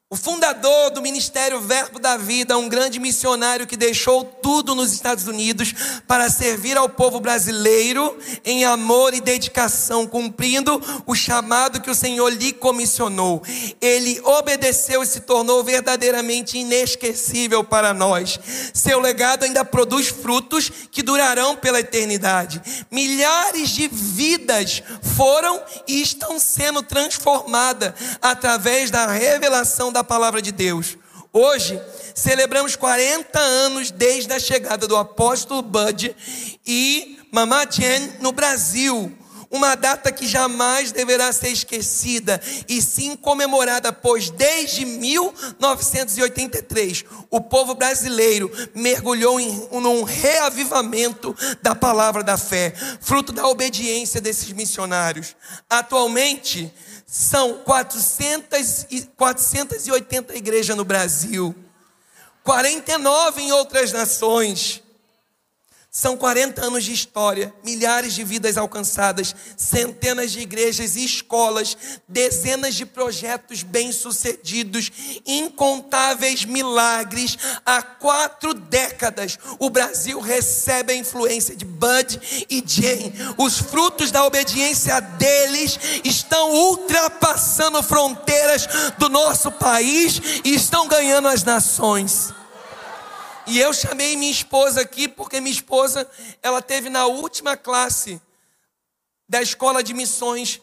O 0.09 0.15
fundador 0.15 0.91
do 0.91 1.03
Ministério 1.03 1.61
Verbo 1.61 1.99
da 1.99 2.17
Vida, 2.17 2.57
um 2.57 2.69
grande 2.69 3.01
missionário 3.01 3.67
que 3.67 3.77
deixou 3.77 4.23
tudo 4.25 4.73
nos 4.73 4.93
Estados 4.93 5.27
Unidos 5.27 5.75
para 6.07 6.31
servir 6.31 6.77
ao 6.77 6.89
povo 6.89 7.19
brasileiro 7.19 8.17
em 8.45 8.65
amor 8.65 9.15
e 9.15 9.21
dedicação, 9.21 10.07
cumprindo 10.07 10.81
o 11.07 11.15
chamado 11.17 11.81
que 11.81 11.91
o 11.91 11.95
Senhor 11.95 12.29
lhe 12.29 12.53
comissionou. 12.53 13.43
Ele 13.81 14.21
obedeceu 14.23 15.03
e 15.03 15.07
se 15.07 15.19
tornou 15.23 15.65
verdadeiramente 15.65 16.57
inesquecível 16.57 17.65
para 17.65 17.93
nós. 17.93 18.39
Seu 18.73 19.01
legado 19.01 19.43
ainda 19.43 19.65
produz 19.65 20.07
frutos 20.07 20.71
que 20.89 21.03
durarão 21.03 21.57
pela 21.57 21.81
eternidade. 21.81 22.63
Milhares 22.93 23.71
de 23.71 23.89
vidas 23.89 24.85
foram 25.17 25.61
e 25.89 26.01
estão 26.01 26.39
sendo 26.39 26.81
transformadas 26.81 27.93
através 28.23 28.89
da 28.89 29.09
revelação 29.09 29.96
da 29.97 30.05
palavra 30.05 30.43
de 30.43 30.53
Deus. 30.53 30.99
Hoje, 31.33 31.81
celebramos 32.15 32.77
40 32.77 33.39
anos 33.39 33.91
desde 33.91 34.31
a 34.31 34.39
chegada 34.39 34.87
do 34.87 34.95
apóstolo 34.95 35.63
Bud 35.63 36.15
e 36.67 37.19
Mama 37.33 37.65
Jen 37.65 38.13
no 38.21 38.31
Brasil. 38.31 39.11
Uma 39.51 39.75
data 39.75 40.13
que 40.13 40.27
jamais 40.27 40.93
deverá 40.93 41.33
ser 41.33 41.49
esquecida 41.49 42.39
e 42.69 42.83
sim 42.83 43.17
comemorada, 43.17 43.91
pois 43.91 44.29
desde 44.29 44.85
1983 44.85 47.07
o 47.31 47.41
povo 47.41 47.75
brasileiro 47.75 48.53
mergulhou 48.75 49.41
em 49.41 49.67
um 49.71 50.03
reavivamento 50.03 51.35
da 51.63 51.75
palavra 51.75 52.23
da 52.23 52.37
fé, 52.37 52.75
fruto 53.01 53.33
da 53.33 53.49
obediência 53.49 54.21
desses 54.21 54.53
missionários. 54.53 55.35
Atualmente, 55.71 56.71
são 57.07 57.59
400 57.59 58.87
e, 58.91 59.03
480 59.17 60.37
igrejas 60.37 60.77
no 60.77 60.85
Brasil, 60.85 61.55
49 62.43 63.43
em 63.43 63.53
outras 63.53 63.93
nações. 63.93 64.83
São 65.99 66.15
40 66.15 66.63
anos 66.63 66.85
de 66.85 66.93
história, 66.93 67.55
milhares 67.65 68.13
de 68.13 68.23
vidas 68.23 68.59
alcançadas, 68.59 69.35
centenas 69.57 70.31
de 70.31 70.41
igrejas 70.41 70.95
e 70.95 71.03
escolas, 71.03 71.75
dezenas 72.07 72.75
de 72.75 72.85
projetos 72.85 73.63
bem-sucedidos, 73.63 74.93
incontáveis 75.25 76.45
milagres. 76.45 77.39
Há 77.65 77.81
quatro 77.81 78.53
décadas, 78.53 79.39
o 79.59 79.71
Brasil 79.71 80.21
recebe 80.21 80.93
a 80.93 80.97
influência 80.97 81.57
de 81.57 81.65
Bud 81.65 82.21
e 82.51 82.63
Jane. 82.67 83.15
Os 83.39 83.57
frutos 83.57 84.11
da 84.11 84.23
obediência 84.23 85.01
deles 85.01 85.81
estão 86.05 86.53
ultrapassando 86.53 87.83
fronteiras 87.83 88.69
do 88.99 89.09
nosso 89.09 89.51
país 89.51 90.21
e 90.45 90.55
estão 90.55 90.89
ganhando 90.89 91.29
as 91.29 91.43
nações. 91.43 92.35
E 93.47 93.61
eu 93.61 93.73
chamei 93.73 94.17
minha 94.17 94.31
esposa 94.31 94.81
aqui 94.81 95.07
porque 95.07 95.41
minha 95.41 95.53
esposa, 95.53 96.09
ela 96.43 96.61
teve 96.61 96.91
na 96.91 97.07
última 97.07 97.57
classe 97.57 98.21
da 99.29 99.41
escola 99.41 99.83
de 99.83 99.95
missões 99.95 100.61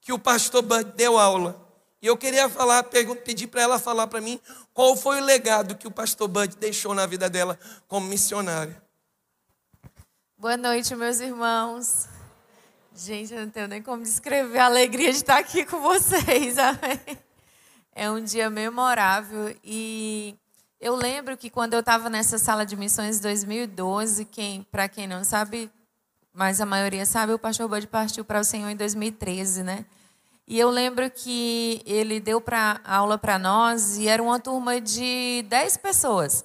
que 0.00 0.12
o 0.12 0.18
pastor 0.18 0.62
Bud 0.62 0.92
deu 0.96 1.18
aula. 1.18 1.60
E 2.02 2.06
eu 2.06 2.16
queria 2.16 2.48
falar, 2.48 2.82
pedir 2.82 3.46
para 3.46 3.62
ela 3.62 3.78
falar 3.78 4.06
para 4.08 4.20
mim 4.20 4.40
qual 4.74 4.96
foi 4.96 5.20
o 5.20 5.24
legado 5.24 5.76
que 5.76 5.86
o 5.86 5.90
pastor 5.90 6.28
Bud 6.28 6.56
deixou 6.56 6.94
na 6.94 7.06
vida 7.06 7.30
dela 7.30 7.58
como 7.88 8.06
missionária. 8.06 8.82
Boa 10.36 10.56
noite, 10.56 10.94
meus 10.94 11.20
irmãos. 11.20 12.08
Gente, 12.94 13.32
eu 13.32 13.40
não 13.40 13.50
tenho 13.50 13.68
nem 13.68 13.82
como 13.82 14.02
descrever 14.02 14.58
a 14.58 14.66
alegria 14.66 15.10
de 15.10 15.18
estar 15.18 15.38
aqui 15.38 15.64
com 15.64 15.80
vocês. 15.80 16.58
Amém? 16.58 17.18
É 17.94 18.10
um 18.10 18.22
dia 18.22 18.50
memorável 18.50 19.56
e 19.64 20.36
eu 20.84 20.94
lembro 20.94 21.34
que 21.34 21.48
quando 21.48 21.72
eu 21.72 21.80
estava 21.80 22.10
nessa 22.10 22.36
sala 22.36 22.66
de 22.66 22.76
missões 22.76 23.16
em 23.16 23.22
2012, 23.22 24.26
quem, 24.26 24.62
para 24.64 24.86
quem 24.86 25.06
não 25.06 25.24
sabe, 25.24 25.70
mas 26.30 26.60
a 26.60 26.66
maioria 26.66 27.06
sabe, 27.06 27.32
o 27.32 27.38
pastor 27.38 27.66
Bud 27.66 27.86
partiu 27.86 28.22
para 28.22 28.38
o 28.38 28.44
Senhor 28.44 28.68
em 28.68 28.76
2013, 28.76 29.62
né? 29.62 29.86
E 30.46 30.60
eu 30.60 30.68
lembro 30.68 31.10
que 31.10 31.80
ele 31.86 32.20
deu 32.20 32.38
pra, 32.38 32.82
aula 32.84 33.16
para 33.16 33.38
nós 33.38 33.96
e 33.96 34.08
era 34.08 34.22
uma 34.22 34.38
turma 34.38 34.78
de 34.78 35.42
10 35.48 35.78
pessoas, 35.78 36.44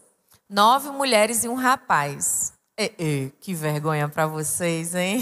nove 0.50 0.90
mulheres 0.90 1.44
e 1.44 1.50
um 1.50 1.56
rapaz. 1.56 2.54
E, 2.78 2.94
e, 2.98 3.34
que 3.42 3.54
vergonha 3.54 4.08
para 4.08 4.26
vocês, 4.26 4.96
hein? 4.96 5.20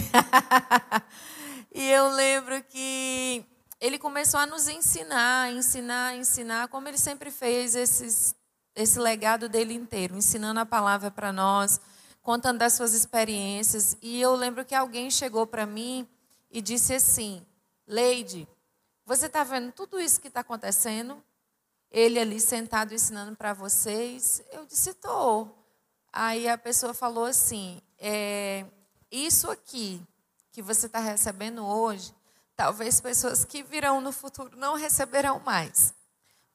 e 1.74 1.90
eu 1.90 2.10
lembro 2.10 2.62
que 2.70 3.44
ele 3.82 3.98
começou 3.98 4.40
a 4.40 4.46
nos 4.46 4.68
ensinar, 4.68 5.52
ensinar, 5.52 6.16
ensinar, 6.16 6.68
como 6.68 6.88
ele 6.88 7.00
sempre 7.00 7.32
fez 7.32 7.76
esses 7.76 8.37
esse 8.78 9.00
legado 9.00 9.50
dele 9.50 9.74
inteiro, 9.74 10.16
ensinando 10.16 10.60
a 10.60 10.66
palavra 10.66 11.10
para 11.10 11.34
nós, 11.34 11.82
contando 12.22 12.60
das 12.60 12.74
suas 12.74 12.94
experiências. 12.94 13.98
E 14.04 14.22
eu 14.22 14.36
lembro 14.36 14.64
que 14.64 14.76
alguém 14.76 15.10
chegou 15.10 15.48
para 15.48 15.66
mim 15.66 16.08
e 16.52 16.62
disse 16.62 16.94
assim: 16.94 17.44
Leide, 17.88 18.48
você 19.04 19.26
está 19.26 19.44
vendo 19.44 19.72
tudo 19.72 20.00
isso 20.00 20.22
que 20.22 20.28
está 20.28 20.42
acontecendo? 20.42 21.22
Ele 21.90 22.20
ali 22.20 22.40
sentado 22.40 22.94
ensinando 22.94 23.36
para 23.36 23.52
vocês. 23.52 24.44
Eu 24.52 24.66
disse: 24.68 24.92
estou. 24.92 25.58
Aí 26.14 26.48
a 26.48 26.58
pessoa 26.58 26.94
falou 26.94 27.26
assim: 27.26 27.82
é, 27.98 28.64
Isso 29.12 29.50
aqui 29.50 30.06
que 30.52 30.62
você 30.62 30.86
está 30.86 31.00
recebendo 31.00 31.66
hoje, 31.66 32.14
talvez 32.56 33.02
pessoas 33.02 33.44
que 33.44 33.64
virão 33.64 34.02
no 34.02 34.12
futuro 34.12 34.56
não 34.56 34.76
receberão 34.76 35.40
mais. 35.40 35.96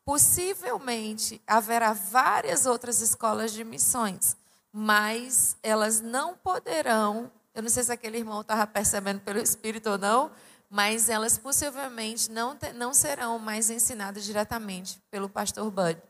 Possivelmente 0.04 1.40
haverá 1.46 1.92
várias 1.92 2.66
outras 2.66 3.00
escolas 3.00 3.52
de 3.52 3.62
missões, 3.62 4.36
mas 4.72 5.56
elas 5.62 6.00
não 6.00 6.36
poderão. 6.36 7.30
Eu 7.54 7.62
não 7.62 7.70
sei 7.70 7.84
se 7.84 7.92
aquele 7.92 8.18
irmão 8.18 8.40
estava 8.40 8.66
percebendo 8.66 9.20
pelo 9.20 9.38
Espírito 9.38 9.90
ou 9.90 9.98
não, 9.98 10.32
mas 10.68 11.08
elas 11.08 11.36
possivelmente 11.36 12.30
não, 12.30 12.56
te, 12.56 12.72
não 12.72 12.94
serão 12.94 13.38
mais 13.38 13.68
ensinadas 13.68 14.24
diretamente 14.24 15.00
pelo 15.10 15.28
pastor 15.28 15.70
Bud. 15.70 16.00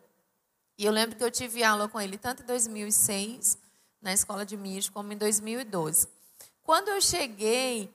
E 0.79 0.85
eu 0.85 0.93
lembro 0.93 1.17
que 1.17 1.25
eu 1.25 1.31
tive 1.31 1.63
aula 1.63 1.89
com 1.89 2.01
ele 2.01 2.17
tanto 2.17 2.43
em 2.43 2.47
2006, 2.47 3.59
na 4.01 4.13
escola 4.13 4.47
de 4.47 4.57
Mias, 4.57 4.89
como 4.89 5.13
em 5.13 5.17
2012. 5.17 6.09
Quando 6.63 6.89
eu 6.89 7.01
cheguei 7.01 7.93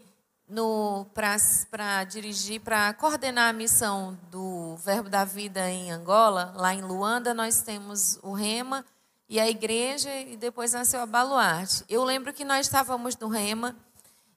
para 1.14 2.04
dirigir, 2.06 2.62
para 2.62 2.94
coordenar 2.94 3.50
a 3.50 3.54
missão 3.54 4.18
do 4.32 4.76
Verbo 4.78 5.10
da 5.10 5.26
Vida 5.26 5.70
em 5.70 5.92
Angola, 5.92 6.54
lá 6.56 6.74
em 6.74 6.82
Luanda, 6.82 7.34
nós 7.34 7.62
temos 7.62 8.18
o 8.24 8.32
Rema 8.32 8.86
e 9.28 9.40
a 9.40 9.50
igreja, 9.50 10.14
e 10.16 10.38
depois 10.38 10.72
nasceu 10.72 11.02
a 11.02 11.06
Baluarte. 11.06 11.84
Eu 11.90 12.04
lembro 12.04 12.32
que 12.32 12.46
nós 12.46 12.66
estávamos 12.66 13.18
no 13.18 13.28
Rema 13.28 13.76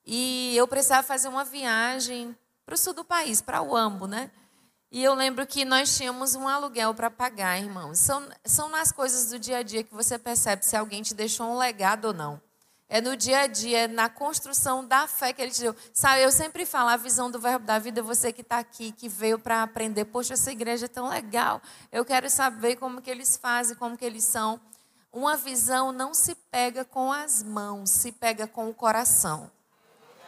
e 0.04 0.56
eu 0.56 0.66
precisava 0.66 1.06
fazer 1.06 1.28
uma 1.28 1.44
viagem 1.44 2.36
para 2.66 2.74
o 2.74 2.78
sul 2.78 2.92
do 2.92 3.04
país, 3.04 3.40
para 3.40 3.62
o 3.62 3.76
Ambo, 3.76 4.06
né? 4.06 4.30
E 4.90 5.04
eu 5.04 5.14
lembro 5.14 5.46
que 5.46 5.64
nós 5.64 5.96
tínhamos 5.96 6.34
um 6.34 6.48
aluguel 6.48 6.92
para 6.92 7.08
pagar, 7.08 7.60
irmãos. 7.60 8.00
São, 8.00 8.28
são 8.44 8.68
nas 8.68 8.90
coisas 8.90 9.30
do 9.30 9.38
dia 9.38 9.58
a 9.58 9.62
dia 9.62 9.84
que 9.84 9.94
você 9.94 10.18
percebe 10.18 10.66
se 10.66 10.76
alguém 10.76 11.00
te 11.02 11.14
deixou 11.14 11.46
um 11.46 11.56
legado 11.56 12.06
ou 12.06 12.12
não. 12.12 12.42
É 12.92 13.00
no 13.00 13.16
dia 13.16 13.42
a 13.42 13.46
dia, 13.46 13.84
é 13.84 13.88
na 13.88 14.08
construção 14.08 14.84
da 14.84 15.06
fé 15.06 15.32
que 15.32 15.40
ele 15.40 15.52
te 15.52 15.60
deu. 15.60 15.76
Sabe, 15.94 16.24
eu 16.24 16.32
sempre 16.32 16.66
falo, 16.66 16.88
a 16.88 16.96
visão 16.96 17.30
do 17.30 17.38
verbo 17.38 17.64
da 17.64 17.78
vida, 17.78 18.02
você 18.02 18.32
que 18.32 18.40
está 18.40 18.58
aqui, 18.58 18.90
que 18.90 19.08
veio 19.08 19.38
para 19.38 19.62
aprender, 19.62 20.06
poxa, 20.06 20.34
essa 20.34 20.50
igreja 20.50 20.86
é 20.86 20.88
tão 20.88 21.08
legal. 21.08 21.62
Eu 21.92 22.04
quero 22.04 22.28
saber 22.28 22.74
como 22.74 23.00
que 23.00 23.08
eles 23.08 23.36
fazem, 23.36 23.76
como 23.76 23.96
que 23.96 24.04
eles 24.04 24.24
são. 24.24 24.60
Uma 25.12 25.36
visão 25.36 25.92
não 25.92 26.12
se 26.12 26.34
pega 26.34 26.84
com 26.84 27.12
as 27.12 27.44
mãos, 27.44 27.90
se 27.90 28.10
pega 28.10 28.48
com 28.48 28.68
o 28.68 28.74
coração. 28.74 29.48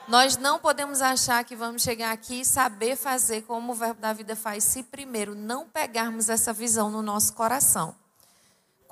Nós 0.06 0.36
não 0.36 0.60
podemos 0.60 1.02
achar 1.02 1.42
que 1.42 1.56
vamos 1.56 1.82
chegar 1.82 2.12
aqui 2.12 2.42
e 2.42 2.44
saber 2.44 2.94
fazer 2.94 3.42
como 3.42 3.72
o 3.72 3.74
verbo 3.74 4.00
da 4.00 4.12
vida 4.12 4.36
faz, 4.36 4.62
se 4.62 4.84
primeiro 4.84 5.34
não 5.34 5.68
pegarmos 5.68 6.28
essa 6.28 6.52
visão 6.52 6.88
no 6.90 7.02
nosso 7.02 7.32
coração. 7.32 7.92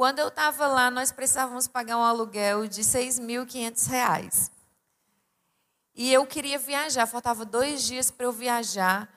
Quando 0.01 0.18
eu 0.18 0.28
estava 0.28 0.66
lá, 0.66 0.90
nós 0.90 1.12
precisávamos 1.12 1.68
pagar 1.68 1.98
um 1.98 2.03
aluguel 2.03 2.66
de 2.66 2.80
6.500 2.80 3.86
reais. 3.86 4.51
E 5.94 6.11
eu 6.11 6.24
queria 6.26 6.59
viajar, 6.59 7.07
faltava 7.07 7.44
dois 7.44 7.82
dias 7.82 8.11
para 8.11 8.24
eu 8.24 8.32
viajar. 8.32 9.12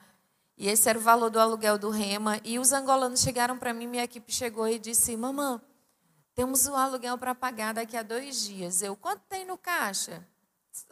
E 0.58 0.68
esse 0.68 0.86
era 0.86 0.98
o 0.98 1.00
valor 1.00 1.30
do 1.30 1.40
aluguel 1.40 1.78
do 1.78 1.88
Rema. 1.88 2.38
E 2.44 2.58
os 2.58 2.70
angolanos 2.70 3.22
chegaram 3.22 3.56
para 3.56 3.72
mim, 3.72 3.86
minha 3.86 4.04
equipe 4.04 4.30
chegou 4.30 4.68
e 4.68 4.78
disse: 4.78 5.16
Mamãe, 5.16 5.58
temos 6.34 6.66
o 6.66 6.74
aluguel 6.74 7.16
para 7.16 7.34
pagar 7.34 7.72
daqui 7.72 7.96
a 7.96 8.02
dois 8.02 8.42
dias. 8.42 8.82
Eu, 8.82 8.94
quanto 8.94 9.22
tem 9.22 9.46
no 9.46 9.56
caixa? 9.56 10.22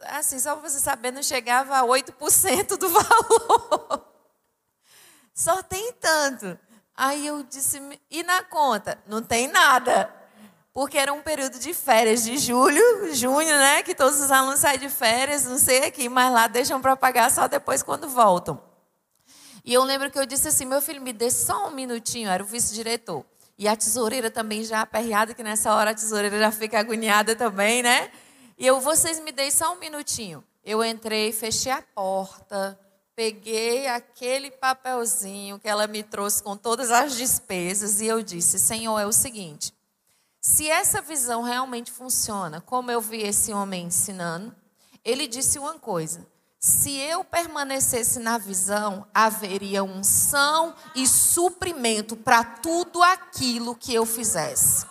Assim, 0.05 0.39
só 0.39 0.55
para 0.55 0.71
você 0.71 0.79
saber, 0.79 1.11
não 1.11 1.21
chegava 1.21 1.77
a 1.77 1.83
8% 1.83 2.77
do 2.77 2.89
valor. 2.89 4.11
Só 5.35 5.61
tem 5.61 5.93
tanto. 5.93 6.57
Aí 6.95 7.25
eu 7.25 7.43
disse, 7.43 7.81
e 8.09 8.23
na 8.23 8.43
conta? 8.43 8.97
Não 9.07 9.21
tem 9.21 9.47
nada. 9.47 10.13
Porque 10.73 10.97
era 10.97 11.13
um 11.13 11.21
período 11.21 11.59
de 11.59 11.73
férias 11.73 12.23
de 12.23 12.37
julho, 12.37 13.13
junho, 13.13 13.57
né? 13.57 13.83
Que 13.83 13.93
todos 13.93 14.19
os 14.19 14.31
alunos 14.31 14.59
saem 14.59 14.79
de 14.79 14.89
férias, 14.89 15.45
não 15.45 15.57
sei 15.57 15.85
aqui, 15.85 16.09
mas 16.09 16.31
lá 16.33 16.47
deixam 16.47 16.81
para 16.81 16.95
pagar 16.95 17.29
só 17.31 17.47
depois 17.47 17.83
quando 17.83 18.09
voltam. 18.09 18.59
E 19.63 19.73
eu 19.73 19.83
lembro 19.83 20.09
que 20.09 20.17
eu 20.17 20.25
disse 20.25 20.47
assim: 20.47 20.65
meu 20.65 20.81
filho, 20.81 21.01
me 21.01 21.13
dê 21.13 21.29
só 21.29 21.67
um 21.67 21.71
minutinho, 21.71 22.27
era 22.27 22.43
o 22.43 22.45
vice-diretor. 22.45 23.23
E 23.57 23.67
a 23.67 23.75
tesoureira 23.75 24.31
também 24.31 24.63
já 24.63 24.81
aperreada, 24.81 25.33
que 25.33 25.43
nessa 25.43 25.73
hora 25.73 25.91
a 25.91 25.93
tesoureira 25.93 26.39
já 26.39 26.51
fica 26.51 26.79
agoniada 26.79 27.35
também, 27.35 27.83
né? 27.83 28.11
E 28.57 28.65
eu, 28.65 28.79
vocês 28.79 29.19
me 29.19 29.31
deem 29.31 29.51
só 29.51 29.73
um 29.73 29.79
minutinho. 29.79 30.43
Eu 30.65 30.83
entrei, 30.83 31.31
fechei 31.31 31.71
a 31.71 31.81
porta, 31.81 32.79
peguei 33.15 33.87
aquele 33.87 34.51
papelzinho 34.51 35.59
que 35.59 35.67
ela 35.67 35.87
me 35.87 36.03
trouxe 36.03 36.41
com 36.41 36.57
todas 36.57 36.91
as 36.91 37.15
despesas 37.15 38.01
e 38.01 38.05
eu 38.07 38.21
disse: 38.21 38.59
Senhor, 38.59 38.99
é 38.99 39.05
o 39.05 39.11
seguinte. 39.11 39.73
Se 40.41 40.69
essa 40.69 41.01
visão 41.01 41.41
realmente 41.41 41.91
funciona, 41.91 42.59
como 42.61 42.91
eu 42.91 42.99
vi 42.99 43.21
esse 43.21 43.53
homem 43.53 43.85
ensinando, 43.85 44.53
ele 45.03 45.27
disse 45.27 45.57
uma 45.57 45.79
coisa: 45.79 46.25
se 46.59 46.97
eu 46.97 47.23
permanecesse 47.23 48.19
na 48.19 48.37
visão, 48.37 49.05
haveria 49.13 49.83
unção 49.83 50.73
e 50.95 51.07
suprimento 51.07 52.15
para 52.15 52.43
tudo 52.43 53.01
aquilo 53.03 53.75
que 53.75 53.93
eu 53.93 54.05
fizesse. 54.05 54.85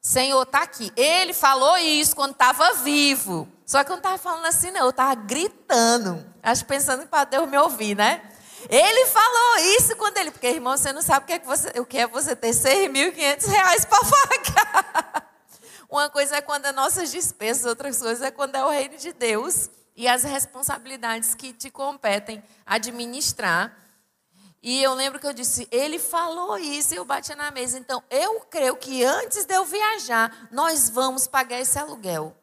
Senhor 0.00 0.42
está 0.42 0.62
aqui. 0.62 0.92
Ele 0.96 1.32
falou 1.32 1.76
isso 1.76 2.14
quando 2.14 2.30
estava 2.30 2.74
vivo. 2.74 3.48
Só 3.66 3.82
que 3.82 3.90
eu 3.90 3.96
não 3.96 3.98
estava 3.98 4.16
falando 4.16 4.46
assim, 4.46 4.70
não. 4.70 4.82
Eu 4.82 4.90
estava 4.90 5.14
gritando. 5.16 6.24
Acho 6.40 6.64
pensando 6.64 7.04
para 7.08 7.24
Deus 7.24 7.48
me 7.48 7.58
ouvir, 7.58 7.96
né? 7.96 8.22
Ele 8.70 9.06
falou 9.06 9.58
isso 9.76 9.96
quando 9.96 10.16
ele. 10.18 10.30
Porque, 10.30 10.46
irmão, 10.46 10.76
você 10.76 10.92
não 10.92 11.02
sabe 11.02 11.24
o 11.24 11.26
que 11.26 11.32
é, 11.32 11.38
que 11.40 11.46
você, 11.46 11.80
o 11.80 11.84
que 11.84 11.98
é 11.98 12.06
você 12.06 12.36
ter 12.36 12.50
6.500 12.50 13.46
reais 13.48 13.84
para 13.84 13.98
pagar. 13.98 15.32
Uma 15.90 16.08
coisa 16.08 16.36
é 16.36 16.40
quando 16.40 16.66
é 16.66 16.72
nossas 16.72 17.10
despesas, 17.10 17.64
outra 17.64 17.92
coisa 17.92 18.26
é 18.26 18.30
quando 18.30 18.54
é 18.54 18.64
o 18.64 18.70
reino 18.70 18.96
de 18.96 19.12
Deus 19.12 19.68
e 19.96 20.06
as 20.06 20.22
responsabilidades 20.22 21.34
que 21.34 21.52
te 21.52 21.70
competem 21.70 22.42
administrar. 22.64 23.76
E 24.62 24.82
eu 24.82 24.94
lembro 24.94 25.18
que 25.18 25.26
eu 25.26 25.32
disse, 25.32 25.68
ele 25.70 25.98
falou 25.98 26.58
isso 26.58 26.94
e 26.94 26.96
eu 26.96 27.04
bati 27.04 27.34
na 27.34 27.50
mesa. 27.50 27.78
Então, 27.78 28.02
eu 28.10 28.40
creio 28.40 28.76
que 28.76 29.04
antes 29.04 29.44
de 29.44 29.54
eu 29.54 29.64
viajar, 29.64 30.48
nós 30.50 30.90
vamos 30.90 31.26
pagar 31.26 31.60
esse 31.60 31.78
aluguel. 31.78 32.36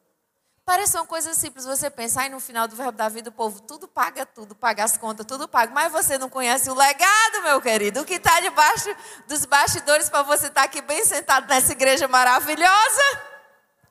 Parece 0.66 0.96
uma 0.96 1.06
coisa 1.06 1.34
simples, 1.34 1.66
você 1.66 1.90
pensar, 1.90 2.22
aí 2.22 2.30
no 2.30 2.40
final 2.40 2.70
do 2.70 2.76
verbo 2.76 2.94
da 2.94 3.10
vida 3.10 3.30
o 3.30 3.34
povo 3.34 3.62
tudo 3.62 3.86
paga 3.86 4.26
tudo, 4.26 4.56
paga 4.56 4.86
as 4.86 4.98
contas, 4.98 5.26
tudo 5.26 5.46
paga. 5.46 5.74
Mas 5.74 5.92
você 5.92 6.18
não 6.18 6.30
conhece 6.30 6.70
o 6.70 6.74
legado, 6.74 7.44
meu 7.44 7.62
querido, 7.62 8.00
o 8.00 8.06
que 8.06 8.14
está 8.14 8.40
debaixo 8.40 8.96
dos 9.28 9.46
bastidores 9.46 10.10
para 10.10 10.24
você 10.24 10.48
estar 10.48 10.62
tá 10.62 10.64
aqui 10.64 10.82
bem 10.82 11.04
sentado 11.04 11.48
nessa 11.50 11.74
igreja 11.74 12.08
maravilhosa. 12.08 13.02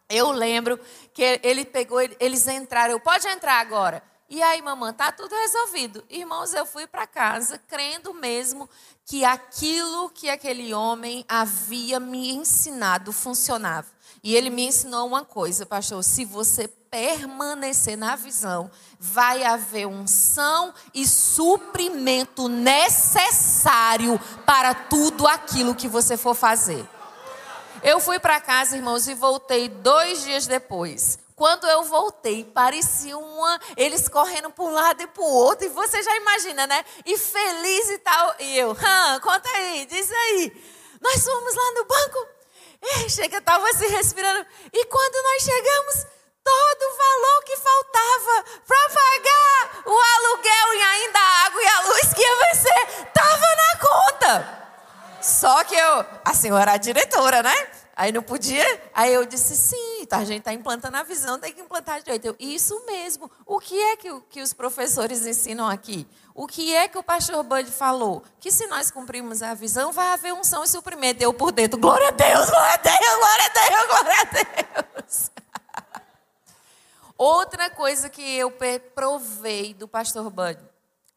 Eu 0.08 0.30
lembro 0.30 0.80
que 1.12 1.40
ele 1.42 1.66
pegou, 1.66 2.00
eles 2.18 2.48
entraram, 2.48 2.92
eu 2.92 3.00
pode 3.00 3.28
entrar 3.28 3.60
agora. 3.60 4.02
E 4.34 4.42
aí, 4.42 4.62
mamãe, 4.62 4.94
tá 4.94 5.12
tudo 5.12 5.34
resolvido. 5.34 6.02
Irmãos, 6.08 6.54
eu 6.54 6.64
fui 6.64 6.86
para 6.86 7.06
casa 7.06 7.58
crendo 7.68 8.14
mesmo 8.14 8.66
que 9.04 9.26
aquilo 9.26 10.08
que 10.08 10.30
aquele 10.30 10.72
homem 10.72 11.22
havia 11.28 12.00
me 12.00 12.30
ensinado 12.30 13.12
funcionava. 13.12 13.88
E 14.22 14.36
ele 14.36 14.50
me 14.50 14.66
ensinou 14.66 15.06
uma 15.06 15.24
coisa, 15.24 15.66
pastor: 15.66 16.02
se 16.04 16.24
você 16.24 16.68
permanecer 16.68 17.96
na 17.96 18.14
visão, 18.14 18.70
vai 19.00 19.42
haver 19.42 19.86
unção 19.86 20.72
e 20.94 21.06
suprimento 21.06 22.48
necessário 22.48 24.20
para 24.46 24.74
tudo 24.74 25.26
aquilo 25.26 25.74
que 25.74 25.88
você 25.88 26.16
for 26.16 26.34
fazer. 26.34 26.88
Eu 27.82 27.98
fui 27.98 28.20
para 28.20 28.40
casa, 28.40 28.76
irmãos, 28.76 29.08
e 29.08 29.14
voltei 29.14 29.68
dois 29.68 30.22
dias 30.22 30.46
depois. 30.46 31.18
Quando 31.34 31.66
eu 31.66 31.82
voltei, 31.82 32.44
parecia 32.44 33.18
uma. 33.18 33.58
Eles 33.76 34.08
correndo 34.08 34.50
para 34.50 34.64
um 34.64 34.70
lado 34.70 35.02
e 35.02 35.06
para 35.08 35.22
o 35.22 35.26
outro. 35.26 35.66
E 35.66 35.70
você 35.70 36.00
já 36.00 36.14
imagina, 36.14 36.64
né? 36.68 36.84
E 37.04 37.18
feliz 37.18 37.90
e 37.90 37.98
tal. 37.98 38.36
E 38.38 38.56
eu, 38.56 38.70
Hã, 38.70 39.18
conta 39.18 39.48
aí, 39.48 39.84
diz 39.86 40.08
aí. 40.12 40.52
Nós 41.00 41.24
fomos 41.24 41.54
lá 41.56 41.72
no 41.74 41.84
banco. 41.84 42.41
Chega, 43.08 43.38
estava 43.38 43.66
se 43.74 43.86
respirando. 43.88 44.46
E 44.72 44.84
quando 44.86 45.24
nós 45.24 45.42
chegamos, 45.42 46.06
todo 46.42 46.82
o 46.82 46.96
valor 46.96 47.44
que 47.44 47.56
faltava 47.56 48.44
para 48.66 48.88
pagar 48.90 49.82
o 49.86 50.00
aluguel 50.16 50.74
e 50.74 50.82
ainda 50.82 51.18
a 51.18 51.46
água 51.46 51.62
e 51.62 51.66
a 51.66 51.80
luz 51.82 52.14
que 52.14 52.20
ia 52.20 52.36
vencer, 52.36 53.06
estava 53.06 53.46
na 53.56 53.78
conta. 53.78 54.62
Só 55.20 55.62
que 55.64 55.74
eu, 55.74 56.04
a 56.24 56.34
senhora 56.34 56.72
é 56.72 56.74
a 56.74 56.78
diretora, 56.78 57.42
né? 57.42 57.54
Aí 57.94 58.10
não 58.10 58.22
podia. 58.22 58.82
Aí 58.92 59.12
eu 59.12 59.24
disse, 59.24 59.56
sim, 59.56 60.04
tá, 60.06 60.18
a 60.18 60.24
gente 60.24 60.38
está 60.38 60.52
implantando 60.52 60.96
a 60.96 61.02
visão, 61.02 61.38
tem 61.38 61.52
que 61.52 61.60
implantar 61.60 62.02
direito. 62.02 62.34
Isso 62.40 62.84
mesmo. 62.86 63.30
O 63.46 63.60
que 63.60 63.80
é 63.80 63.96
que, 63.96 64.20
que 64.30 64.42
os 64.42 64.52
professores 64.52 65.24
ensinam 65.26 65.68
aqui? 65.68 66.06
O 66.34 66.46
que 66.46 66.74
é 66.74 66.88
que 66.88 66.98
o 66.98 67.02
pastor 67.02 67.42
Bud 67.42 67.70
falou? 67.70 68.22
Que 68.40 68.50
se 68.50 68.66
nós 68.66 68.90
cumprirmos 68.90 69.42
a 69.42 69.54
visão, 69.54 69.92
vai 69.92 70.08
haver 70.08 70.32
unção 70.32 70.64
e 70.64 70.68
suprimento. 70.68 71.22
Eu 71.22 71.34
por 71.34 71.52
dentro, 71.52 71.78
glória 71.78 72.08
a 72.08 72.10
Deus, 72.10 72.48
glória 72.48 72.74
a 72.74 72.76
Deus, 72.76 73.18
glória 73.18 73.44
a 73.44 73.48
Deus, 73.48 73.86
glória 73.86 74.20
a 74.20 74.24
Deus. 74.94 75.30
Outra 77.18 77.70
coisa 77.70 78.08
que 78.08 78.22
eu 78.22 78.52
provei 78.94 79.74
do 79.74 79.86
pastor 79.86 80.30
Bud, 80.30 80.58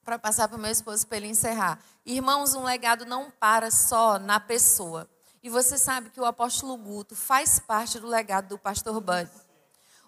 para 0.03 0.19
passar 0.19 0.47
para 0.47 0.57
o 0.57 0.59
meu 0.59 0.71
esposo 0.71 1.07
para 1.07 1.17
ele 1.17 1.27
encerrar. 1.27 1.79
Irmãos, 2.05 2.53
um 2.53 2.63
legado 2.63 3.05
não 3.05 3.31
para 3.31 3.71
só 3.71 4.19
na 4.19 4.39
pessoa 4.39 5.09
e 5.45 5.49
você 5.49 5.77
sabe 5.77 6.09
que 6.09 6.19
o 6.19 6.25
apóstolo 6.25 6.75
Guto 6.75 7.15
faz 7.15 7.59
parte 7.59 7.99
do 7.99 8.07
legado 8.07 8.47
do 8.47 8.57
pastor 8.57 8.99
Bud. 8.99 9.29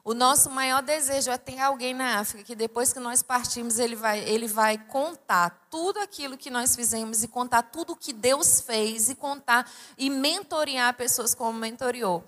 O 0.07 0.13
nosso 0.13 0.49
maior 0.49 0.81
desejo 0.81 1.29
é 1.29 1.37
ter 1.37 1.59
alguém 1.59 1.93
na 1.93 2.19
África 2.19 2.41
que 2.41 2.55
depois 2.55 2.93
que 2.93 2.99
nós 2.99 3.21
partimos, 3.21 3.77
ele 3.77 3.93
vai, 3.93 4.19
ele 4.19 4.47
vai 4.47 4.77
contar 4.77 5.67
tudo 5.69 5.99
aquilo 5.99 6.37
que 6.37 6.49
nós 6.49 6.77
fizemos 6.77 7.23
e 7.23 7.27
contar 7.27 7.63
tudo 7.63 7.91
o 7.91 7.95
que 7.97 8.13
Deus 8.13 8.61
fez 8.61 9.09
e 9.09 9.15
contar 9.15 9.69
e 9.97 10.09
mentorear 10.09 10.93
pessoas 10.93 11.35
como 11.35 11.59
mentoriou, 11.59 12.23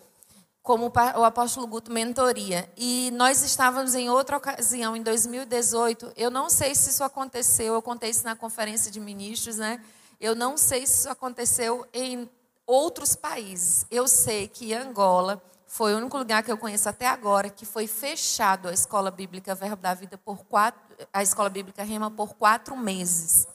como 0.62 0.92
o 1.16 1.24
apóstolo 1.24 1.66
Guto 1.68 1.90
mentoria. 1.90 2.70
E 2.76 3.12
nós 3.12 3.42
estávamos 3.44 3.96
em 3.96 4.10
outra 4.10 4.36
ocasião, 4.36 4.94
em 4.94 5.02
2018, 5.02 6.12
eu 6.18 6.30
não 6.30 6.50
sei 6.50 6.76
se 6.76 6.90
isso 6.90 7.02
aconteceu, 7.02 7.76
eu 7.76 7.82
contei 7.82 8.10
isso 8.10 8.26
na 8.26 8.36
conferência 8.36 8.92
de 8.92 9.00
ministros, 9.00 9.56
né? 9.56 9.82
Eu 10.20 10.36
não 10.36 10.58
sei 10.58 10.86
se 10.86 11.00
isso 11.00 11.10
aconteceu 11.10 11.88
em 11.94 12.30
outros 12.68 13.16
países. 13.16 13.86
Eu 13.90 14.06
sei 14.06 14.50
que 14.50 14.74
Angola 14.74 15.42
foi 15.70 15.94
o 15.94 15.98
único 15.98 16.18
lugar 16.18 16.42
que 16.42 16.52
eu 16.52 16.58
conheço 16.58 16.90
até 16.90 17.06
agora 17.06 17.48
que 17.48 17.64
foi 17.64 17.86
fechado 17.86 18.68
a 18.68 18.74
escola 18.74 19.12
bíblica 19.12 19.54
Verbo 19.54 19.84
da 19.84 19.94
Vida 19.94 20.18
por 20.18 20.44
quatro, 20.46 20.82
a 21.14 21.22
escola 21.22 21.48
bíblica 21.48 21.84
Rema 21.84 22.10
por 22.10 22.34
quatro 22.34 22.76
meses. 22.76 23.48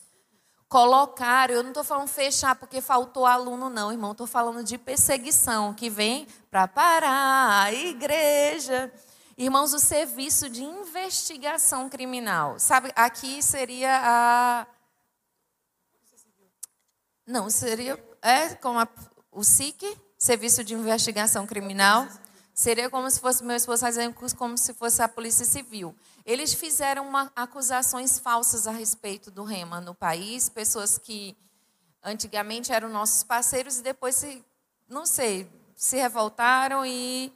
Colocaram, 0.68 1.54
eu 1.54 1.62
não 1.64 1.70
estou 1.70 1.82
falando 1.82 2.06
fechar 2.06 2.54
porque 2.54 2.80
faltou 2.80 3.26
aluno, 3.26 3.68
não, 3.68 3.90
irmão. 3.90 4.12
Estou 4.12 4.28
falando 4.28 4.62
de 4.62 4.78
perseguição 4.78 5.74
que 5.74 5.90
vem 5.90 6.28
para 6.52 6.68
parar 6.68 7.64
a 7.64 7.72
igreja. 7.72 8.92
Irmãos, 9.36 9.72
o 9.72 9.80
serviço 9.80 10.48
de 10.48 10.62
investigação 10.62 11.88
criminal. 11.88 12.60
Sabe, 12.60 12.92
aqui 12.94 13.42
seria 13.42 14.00
a. 14.02 14.66
Não, 17.26 17.50
seria 17.50 17.98
é 18.22 18.54
como 18.54 18.78
a, 18.78 18.86
o 19.32 19.42
SIC, 19.42 19.84
Serviço 20.24 20.64
de 20.64 20.72
Investigação 20.72 21.46
Criminal. 21.46 22.08
Seria 22.54 22.88
como 22.88 23.10
se 23.10 23.20
fosse 23.20 23.44
meu 23.44 23.54
esposo 23.54 23.82
fazendo 23.82 24.14
como 24.38 24.56
se 24.56 24.72
fosse 24.72 25.02
a 25.02 25.06
polícia 25.06 25.44
civil. 25.44 25.94
Eles 26.24 26.54
fizeram 26.54 27.06
uma, 27.06 27.30
acusações 27.36 28.18
falsas 28.18 28.66
a 28.66 28.70
respeito 28.70 29.30
do 29.30 29.44
Rema 29.44 29.82
no 29.82 29.94
país, 29.94 30.48
pessoas 30.48 30.96
que 30.96 31.36
antigamente 32.02 32.72
eram 32.72 32.88
nossos 32.88 33.22
parceiros 33.22 33.76
e 33.76 33.82
depois 33.82 34.14
se, 34.14 34.42
não 34.88 35.04
sei, 35.04 35.46
se 35.76 35.98
revoltaram 35.98 36.86
e 36.86 37.30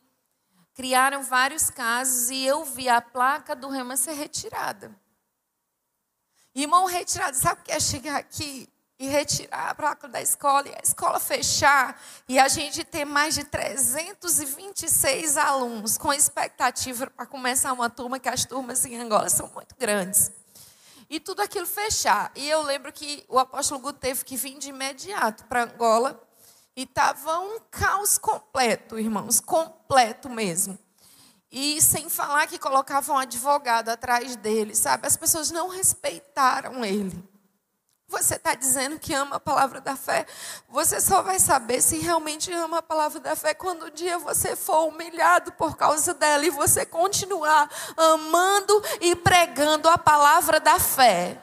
criaram 0.72 1.22
vários 1.22 1.68
casos 1.68 2.30
e 2.30 2.42
eu 2.42 2.64
vi 2.64 2.88
a 2.88 3.02
placa 3.02 3.54
do 3.54 3.68
Rema 3.68 3.98
ser 3.98 4.14
retirada. 4.14 4.98
Irmão 6.54 6.86
retirado, 6.86 7.36
sabe 7.36 7.60
o 7.60 7.64
que 7.64 7.72
é 7.72 7.80
chegar 7.80 8.16
aqui 8.16 8.66
e 8.98 9.06
retirar 9.06 9.70
a 9.70 9.74
placa 9.74 10.08
da 10.08 10.20
escola 10.20 10.68
e 10.68 10.74
a 10.74 10.80
escola 10.82 11.20
fechar 11.20 12.00
e 12.28 12.38
a 12.38 12.48
gente 12.48 12.82
ter 12.84 13.04
mais 13.04 13.34
de 13.34 13.44
326 13.44 15.36
alunos 15.36 15.96
com 15.96 16.12
expectativa 16.12 17.06
para 17.08 17.24
começar 17.24 17.72
uma 17.72 17.88
turma 17.88 18.18
que 18.18 18.28
as 18.28 18.44
turmas 18.44 18.84
em 18.84 18.96
Angola 18.96 19.30
são 19.30 19.48
muito 19.54 19.76
grandes. 19.78 20.32
E 21.08 21.20
tudo 21.20 21.40
aquilo 21.40 21.66
fechar. 21.66 22.30
E 22.34 22.48
eu 22.48 22.60
lembro 22.62 22.92
que 22.92 23.24
o 23.28 23.38
apóstolo 23.38 23.80
Guto 23.80 24.00
teve 24.00 24.24
que 24.24 24.36
vir 24.36 24.58
de 24.58 24.70
imediato 24.70 25.44
para 25.44 25.64
Angola 25.64 26.20
e 26.76 26.82
estava 26.82 27.38
um 27.38 27.60
caos 27.70 28.18
completo, 28.18 28.98
irmãos, 28.98 29.40
completo 29.40 30.28
mesmo. 30.28 30.78
E 31.50 31.80
sem 31.80 32.10
falar 32.10 32.46
que 32.46 32.58
colocavam 32.58 33.16
um 33.16 33.18
advogado 33.18 33.88
atrás 33.88 34.36
dele, 34.36 34.74
sabe? 34.74 35.06
As 35.06 35.16
pessoas 35.16 35.50
não 35.50 35.68
respeitaram 35.68 36.84
ele. 36.84 37.37
Você 38.08 38.36
está 38.36 38.54
dizendo 38.54 38.98
que 38.98 39.12
ama 39.12 39.36
a 39.36 39.40
palavra 39.40 39.82
da 39.82 39.94
fé? 39.94 40.26
Você 40.70 40.98
só 40.98 41.20
vai 41.20 41.38
saber 41.38 41.82
se 41.82 41.98
realmente 41.98 42.50
ama 42.50 42.78
a 42.78 42.82
palavra 42.82 43.20
da 43.20 43.36
fé 43.36 43.52
quando 43.52 43.84
um 43.84 43.90
dia 43.90 44.18
você 44.18 44.56
for 44.56 44.88
humilhado 44.88 45.52
por 45.52 45.76
causa 45.76 46.14
dela 46.14 46.46
e 46.46 46.50
você 46.50 46.86
continuar 46.86 47.70
amando 47.96 48.82
e 49.02 49.14
pregando 49.14 49.90
a 49.90 49.98
palavra 49.98 50.58
da 50.58 50.80
fé. 50.80 51.38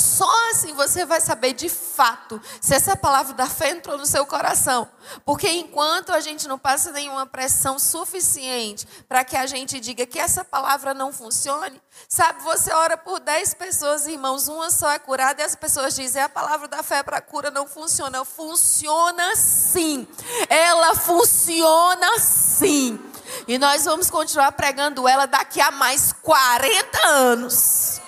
Só 0.00 0.50
assim 0.50 0.74
você 0.74 1.04
vai 1.04 1.20
saber 1.20 1.52
de 1.52 1.68
fato 1.68 2.40
se 2.60 2.74
essa 2.74 2.96
palavra 2.96 3.34
da 3.34 3.46
fé 3.46 3.70
entrou 3.70 3.98
no 3.98 4.06
seu 4.06 4.26
coração. 4.26 4.88
Porque 5.24 5.48
enquanto 5.48 6.12
a 6.12 6.20
gente 6.20 6.48
não 6.48 6.58
passa 6.58 6.90
nenhuma 6.92 7.26
pressão 7.26 7.78
suficiente 7.78 8.86
para 9.08 9.24
que 9.24 9.36
a 9.36 9.46
gente 9.46 9.78
diga 9.78 10.06
que 10.06 10.18
essa 10.18 10.44
palavra 10.44 10.94
não 10.94 11.12
funcione, 11.12 11.80
sabe, 12.08 12.42
você 12.42 12.72
ora 12.72 12.96
por 12.96 13.20
10 13.20 13.54
pessoas, 13.54 14.06
irmãos, 14.06 14.48
uma 14.48 14.70
só 14.70 14.90
é 14.90 14.98
curada 14.98 15.42
e 15.42 15.44
as 15.44 15.54
pessoas 15.54 15.94
dizem 15.94 16.22
a 16.22 16.28
palavra 16.28 16.66
da 16.66 16.82
fé 16.82 17.02
para 17.02 17.20
cura 17.20 17.50
não 17.50 17.66
funciona. 17.66 18.24
Funciona 18.24 19.36
sim. 19.36 20.06
Ela 20.48 20.94
funciona 20.94 22.18
sim. 22.18 22.98
E 23.46 23.58
nós 23.58 23.84
vamos 23.84 24.10
continuar 24.10 24.52
pregando 24.52 25.06
ela 25.06 25.26
daqui 25.26 25.60
a 25.60 25.70
mais 25.70 26.12
40 26.12 27.06
anos. 27.06 28.00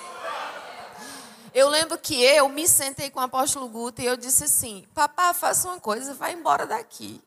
Eu 1.53 1.69
lembro 1.69 1.99
que 1.99 2.19
eu 2.23 2.49
me 2.49 2.67
sentei 2.67 3.11
com 3.11 3.19
o 3.19 3.23
apóstolo 3.23 3.69
Guto 3.69 4.01
e 4.01 4.05
eu 4.05 4.17
disse 4.17 4.45
assim: 4.45 4.87
Papá, 4.93 5.33
faça 5.35 5.67
uma 5.67 5.79
coisa, 5.79 6.15
vai 6.15 6.33
embora 6.33 6.65
daqui. 6.65 7.21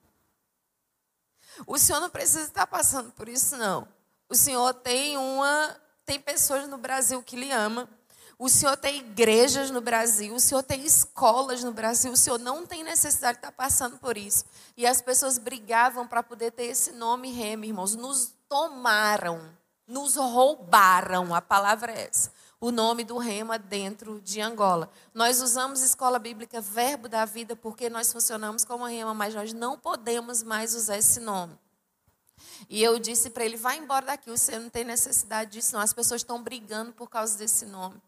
O 1.64 1.78
senhor 1.78 2.00
não 2.00 2.10
precisa 2.10 2.42
estar 2.42 2.66
passando 2.66 3.12
por 3.12 3.28
isso, 3.28 3.56
não. 3.56 3.86
O 4.28 4.34
senhor 4.34 4.74
tem 4.74 5.16
uma. 5.16 5.76
Tem 6.04 6.18
pessoas 6.18 6.68
no 6.68 6.76
Brasil 6.76 7.22
que 7.22 7.36
lhe 7.36 7.52
amam. 7.52 7.88
O 8.38 8.48
senhor 8.48 8.76
tem 8.76 8.98
igrejas 8.98 9.70
no 9.70 9.80
Brasil, 9.80 10.34
o 10.34 10.40
senhor 10.40 10.62
tem 10.62 10.84
escolas 10.84 11.64
no 11.64 11.72
Brasil, 11.72 12.12
o 12.12 12.16
senhor 12.16 12.38
não 12.38 12.66
tem 12.66 12.82
necessidade 12.82 13.38
de 13.38 13.46
estar 13.46 13.52
passando 13.52 13.96
por 13.96 14.16
isso. 14.16 14.44
E 14.76 14.86
as 14.86 15.00
pessoas 15.00 15.38
brigavam 15.38 16.06
para 16.06 16.22
poder 16.22 16.50
ter 16.50 16.64
esse 16.64 16.92
nome 16.92 17.32
Rema, 17.32 17.64
irmãos. 17.64 17.94
Nos 17.94 18.34
tomaram, 18.48 19.40
nos 19.86 20.16
roubaram, 20.16 21.34
a 21.34 21.40
palavra 21.40 21.92
é 21.92 22.08
essa 22.08 22.30
o 22.60 22.70
nome 22.70 23.04
do 23.04 23.18
Rema 23.18 23.58
dentro 23.58 24.20
de 24.20 24.40
Angola. 24.40 24.90
Nós 25.12 25.40
usamos 25.40 25.82
escola 25.82 26.18
bíblica 26.18 26.60
Verbo 26.60 27.08
da 27.08 27.24
Vida 27.24 27.54
porque 27.54 27.90
nós 27.90 28.12
funcionamos 28.12 28.64
como 28.64 28.86
Rema, 28.86 29.14
mas 29.14 29.34
nós 29.34 29.52
não 29.52 29.78
podemos 29.78 30.42
mais 30.42 30.74
usar 30.74 30.98
esse 30.98 31.20
nome. 31.20 31.58
E 32.68 32.82
eu 32.82 32.98
disse 32.98 33.30
para 33.30 33.44
ele: 33.44 33.56
vai 33.56 33.78
embora 33.78 34.06
daqui, 34.06 34.30
você 34.30 34.58
não 34.58 34.70
tem 34.70 34.84
necessidade 34.84 35.52
disso, 35.52 35.74
não. 35.74 35.80
As 35.80 35.92
pessoas 35.92 36.22
estão 36.22 36.42
brigando 36.42 36.92
por 36.92 37.08
causa 37.08 37.36
desse 37.36 37.66
nome. 37.66 38.00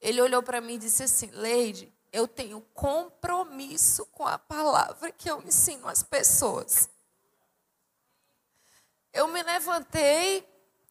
Ele 0.00 0.20
olhou 0.20 0.42
para 0.42 0.60
mim 0.60 0.74
e 0.74 0.78
disse 0.78 1.02
assim: 1.02 1.30
Leide, 1.32 1.92
eu 2.12 2.28
tenho 2.28 2.60
compromisso 2.72 4.06
com 4.06 4.26
a 4.26 4.38
palavra 4.38 5.10
que 5.10 5.30
eu 5.30 5.42
ensino 5.42 5.88
às 5.88 6.02
pessoas. 6.02 6.88
Eu 9.12 9.28
me 9.28 9.42
levantei, 9.42 10.46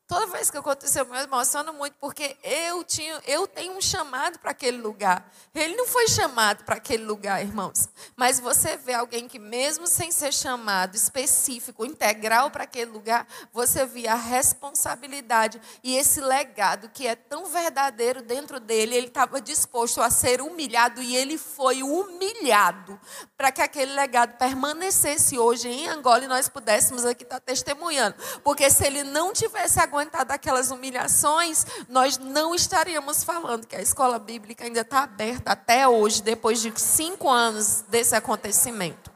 Toda 0.08 0.28
vez 0.28 0.52
que 0.52 0.58
aconteceu, 0.58 1.04
eu 1.04 1.12
me 1.12 1.18
emociono 1.18 1.74
muito, 1.74 1.96
porque 2.00 2.38
eu, 2.44 2.84
tinha, 2.84 3.20
eu 3.26 3.48
tenho 3.48 3.76
um 3.76 3.82
chamado 3.82 4.38
para 4.38 4.52
aquele 4.52 4.78
lugar. 4.78 5.32
Ele 5.54 5.76
não 5.76 5.88
foi 5.88 6.08
chamado 6.08 6.64
para 6.64 6.76
aquele 6.76 7.04
lugar, 7.04 7.42
irmãos. 7.42 7.90
Mas 8.16 8.40
você 8.40 8.78
vê 8.78 8.94
alguém 8.94 9.28
que, 9.28 9.40
mesmo 9.40 9.88
sem 9.88 10.12
ser 10.12 10.32
chamado 10.32 10.96
específico, 10.96 11.84
integral 11.84 12.52
para 12.52 12.66
aquele 12.66 12.92
lugar, 12.92 13.26
você 13.52 13.84
vê 13.84 14.08
a 14.08 14.14
responsabilidade 14.14 15.60
e 15.84 15.98
esse 15.98 16.22
legado 16.22 16.88
que 16.90 17.08
é 17.08 17.16
tão 17.16 17.48
verdadeiro 17.48 18.22
dentro 18.22 18.60
dele. 18.60 18.96
Ele 18.96 19.08
estava 19.08 19.42
disposto 19.42 20.04
a 20.04 20.12
ser 20.12 20.40
humilhado 20.40 21.02
e 21.02 21.16
ele 21.16 21.36
foi 21.36 21.82
humilhado 21.82 23.00
para 23.36 23.52
que 23.52 23.62
aquele 23.62 23.94
legado 23.94 24.38
permanecesse 24.38 25.40
hoje 25.40 25.68
em 25.68 25.88
Angola 25.88 26.26
e 26.26 26.28
nós 26.28 26.48
pudéssemos 26.48 27.06
aqui 27.06 27.24
estar 27.24 27.40
testemunhando. 27.40 28.16
Porque 28.44 28.70
se 28.70 28.86
ele 28.86 29.04
não 29.04 29.34
tivesse 29.34 29.80
aguentado, 29.80 29.95
aguentar 29.96 30.26
daquelas 30.26 30.72
humilhações, 30.72 31.66
nós 31.88 32.18
não 32.18 32.54
estaríamos 32.54 33.24
falando 33.24 33.66
que 33.66 33.76
a 33.76 33.82
escola 33.82 34.20
bíblica 34.20 34.66
ainda 34.66 34.82
está 34.82 35.04
aberta 35.04 35.54
até 35.54 35.88
hoje, 35.88 36.22
depois 36.22 36.62
de 36.62 36.72
cinco 36.80 37.30
anos 37.30 37.84
desse 37.88 38.16
acontecimento. 38.16 39.12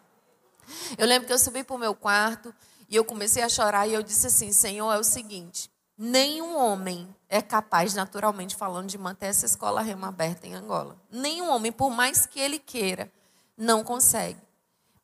Eu 0.97 1.05
lembro 1.05 1.27
que 1.27 1.33
eu 1.33 1.39
subi 1.39 1.63
para 1.63 1.75
o 1.75 1.79
meu 1.79 1.93
quarto 1.93 2.53
e 2.87 2.95
eu 2.95 3.03
comecei 3.03 3.43
a 3.43 3.49
chorar 3.49 3.87
e 3.87 3.93
eu 3.93 4.01
disse 4.01 4.27
assim: 4.27 4.51
Senhor, 4.51 4.91
é 4.91 4.97
o 4.97 5.03
seguinte, 5.03 5.69
nenhum 5.97 6.55
homem 6.55 7.13
é 7.27 7.41
capaz, 7.41 7.93
naturalmente 7.93 8.55
falando, 8.55 8.87
de 8.87 8.97
manter 8.97 9.27
essa 9.27 9.45
escola 9.45 9.81
rema 9.81 10.07
aberta 10.07 10.47
em 10.47 10.55
Angola. 10.55 10.95
Nenhum 11.11 11.49
homem, 11.49 11.71
por 11.71 11.91
mais 11.91 12.25
que 12.25 12.39
ele 12.39 12.57
queira, 12.57 13.11
não 13.57 13.83
consegue. 13.83 14.39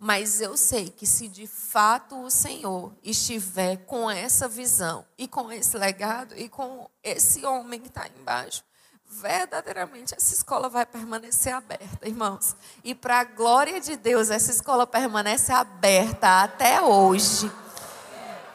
Mas 0.06 0.40
eu 0.40 0.56
sei 0.56 0.88
que 0.88 1.08
se 1.08 1.28
de 1.28 1.48
fato 1.48 2.22
o 2.22 2.30
Senhor 2.30 2.94
estiver 3.04 3.78
com 3.88 4.08
essa 4.08 4.48
visão 4.48 5.04
e 5.18 5.28
com 5.28 5.52
esse 5.52 5.76
legado 5.80 6.38
e 6.38 6.48
com 6.48 6.88
esse 7.04 7.44
homem 7.44 7.80
que 7.80 7.88
está 7.88 8.08
embaixo, 8.08 8.64
verdadeiramente 9.10 10.14
essa 10.14 10.32
escola 10.32 10.70
vai 10.70 10.86
permanecer 10.86 11.52
aberta, 11.52 12.08
irmãos. 12.08 12.56
E 12.84 12.94
para 12.94 13.22
a 13.22 13.24
glória 13.24 13.82
de 13.82 13.98
Deus, 13.98 14.30
essa 14.30 14.52
escola 14.52 14.86
permanece 14.86 15.52
aberta 15.52 16.44
até 16.44 16.80
hoje. 16.80 17.52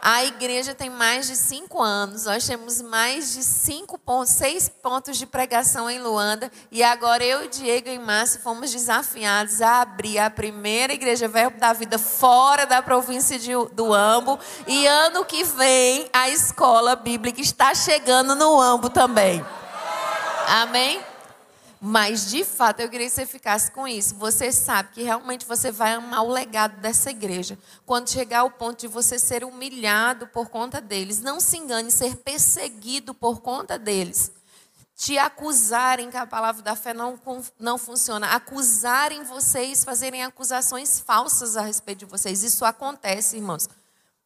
A 0.03 0.25
igreja 0.25 0.75
tem 0.75 0.89
mais 0.89 1.27
de 1.27 1.37
cinco 1.37 1.83
anos, 1.83 2.25
nós 2.25 2.47
temos 2.47 2.81
mais 2.81 3.35
de 3.35 3.43
cinco 3.43 3.99
pontos, 3.99 4.33
seis 4.33 4.67
pontos 4.67 5.19
de 5.19 5.27
pregação 5.27 5.91
em 5.91 6.01
Luanda. 6.01 6.51
E 6.71 6.83
agora 6.83 7.23
eu, 7.23 7.49
Diego 7.49 7.89
e 7.91 7.99
Márcio 7.99 8.41
fomos 8.41 8.73
desafiados 8.73 9.61
a 9.61 9.83
abrir 9.83 10.19
a 10.19 10.31
primeira 10.31 10.95
igreja 10.95 11.29
Verbo 11.29 11.61
da 11.61 11.75
Vida 11.75 11.99
fora 11.99 12.65
da 12.65 12.81
província 12.81 13.39
de, 13.39 13.53
do 13.73 13.93
Ambo. 13.93 14.39
E 14.67 14.87
ano 14.87 15.23
que 15.25 15.45
vem 15.45 16.09
a 16.15 16.31
escola 16.31 16.97
bíblica 16.97 17.41
está 17.41 17.75
chegando 17.75 18.35
no 18.35 18.59
Ambo 18.59 18.89
também. 18.89 19.45
Amém? 20.49 21.10
Mas 21.81 22.29
de 22.31 22.45
fato 22.45 22.81
eu 22.81 22.91
queria 22.91 23.07
que 23.07 23.13
você 23.13 23.25
ficasse 23.25 23.71
com 23.71 23.89
isso. 23.89 24.15
Você 24.17 24.53
sabe 24.53 24.91
que 24.93 25.03
realmente 25.03 25.47
você 25.47 25.73
vai 25.73 25.95
amar 25.95 26.23
o 26.23 26.31
legado 26.31 26.79
dessa 26.79 27.11
igreja. 27.11 27.59
Quando 27.87 28.11
chegar 28.11 28.41
ao 28.41 28.51
ponto 28.51 28.81
de 28.81 28.87
você 28.87 29.19
ser 29.19 29.45
humilhado 29.45 30.27
por 30.27 30.51
conta 30.51 30.79
deles, 30.79 31.21
não 31.21 31.41
se 31.41 31.57
engane, 31.57 31.91
ser 31.91 32.17
perseguido 32.17 33.15
por 33.15 33.41
conta 33.41 33.79
deles. 33.79 34.31
Te 34.95 35.17
acusarem 35.17 36.11
que 36.11 36.19
a 36.19 36.27
palavra 36.27 36.61
da 36.61 36.77
fé 36.77 36.93
não, 36.93 37.19
não 37.59 37.79
funciona. 37.79 38.35
Acusarem 38.35 39.25
vocês, 39.25 39.83
fazerem 39.83 40.23
acusações 40.23 41.01
falsas 41.01 41.57
a 41.57 41.63
respeito 41.63 42.01
de 42.01 42.05
vocês. 42.05 42.43
Isso 42.43 42.67
acontece, 42.67 43.37
irmãos. 43.37 43.67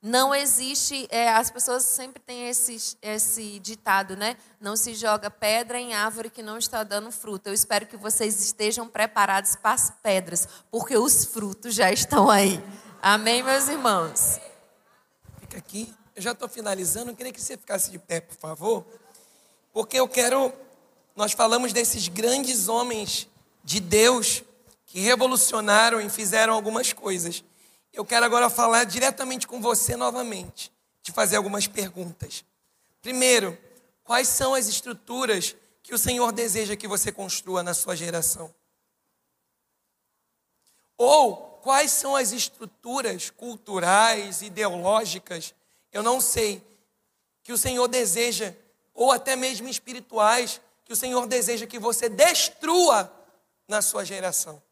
Não 0.06 0.34
existe, 0.34 1.08
é, 1.08 1.30
as 1.30 1.50
pessoas 1.50 1.82
sempre 1.82 2.20
têm 2.20 2.46
esse, 2.46 2.98
esse 3.00 3.58
ditado, 3.58 4.14
né? 4.14 4.36
Não 4.60 4.76
se 4.76 4.94
joga 4.94 5.30
pedra 5.30 5.80
em 5.80 5.94
árvore 5.94 6.28
que 6.28 6.42
não 6.42 6.58
está 6.58 6.84
dando 6.84 7.10
fruto. 7.10 7.48
Eu 7.48 7.54
espero 7.54 7.86
que 7.86 7.96
vocês 7.96 8.38
estejam 8.38 8.86
preparados 8.86 9.56
para 9.56 9.72
as 9.72 9.90
pedras, 10.02 10.46
porque 10.70 10.94
os 10.98 11.24
frutos 11.24 11.74
já 11.74 11.90
estão 11.90 12.28
aí. 12.28 12.62
Amém, 13.00 13.42
meus 13.42 13.66
irmãos? 13.66 14.38
Fica 15.40 15.56
aqui. 15.56 15.94
Eu 16.14 16.20
já 16.20 16.32
estou 16.32 16.50
finalizando. 16.50 17.10
Eu 17.10 17.16
queria 17.16 17.32
que 17.32 17.40
você 17.40 17.56
ficasse 17.56 17.90
de 17.90 17.98
pé, 17.98 18.20
por 18.20 18.36
favor. 18.36 18.84
Porque 19.72 19.98
eu 19.98 20.06
quero. 20.06 20.52
Nós 21.16 21.32
falamos 21.32 21.72
desses 21.72 22.08
grandes 22.08 22.68
homens 22.68 23.26
de 23.64 23.80
Deus 23.80 24.42
que 24.84 25.00
revolucionaram 25.00 25.98
e 25.98 26.10
fizeram 26.10 26.52
algumas 26.52 26.92
coisas. 26.92 27.42
Eu 27.94 28.04
quero 28.04 28.26
agora 28.26 28.50
falar 28.50 28.82
diretamente 28.82 29.46
com 29.46 29.60
você 29.60 29.96
novamente. 29.96 30.72
te 31.00 31.12
fazer 31.12 31.36
algumas 31.36 31.66
perguntas. 31.66 32.44
Primeiro, 33.02 33.56
quais 34.02 34.26
são 34.26 34.54
as 34.54 34.66
estruturas 34.66 35.54
que 35.82 35.94
o 35.94 35.98
Senhor 35.98 36.32
deseja 36.32 36.74
que 36.74 36.88
você 36.88 37.12
construa 37.12 37.62
na 37.62 37.74
sua 37.74 37.94
geração? 37.94 38.52
Ou 40.96 41.36
quais 41.62 41.92
são 41.92 42.16
as 42.16 42.32
estruturas 42.32 43.28
culturais, 43.28 44.40
ideológicas, 44.40 45.54
eu 45.92 46.02
não 46.02 46.20
sei, 46.22 46.66
que 47.42 47.52
o 47.52 47.58
Senhor 47.58 47.86
deseja, 47.86 48.54
ou 48.94 49.12
até 49.12 49.36
mesmo 49.36 49.68
espirituais, 49.68 50.60
que 50.84 50.92
o 50.92 50.96
Senhor 50.96 51.26
deseja 51.26 51.66
que 51.66 51.78
você 51.78 52.08
destrua 52.08 53.12
na 53.68 53.82
sua 53.82 54.04
geração. 54.04 54.62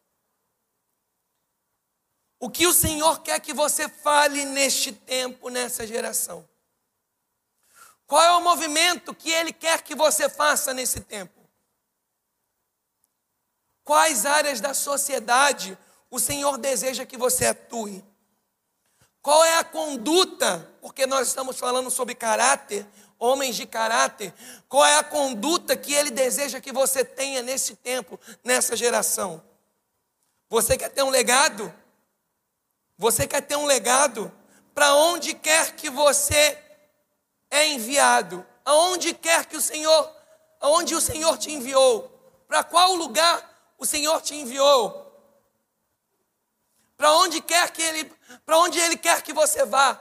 O 2.43 2.51
que 2.51 2.66
o 2.66 2.72
Senhor 2.72 3.20
quer 3.20 3.38
que 3.38 3.55
você 3.55 3.88
fale 3.88 4.45
neste 4.45 4.90
tempo, 4.90 5.49
nessa 5.49 5.86
geração? 5.86 6.45
Qual 8.05 8.20
é 8.20 8.32
o 8.32 8.40
movimento 8.40 9.14
que 9.14 9.30
Ele 9.30 9.53
quer 9.53 9.80
que 9.82 9.95
você 9.95 10.28
faça 10.28 10.74
nesse 10.74 11.03
tempo? 11.03 11.49
Quais 13.84 14.26
áreas 14.26 14.61
da 14.61 14.74
sociedade 14.74 15.78
o 16.11 16.18
Senhor 16.18 16.59
deseja 16.59 17.07
que 17.07 17.16
você 17.16 17.47
atue? 17.47 18.05
Qual 19.22 19.45
é 19.45 19.59
a 19.59 19.64
conduta? 19.64 20.68
Porque 20.80 21.07
nós 21.07 21.28
estamos 21.28 21.61
falando 21.61 21.93
sobre 21.93 22.12
caráter, 22.12 22.84
homens 23.20 23.55
de 23.55 23.66
caráter. 23.66 24.34
Qual 24.68 24.84
é 24.84 24.97
a 24.97 25.05
conduta 25.05 25.76
que 25.76 25.95
Ele 25.95 26.11
deseja 26.11 26.61
que 26.61 26.72
você 26.72 27.05
tenha 27.05 27.40
nesse 27.40 27.76
tempo, 27.76 28.18
nessa 28.43 28.74
geração? 28.74 29.40
Você 30.49 30.76
quer 30.76 30.88
ter 30.88 31.05
um 31.05 31.09
legado? 31.09 31.72
Você 33.03 33.26
quer 33.26 33.40
ter 33.40 33.57
um 33.57 33.66
legado? 33.66 34.30
Para 34.72 34.94
onde 34.94 35.34
quer 35.34 35.74
que 35.74 35.90
você 35.90 36.57
é 37.50 37.66
enviado? 37.66 38.46
Aonde 38.64 39.12
quer 39.12 39.44
que 39.44 39.57
o 39.57 39.61
Senhor, 39.61 40.09
aonde 40.61 40.94
o 40.94 41.00
Senhor 41.00 41.36
te 41.36 41.50
enviou? 41.50 42.09
Para 42.46 42.62
qual 42.62 42.94
lugar 42.94 43.74
o 43.76 43.84
Senhor 43.84 44.22
te 44.22 44.36
enviou? 44.36 45.20
Para 46.96 47.12
onde 47.14 47.40
quer 47.40 47.72
que 47.72 47.82
ele, 47.82 48.05
para 48.46 48.59
onde 48.59 48.78
ele 48.78 48.96
quer 48.96 49.20
que 49.20 49.32
você 49.32 49.64
vá? 49.64 50.00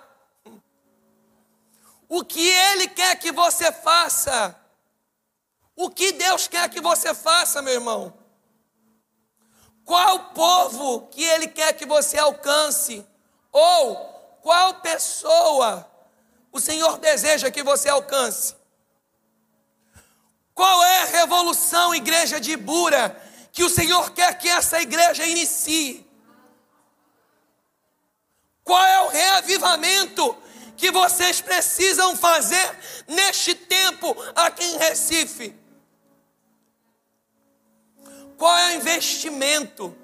O 2.08 2.24
que 2.24 2.48
ele 2.48 2.88
quer 2.88 3.18
que 3.18 3.32
você 3.32 3.72
faça? 3.72 4.56
O 5.76 5.90
que 5.90 6.12
Deus 6.12 6.48
quer 6.48 6.70
que 6.70 6.80
você 6.80 7.16
faça, 7.16 7.64
meu 7.64 7.74
irmão? 7.74 8.21
Qual 9.86 10.32
povo 10.34 11.08
que 11.08 11.24
ele 11.24 11.48
quer 11.48 11.74
que 11.74 11.86
você 11.86 12.18
alcance? 12.18 13.06
Ou 13.52 13.96
qual 14.42 14.76
pessoa 14.76 15.90
o 16.52 16.60
Senhor 16.60 16.98
deseja 16.98 17.52
que 17.52 17.64
você 17.64 17.90
alcance? 17.90 18.56
Qual 20.54 20.84
é 20.84 21.02
a 21.02 21.06
revolução, 21.06 21.96
igreja 21.96 22.40
de 22.40 22.56
Bura, 22.56 23.20
que 23.52 23.64
o 23.64 23.70
Senhor 23.70 24.12
quer 24.12 24.38
que 24.38 24.48
essa 24.48 24.82
igreja 24.82 25.26
inicie? 25.26 26.08
Qual 28.64 28.84
é 28.84 29.02
o 29.02 29.10
reavivamento 29.10 30.38
que 30.78 30.92
vocês 30.92 31.42
precisam 31.42 32.16
fazer 32.16 32.78
neste 33.08 33.54
tempo 33.56 34.16
aqui 34.36 34.64
em 34.64 34.78
Recife? 34.78 35.61
Qual 38.42 38.58
é 38.58 38.74
o 38.74 38.78
investimento, 38.78 39.96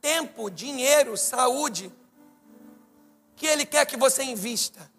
tempo, 0.00 0.48
dinheiro, 0.48 1.18
saúde, 1.18 1.92
que 3.36 3.46
Ele 3.46 3.66
quer 3.66 3.84
que 3.84 3.94
você 3.94 4.22
invista? 4.22 4.90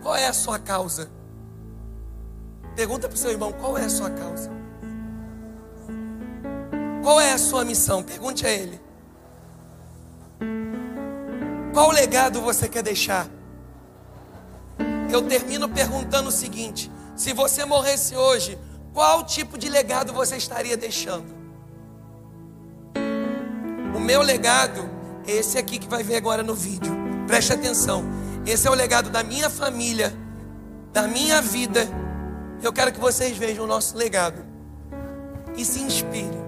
Qual 0.00 0.14
é 0.14 0.28
a 0.28 0.32
sua 0.32 0.60
causa? 0.60 1.10
Pergunta 2.76 3.08
para 3.08 3.16
o 3.16 3.18
seu 3.18 3.32
irmão: 3.32 3.52
qual 3.54 3.76
é 3.76 3.86
a 3.86 3.88
sua 3.88 4.08
causa? 4.08 4.52
Qual 7.02 7.20
é 7.20 7.32
a 7.32 7.38
sua 7.38 7.64
missão? 7.64 8.04
Pergunte 8.04 8.46
a 8.46 8.50
ele. 8.50 8.80
Qual 11.74 11.90
legado 11.90 12.40
você 12.40 12.68
quer 12.68 12.84
deixar? 12.84 13.28
Eu 15.12 15.26
termino 15.26 15.68
perguntando 15.68 16.28
o 16.28 16.32
seguinte: 16.32 16.88
se 17.16 17.32
você 17.32 17.64
morresse 17.64 18.14
hoje, 18.14 18.56
qual 18.96 19.24
tipo 19.24 19.58
de 19.58 19.68
legado 19.68 20.10
você 20.10 20.38
estaria 20.38 20.74
deixando? 20.74 21.26
O 23.94 24.00
meu 24.00 24.22
legado 24.22 24.88
é 25.28 25.32
esse 25.32 25.58
aqui 25.58 25.78
que 25.78 25.86
vai 25.86 26.02
ver 26.02 26.16
agora 26.16 26.42
no 26.42 26.54
vídeo. 26.54 26.96
Preste 27.26 27.52
atenção. 27.52 28.02
Esse 28.46 28.66
é 28.66 28.70
o 28.70 28.74
legado 28.74 29.10
da 29.10 29.22
minha 29.22 29.50
família, 29.50 30.14
da 30.94 31.02
minha 31.06 31.42
vida. 31.42 31.86
Eu 32.62 32.72
quero 32.72 32.90
que 32.90 32.98
vocês 32.98 33.36
vejam 33.36 33.64
o 33.64 33.68
nosso 33.68 33.98
legado 33.98 34.42
e 35.58 35.62
se 35.62 35.80
inspirem. 35.80 36.45